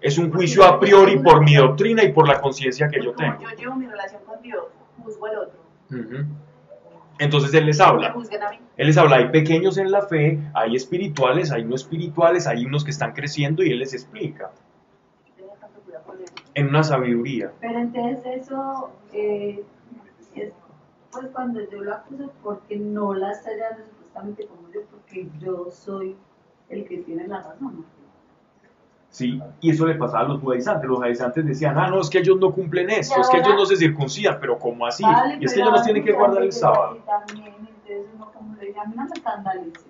[0.02, 3.40] Es un juicio a priori por mi doctrina y por la conciencia que yo tengo.
[3.42, 4.66] Yo llevo mi relación con Dios,
[5.04, 5.60] juzgo al otro.
[7.20, 8.14] Entonces él les habla.
[8.78, 12.84] Él les habla, hay pequeños en la fe, hay espirituales, hay no espirituales, hay unos
[12.84, 14.52] que están creciendo y él les explica
[16.54, 17.52] en una sabiduría.
[17.62, 19.64] Pero entonces eso eh,
[20.36, 20.50] es
[21.20, 25.72] pues cuando yo lo acuso porque no la está llevando supuestamente como yo, porque yo
[25.72, 26.16] soy
[26.70, 27.86] el que tiene la razón.
[29.10, 29.42] ¿sí?
[29.62, 30.88] Y eso le pasaba a los judaizantes.
[30.88, 33.66] Los judaizantes decían, ah, no, es que ellos no cumplen esto, es que ellos no
[33.66, 35.04] se circuncidan, pero ¿cómo así?
[35.04, 36.98] Vale, y es que ellos no tienen que ahora guardar el sábado.
[37.06, 39.88] También, entonces uno como le dice, a mí no me escandalice.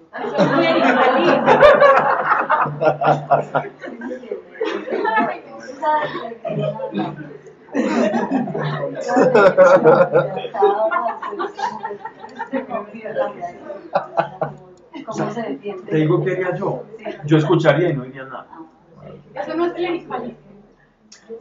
[15.90, 16.84] Te digo qué haría yo.
[17.26, 18.48] Yo escucharía y no diría nada.
[19.34, 20.38] Eso no es clericalismo.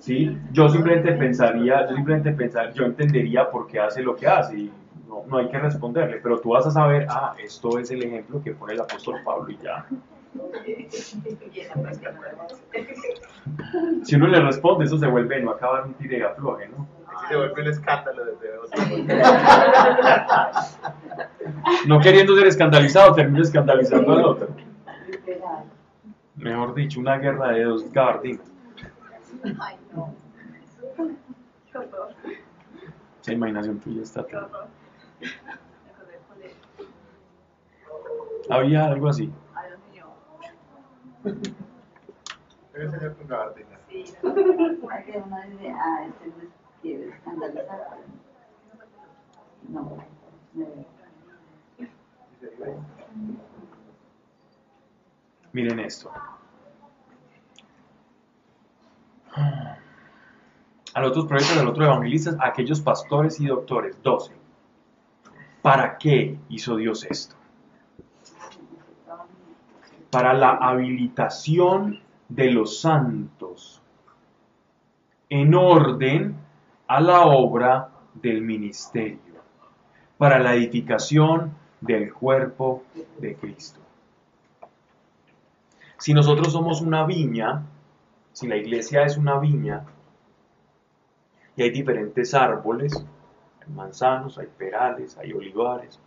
[0.00, 0.38] ¿sí?
[0.52, 4.72] Yo simplemente pensaría, yo simplemente pensar, yo entendería por qué hace lo que hace y
[5.08, 8.42] no, no hay que responderle, pero tú vas a saber, ah, esto es el ejemplo
[8.42, 9.86] que pone el apóstol Pablo y ya.
[14.04, 16.86] Si uno le responde, eso se vuelve, no acabar un tire y afloje, ¿no?
[17.28, 18.82] Se vuelve un escándalo desde otro.
[21.86, 24.48] No queriendo ser escandalizado, termina escandalizando al otro.
[26.36, 28.46] Mejor dicho, una guerra de dos gabardinas.
[33.22, 34.24] Esa imaginación tuya está.
[38.48, 39.32] Había algo así.
[42.72, 43.80] Debe ser con gabardina.
[43.88, 46.50] Sí, que uno dice, ah, este no
[46.82, 47.98] quiere escandalizar.
[49.68, 49.96] No,
[50.54, 50.66] no.
[55.52, 56.12] Miren esto.
[60.94, 64.32] A los otros profetas, a los otros evangelistas, a aquellos pastores y doctores, 12.
[65.62, 67.34] ¿Para qué hizo Dios esto?
[70.10, 73.82] Para la habilitación de los santos
[75.28, 76.36] en orden
[76.86, 79.18] a la obra del ministerio,
[80.18, 82.84] para la edificación del cuerpo
[83.18, 83.80] de Cristo.
[85.98, 87.62] Si nosotros somos una viña,
[88.32, 89.84] si la iglesia es una viña,
[91.56, 92.94] y hay diferentes árboles,
[93.60, 95.98] hay manzanos, hay perales, hay olivares.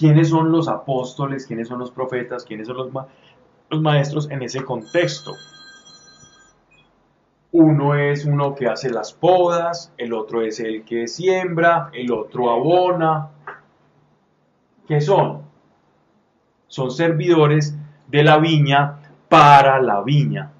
[0.00, 1.46] ¿Quiénes son los apóstoles?
[1.46, 2.46] ¿Quiénes son los profetas?
[2.46, 3.06] ¿Quiénes son los, ma-
[3.68, 5.34] los maestros en ese contexto?
[7.52, 12.50] Uno es uno que hace las podas, el otro es el que siembra, el otro
[12.50, 13.28] abona.
[14.88, 15.42] ¿Qué son?
[16.66, 17.76] Son servidores
[18.08, 20.50] de la viña para la viña.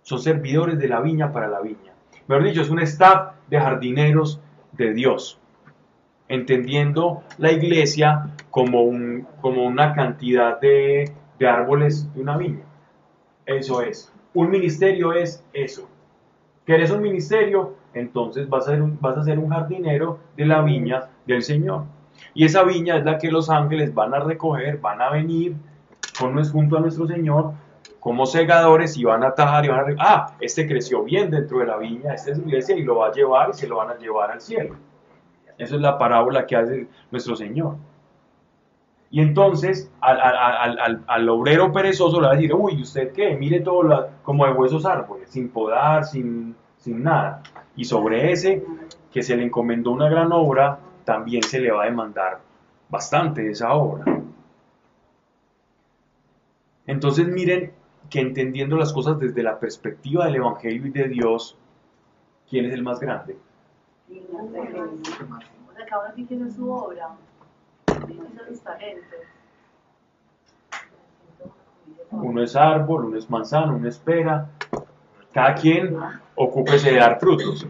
[0.00, 1.92] Son servidores de la viña para la viña.
[2.26, 4.40] Mejor dicho, es un staff de jardineros
[4.72, 5.38] de Dios,
[6.28, 11.12] entendiendo la iglesia como, un, como una cantidad de,
[11.46, 12.64] árboles de una viña.
[13.46, 14.12] Eso es.
[14.34, 15.88] Un ministerio es eso.
[16.64, 17.76] ¿Quieres un ministerio?
[17.94, 18.72] Entonces vas a,
[19.24, 21.84] ser un, jardinero de la viña del Señor.
[22.34, 25.54] Y esa viña es la que los ángeles van a recoger, van a venir
[26.18, 27.52] con, junto a nuestro Señor
[28.00, 29.94] como segadores y van a atajar y van a...
[29.98, 33.12] Ah, este creció bien dentro de la viña, esta es iglesia y lo va a
[33.12, 34.76] llevar y se lo van a llevar al cielo.
[35.58, 37.76] Esa es la parábola que hace nuestro Señor.
[39.10, 43.34] Y entonces al, obrero perezoso le va a decir, uy, ¿usted qué?
[43.34, 47.42] Mire todo como de huesos árboles, sin podar, sin, sin nada.
[47.74, 48.64] Y sobre ese
[49.10, 52.40] que se le encomendó una gran obra, también se le va a demandar
[52.90, 54.04] bastante esa obra.
[56.86, 57.72] Entonces miren
[58.10, 61.56] que entendiendo las cosas desde la perspectiva del Evangelio y de Dios,
[62.48, 63.36] ¿quién es el más grande?
[64.08, 67.16] Sea, cada uno su obra.
[72.10, 74.48] Uno es árbol, uno es manzana, uno es pera.
[75.32, 75.96] Cada quien
[76.34, 77.66] ocúpese de dar frutos.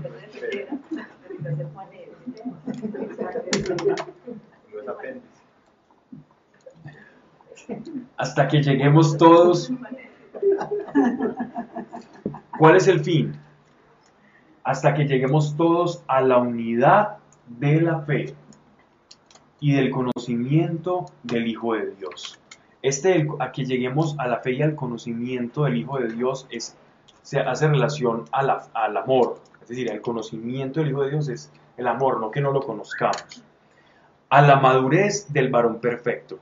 [8.16, 9.70] Hasta que lleguemos todos.
[12.58, 13.38] ¿Cuál es el fin?
[14.68, 17.16] Hasta que lleguemos todos a la unidad
[17.46, 18.34] de la fe
[19.60, 22.38] y del conocimiento del Hijo de Dios.
[22.82, 26.76] Este, a que lleguemos a la fe y al conocimiento del Hijo de Dios, es,
[27.22, 29.40] se hace relación al amor.
[29.62, 32.60] Es decir, el conocimiento del Hijo de Dios es el amor, no que no lo
[32.60, 33.42] conozcamos.
[34.28, 36.40] A la madurez del varón perfecto.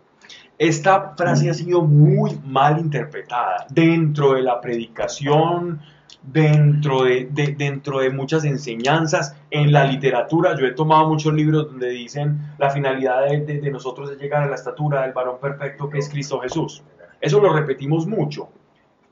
[0.59, 5.81] Esta frase ha sido muy mal interpretada dentro de la predicación,
[6.23, 10.57] dentro de, de- dentro de muchas enseñanzas, en la literatura.
[10.59, 14.43] Yo he tomado muchos libros donde dicen la finalidad de, de- de nosotros es llegar
[14.43, 16.83] a la estatura del varón perfecto que es Cristo Jesús.
[17.21, 18.49] Eso lo repetimos mucho.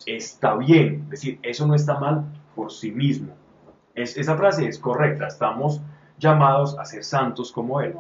[0.06, 3.32] Está bien, es decir, eso no está mal por sí mismo.
[3.94, 5.80] Es- esa frase es correcta, estamos
[6.18, 7.94] llamados a ser santos como Él.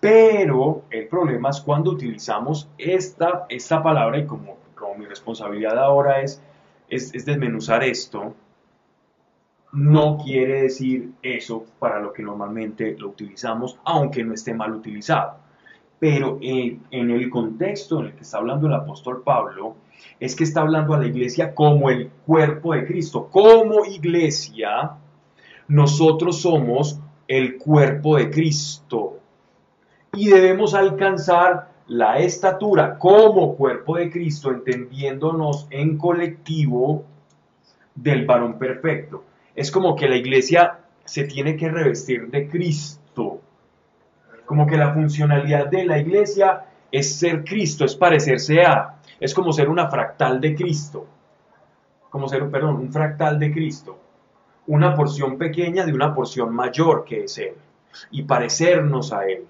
[0.00, 6.20] Pero el problema es cuando utilizamos esta, esta palabra y como, como mi responsabilidad ahora
[6.20, 6.40] es,
[6.94, 8.34] es, es desmenuzar esto,
[9.72, 15.38] no quiere decir eso para lo que normalmente lo utilizamos, aunque no esté mal utilizado.
[15.98, 19.76] Pero en, en el contexto en el que está hablando el apóstol Pablo,
[20.20, 23.28] es que está hablando a la iglesia como el cuerpo de Cristo.
[23.30, 24.92] Como iglesia,
[25.68, 29.18] nosotros somos el cuerpo de Cristo
[30.12, 37.04] y debemos alcanzar la estatura como cuerpo de Cristo, entendiéndonos en colectivo
[37.94, 39.24] del varón perfecto.
[39.54, 43.40] Es como que la iglesia se tiene que revestir de Cristo.
[44.46, 48.96] Como que la funcionalidad de la iglesia es ser Cristo, es parecerse a.
[49.20, 51.06] Es como ser una fractal de Cristo.
[52.10, 53.98] Como ser, perdón, un fractal de Cristo.
[54.66, 57.54] Una porción pequeña de una porción mayor que es Él.
[58.10, 59.44] Y parecernos a Él.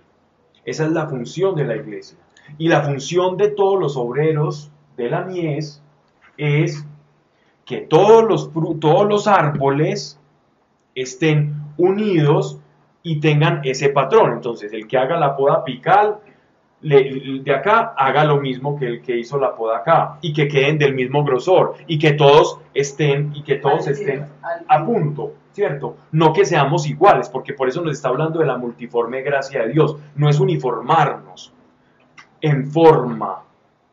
[0.65, 2.19] Esa es la función de la iglesia.
[2.59, 5.83] Y la función de todos los obreros de la mies
[6.37, 6.85] es
[7.65, 8.51] que todos los,
[8.81, 10.19] todos los árboles
[10.95, 12.59] estén unidos
[13.03, 14.33] y tengan ese patrón.
[14.33, 16.19] Entonces, el que haga la poda apical
[16.85, 20.77] de acá haga lo mismo que el que hizo la poda acá y que queden
[20.77, 24.27] del mismo grosor y que todos estén y que todos estén
[24.69, 25.97] a punto, ¿cierto?
[26.13, 29.73] No que seamos iguales, porque por eso nos está hablando de la multiforme gracia de
[29.73, 29.97] Dios.
[30.15, 31.54] No es uniformarnos
[32.45, 33.43] en forma.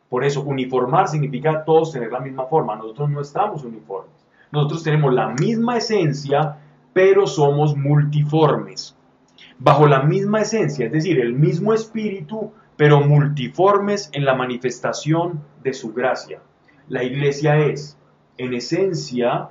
[0.09, 2.75] Por eso, uniformar significa todos tener la misma forma.
[2.75, 4.11] Nosotros no estamos uniformes.
[4.51, 6.57] Nosotros tenemos la misma esencia,
[6.91, 8.97] pero somos multiformes.
[9.57, 15.73] Bajo la misma esencia, es decir, el mismo espíritu, pero multiformes en la manifestación de
[15.73, 16.41] su gracia.
[16.89, 17.97] La iglesia es,
[18.37, 19.47] en esencia,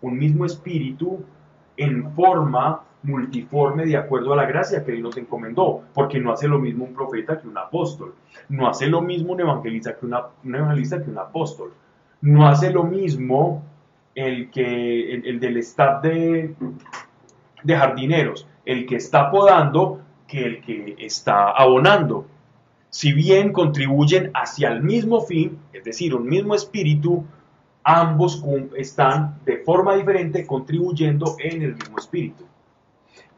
[0.00, 1.22] un mismo espíritu
[1.76, 6.48] en forma multiforme de acuerdo a la gracia que Él nos encomendó, porque no hace
[6.48, 8.14] lo mismo un profeta que un apóstol,
[8.48, 11.72] no hace lo mismo un evangelista que, un evangelista que un apóstol,
[12.20, 13.62] no hace lo mismo
[14.14, 16.54] el, que, el, el del staff de,
[17.62, 22.26] de jardineros, el que está podando que el que está abonando.
[22.90, 27.24] Si bien contribuyen hacia el mismo fin, es decir, un mismo espíritu,
[27.82, 28.44] ambos
[28.76, 32.44] están de forma diferente contribuyendo en el mismo espíritu.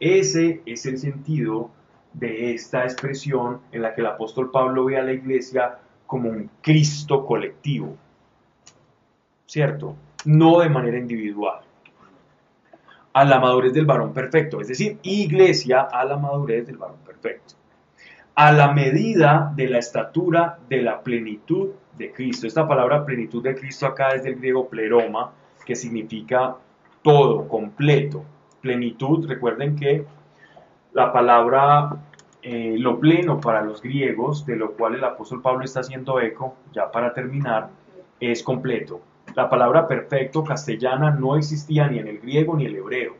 [0.00, 1.70] Ese es el sentido
[2.14, 6.50] de esta expresión en la que el apóstol Pablo ve a la iglesia como un
[6.62, 7.96] Cristo colectivo.
[9.46, 9.94] ¿Cierto?
[10.24, 11.60] No de manera individual.
[13.12, 17.54] A la madurez del varón perfecto, es decir, iglesia a la madurez del varón perfecto.
[18.34, 22.46] A la medida de la estatura de la plenitud de Cristo.
[22.46, 25.32] Esta palabra plenitud de Cristo acá es del griego pleroma,
[25.66, 26.56] que significa
[27.02, 28.24] todo, completo.
[28.60, 30.04] Plenitud, recuerden que
[30.92, 31.96] la palabra
[32.42, 36.56] eh, lo pleno para los griegos, de lo cual el apóstol Pablo está haciendo eco,
[36.72, 37.68] ya para terminar,
[38.18, 39.00] es completo.
[39.34, 43.14] La palabra perfecto castellana no existía ni en el griego ni en el hebreo.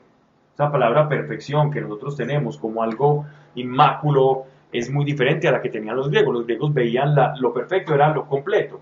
[0.55, 5.69] Esa palabra perfección que nosotros tenemos como algo inmáculo es muy diferente a la que
[5.71, 6.35] tenían los griegos.
[6.35, 8.81] Los griegos veían la- lo perfecto era lo completo.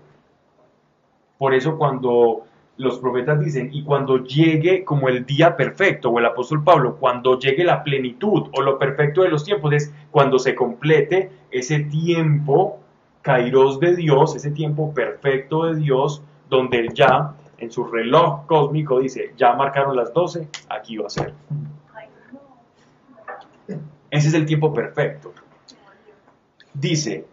[1.37, 2.45] Por eso cuando
[2.79, 7.37] los profetas dicen, y cuando llegue como el día perfecto, o el apóstol Pablo, cuando
[7.37, 12.79] llegue la plenitud o lo perfecto de los tiempos, es cuando se complete ese tiempo
[13.21, 19.33] kairos de Dios, ese tiempo perfecto de Dios, donde ya en su reloj cósmico dice,
[19.35, 21.33] ya marcaron las 12, aquí va a ser.
[24.09, 25.33] Ese es el tiempo perfecto.
[26.73, 27.25] Dice,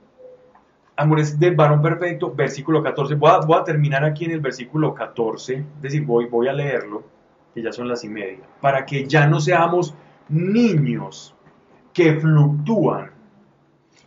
[0.97, 3.15] amores del varón perfecto, versículo 14.
[3.15, 7.05] Voy a, terminar aquí en el versículo 14, es decir, voy, voy a leerlo,
[7.55, 9.95] que ya son las y media, para que ya no seamos
[10.29, 11.35] niños
[11.93, 13.11] que fluctúan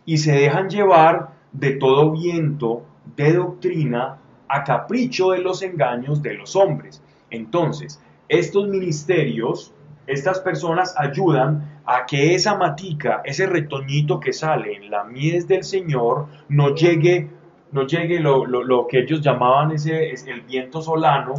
[0.04, 2.84] y se dejan llevar de todo viento
[3.16, 4.18] de doctrina
[4.48, 7.02] a capricho de los engaños de los hombres.
[7.30, 9.72] Entonces, estos ministerios,
[10.06, 15.64] estas personas ayudan a que esa matica, ese retoñito que sale en la mies del
[15.64, 17.28] Señor, no llegue,
[17.72, 21.34] no llegue lo, lo- lo que ellos llamaban ese, es el viento solano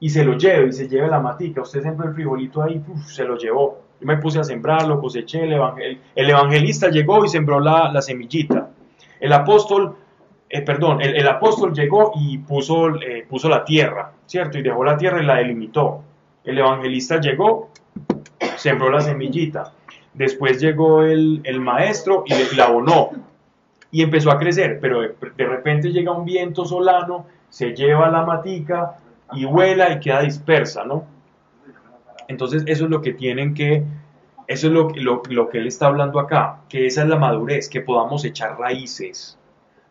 [0.00, 1.62] y se lo lleve y se lleve la matica.
[1.62, 3.80] Usted sembró el frijolito ahí, uf, se lo llevó.
[4.00, 8.00] Yo me puse a sembrarlo, coseché, el, evangel- el evangelista llegó y sembró la, la
[8.00, 8.70] semillita.
[9.20, 9.96] El apóstol,
[10.48, 14.56] eh, perdón, el, apóstol llegó y puso, eh, puso la tierra, ¿cierto?
[14.58, 16.02] Y dejó la tierra y la delimitó.
[16.44, 17.70] El evangelista llegó,
[18.58, 19.72] sembró la semillita.
[20.14, 23.10] Después llegó el, el maestro y le- la abonó.
[23.90, 28.98] Y empezó a crecer, pero de, repente llega un viento solano, se lleva la matica
[29.32, 31.04] y vuela y queda dispersa, ¿no?
[32.28, 33.82] Entonces eso es lo que tienen que,
[34.46, 37.68] eso es lo, lo, lo que él está hablando acá, que esa es la madurez,
[37.68, 39.38] que podamos echar raíces.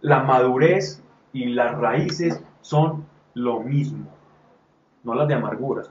[0.01, 1.01] La madurez
[1.33, 4.07] y las raíces son lo mismo,
[5.03, 5.83] no las de amargura.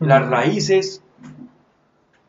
[0.00, 1.02] Las raíces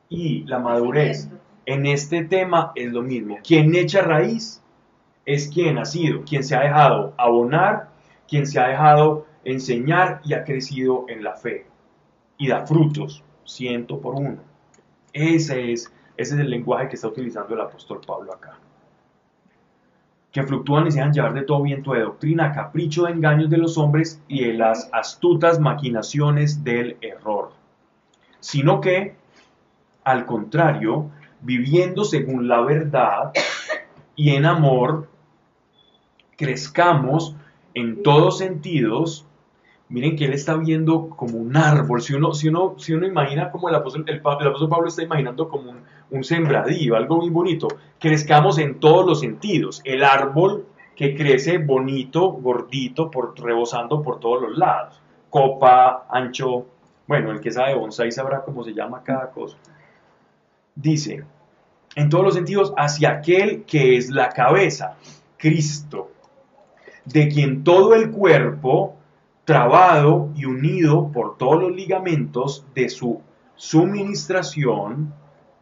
[0.10, 1.30] y la madurez
[1.66, 3.40] en este tema es lo mismo.
[3.44, 4.62] Quien echa raíz
[5.26, 7.90] es quien ha sido, quien se ha dejado abonar,
[8.28, 11.66] quien se ha dejado enseñar y ha crecido en la fe
[12.38, 14.40] y da frutos, ciento por uno.
[15.14, 18.58] Ese es, ese es el lenguaje que está utilizando el apóstol Pablo acá.
[20.32, 23.58] Que fluctúan y se dejan llevar de todo viento de doctrina, capricho de engaños de
[23.58, 27.52] los hombres y de las astutas maquinaciones del error.
[28.40, 29.16] Sino que,
[30.04, 31.10] al contrario,
[31.42, 33.32] viviendo según la verdad
[34.16, 35.10] y en amor,
[36.38, 37.36] crezcamos
[37.74, 39.26] en todos sentidos.
[39.90, 42.02] Miren que él está viendo como un árbol.
[42.02, 45.48] Si uno, si uno, si uno imagina como el apóstol, el, apóstol Pablo está imaginando
[45.50, 47.68] como un, un sembradío, algo muy bonito.
[48.00, 49.82] Crezcamos en todos los sentidos.
[49.84, 50.66] El árbol
[50.96, 55.02] que crece bonito, gordito, por, rebosando por todos los lados.
[55.30, 56.68] Copa, ancho.
[57.08, 59.58] Bueno, el que sabe bonsai sabrá cómo se llama cada cosa.
[60.76, 61.24] Dice,
[61.96, 64.98] en todos los sentidos, hacia aquel que es la cabeza,
[65.38, 66.12] Cristo,
[67.06, 68.96] de quien todo el cuerpo,
[69.46, 73.22] trabado y unido por todos los ligamentos de su
[73.56, 75.14] suministración,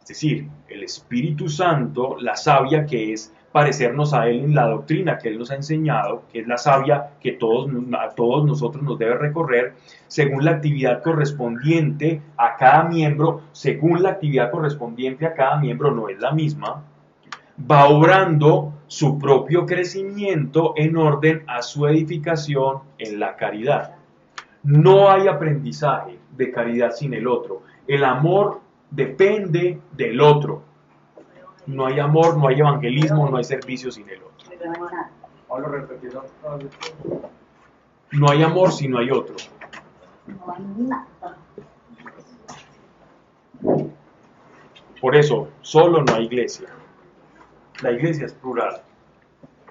[0.02, 5.18] es decir, el Espíritu Santo, la savia que es parecernos a Él en la doctrina
[5.18, 7.70] que Él nos ha enseñado, que es la savia que todos,
[8.00, 9.74] a todos nosotros nos debe recorrer,
[10.08, 16.10] según la actividad correspondiente a cada miembro, según la actividad correspondiente a cada miembro no
[16.10, 16.84] es la misma,
[17.70, 23.96] va obrando su propio crecimiento en orden a su edificación en la caridad.
[24.64, 27.64] No hay aprendizaje de caridad sin el otro.
[27.88, 30.64] El amor depende del otro.
[31.68, 34.50] No hay amor, no hay evangelismo, no hay servicio sin el otro.
[38.12, 39.36] No hay amor si no hay otro.
[40.28, 41.38] No hay nada.
[45.00, 46.70] Por eso, solo no hay iglesia.
[47.82, 48.82] La iglesia es plural.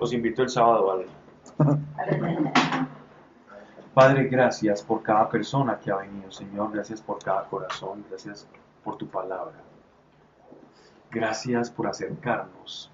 [0.01, 1.65] Los invito el sábado a
[3.95, 6.73] Padre, gracias por cada persona que ha venido, Señor.
[6.73, 8.05] Gracias por cada corazón.
[8.09, 8.49] Gracias
[8.83, 9.55] por tu palabra.
[11.13, 12.89] Gracias por acercarnos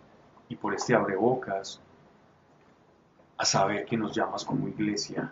[0.48, 1.82] y por este abrebocas
[3.36, 5.30] a saber que nos llamas como iglesia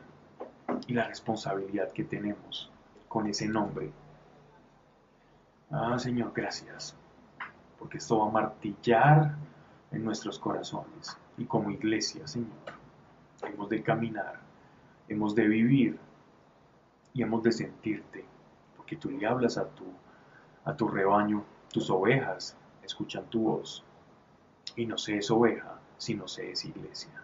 [0.87, 2.71] y la responsabilidad que tenemos
[3.09, 3.91] con ese nombre.
[5.71, 6.95] Ah, Señor, gracias,
[7.79, 9.35] porque esto va a martillar
[9.91, 12.51] en nuestros corazones y como iglesia, Señor,
[13.45, 14.41] hemos de caminar,
[15.09, 15.99] hemos de vivir
[17.15, 18.27] y hemos de sentirte,
[18.77, 19.87] porque tú le hablas a tu,
[20.67, 21.43] a tu rebaño,
[21.73, 23.85] tus ovejas escuchan tu voz
[24.77, 27.23] y no se es oveja, sino se es iglesia.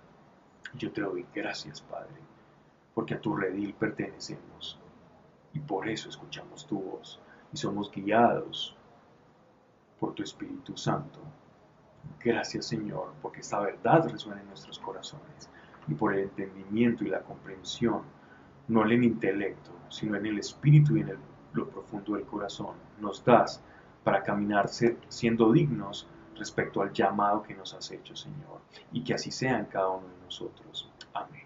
[0.75, 2.21] Yo te doy gracias, Padre,
[2.95, 4.79] porque a tu redil pertenecemos
[5.53, 7.21] y por eso escuchamos tu voz
[7.53, 8.77] y somos guiados
[9.99, 11.19] por tu Espíritu Santo.
[12.23, 15.51] Gracias, Señor, porque esta verdad resuena en nuestros corazones
[15.89, 18.03] y por el entendimiento y la comprensión,
[18.69, 21.19] no en el intelecto, sino en el espíritu y en
[21.53, 23.61] lo profundo del corazón, nos das
[24.05, 26.07] para caminar se- siendo dignos
[26.37, 28.61] respecto al llamado que nos has hecho, Señor,
[28.93, 30.89] y que así sea en cada uno de nosotros.
[31.13, 31.43] Amén.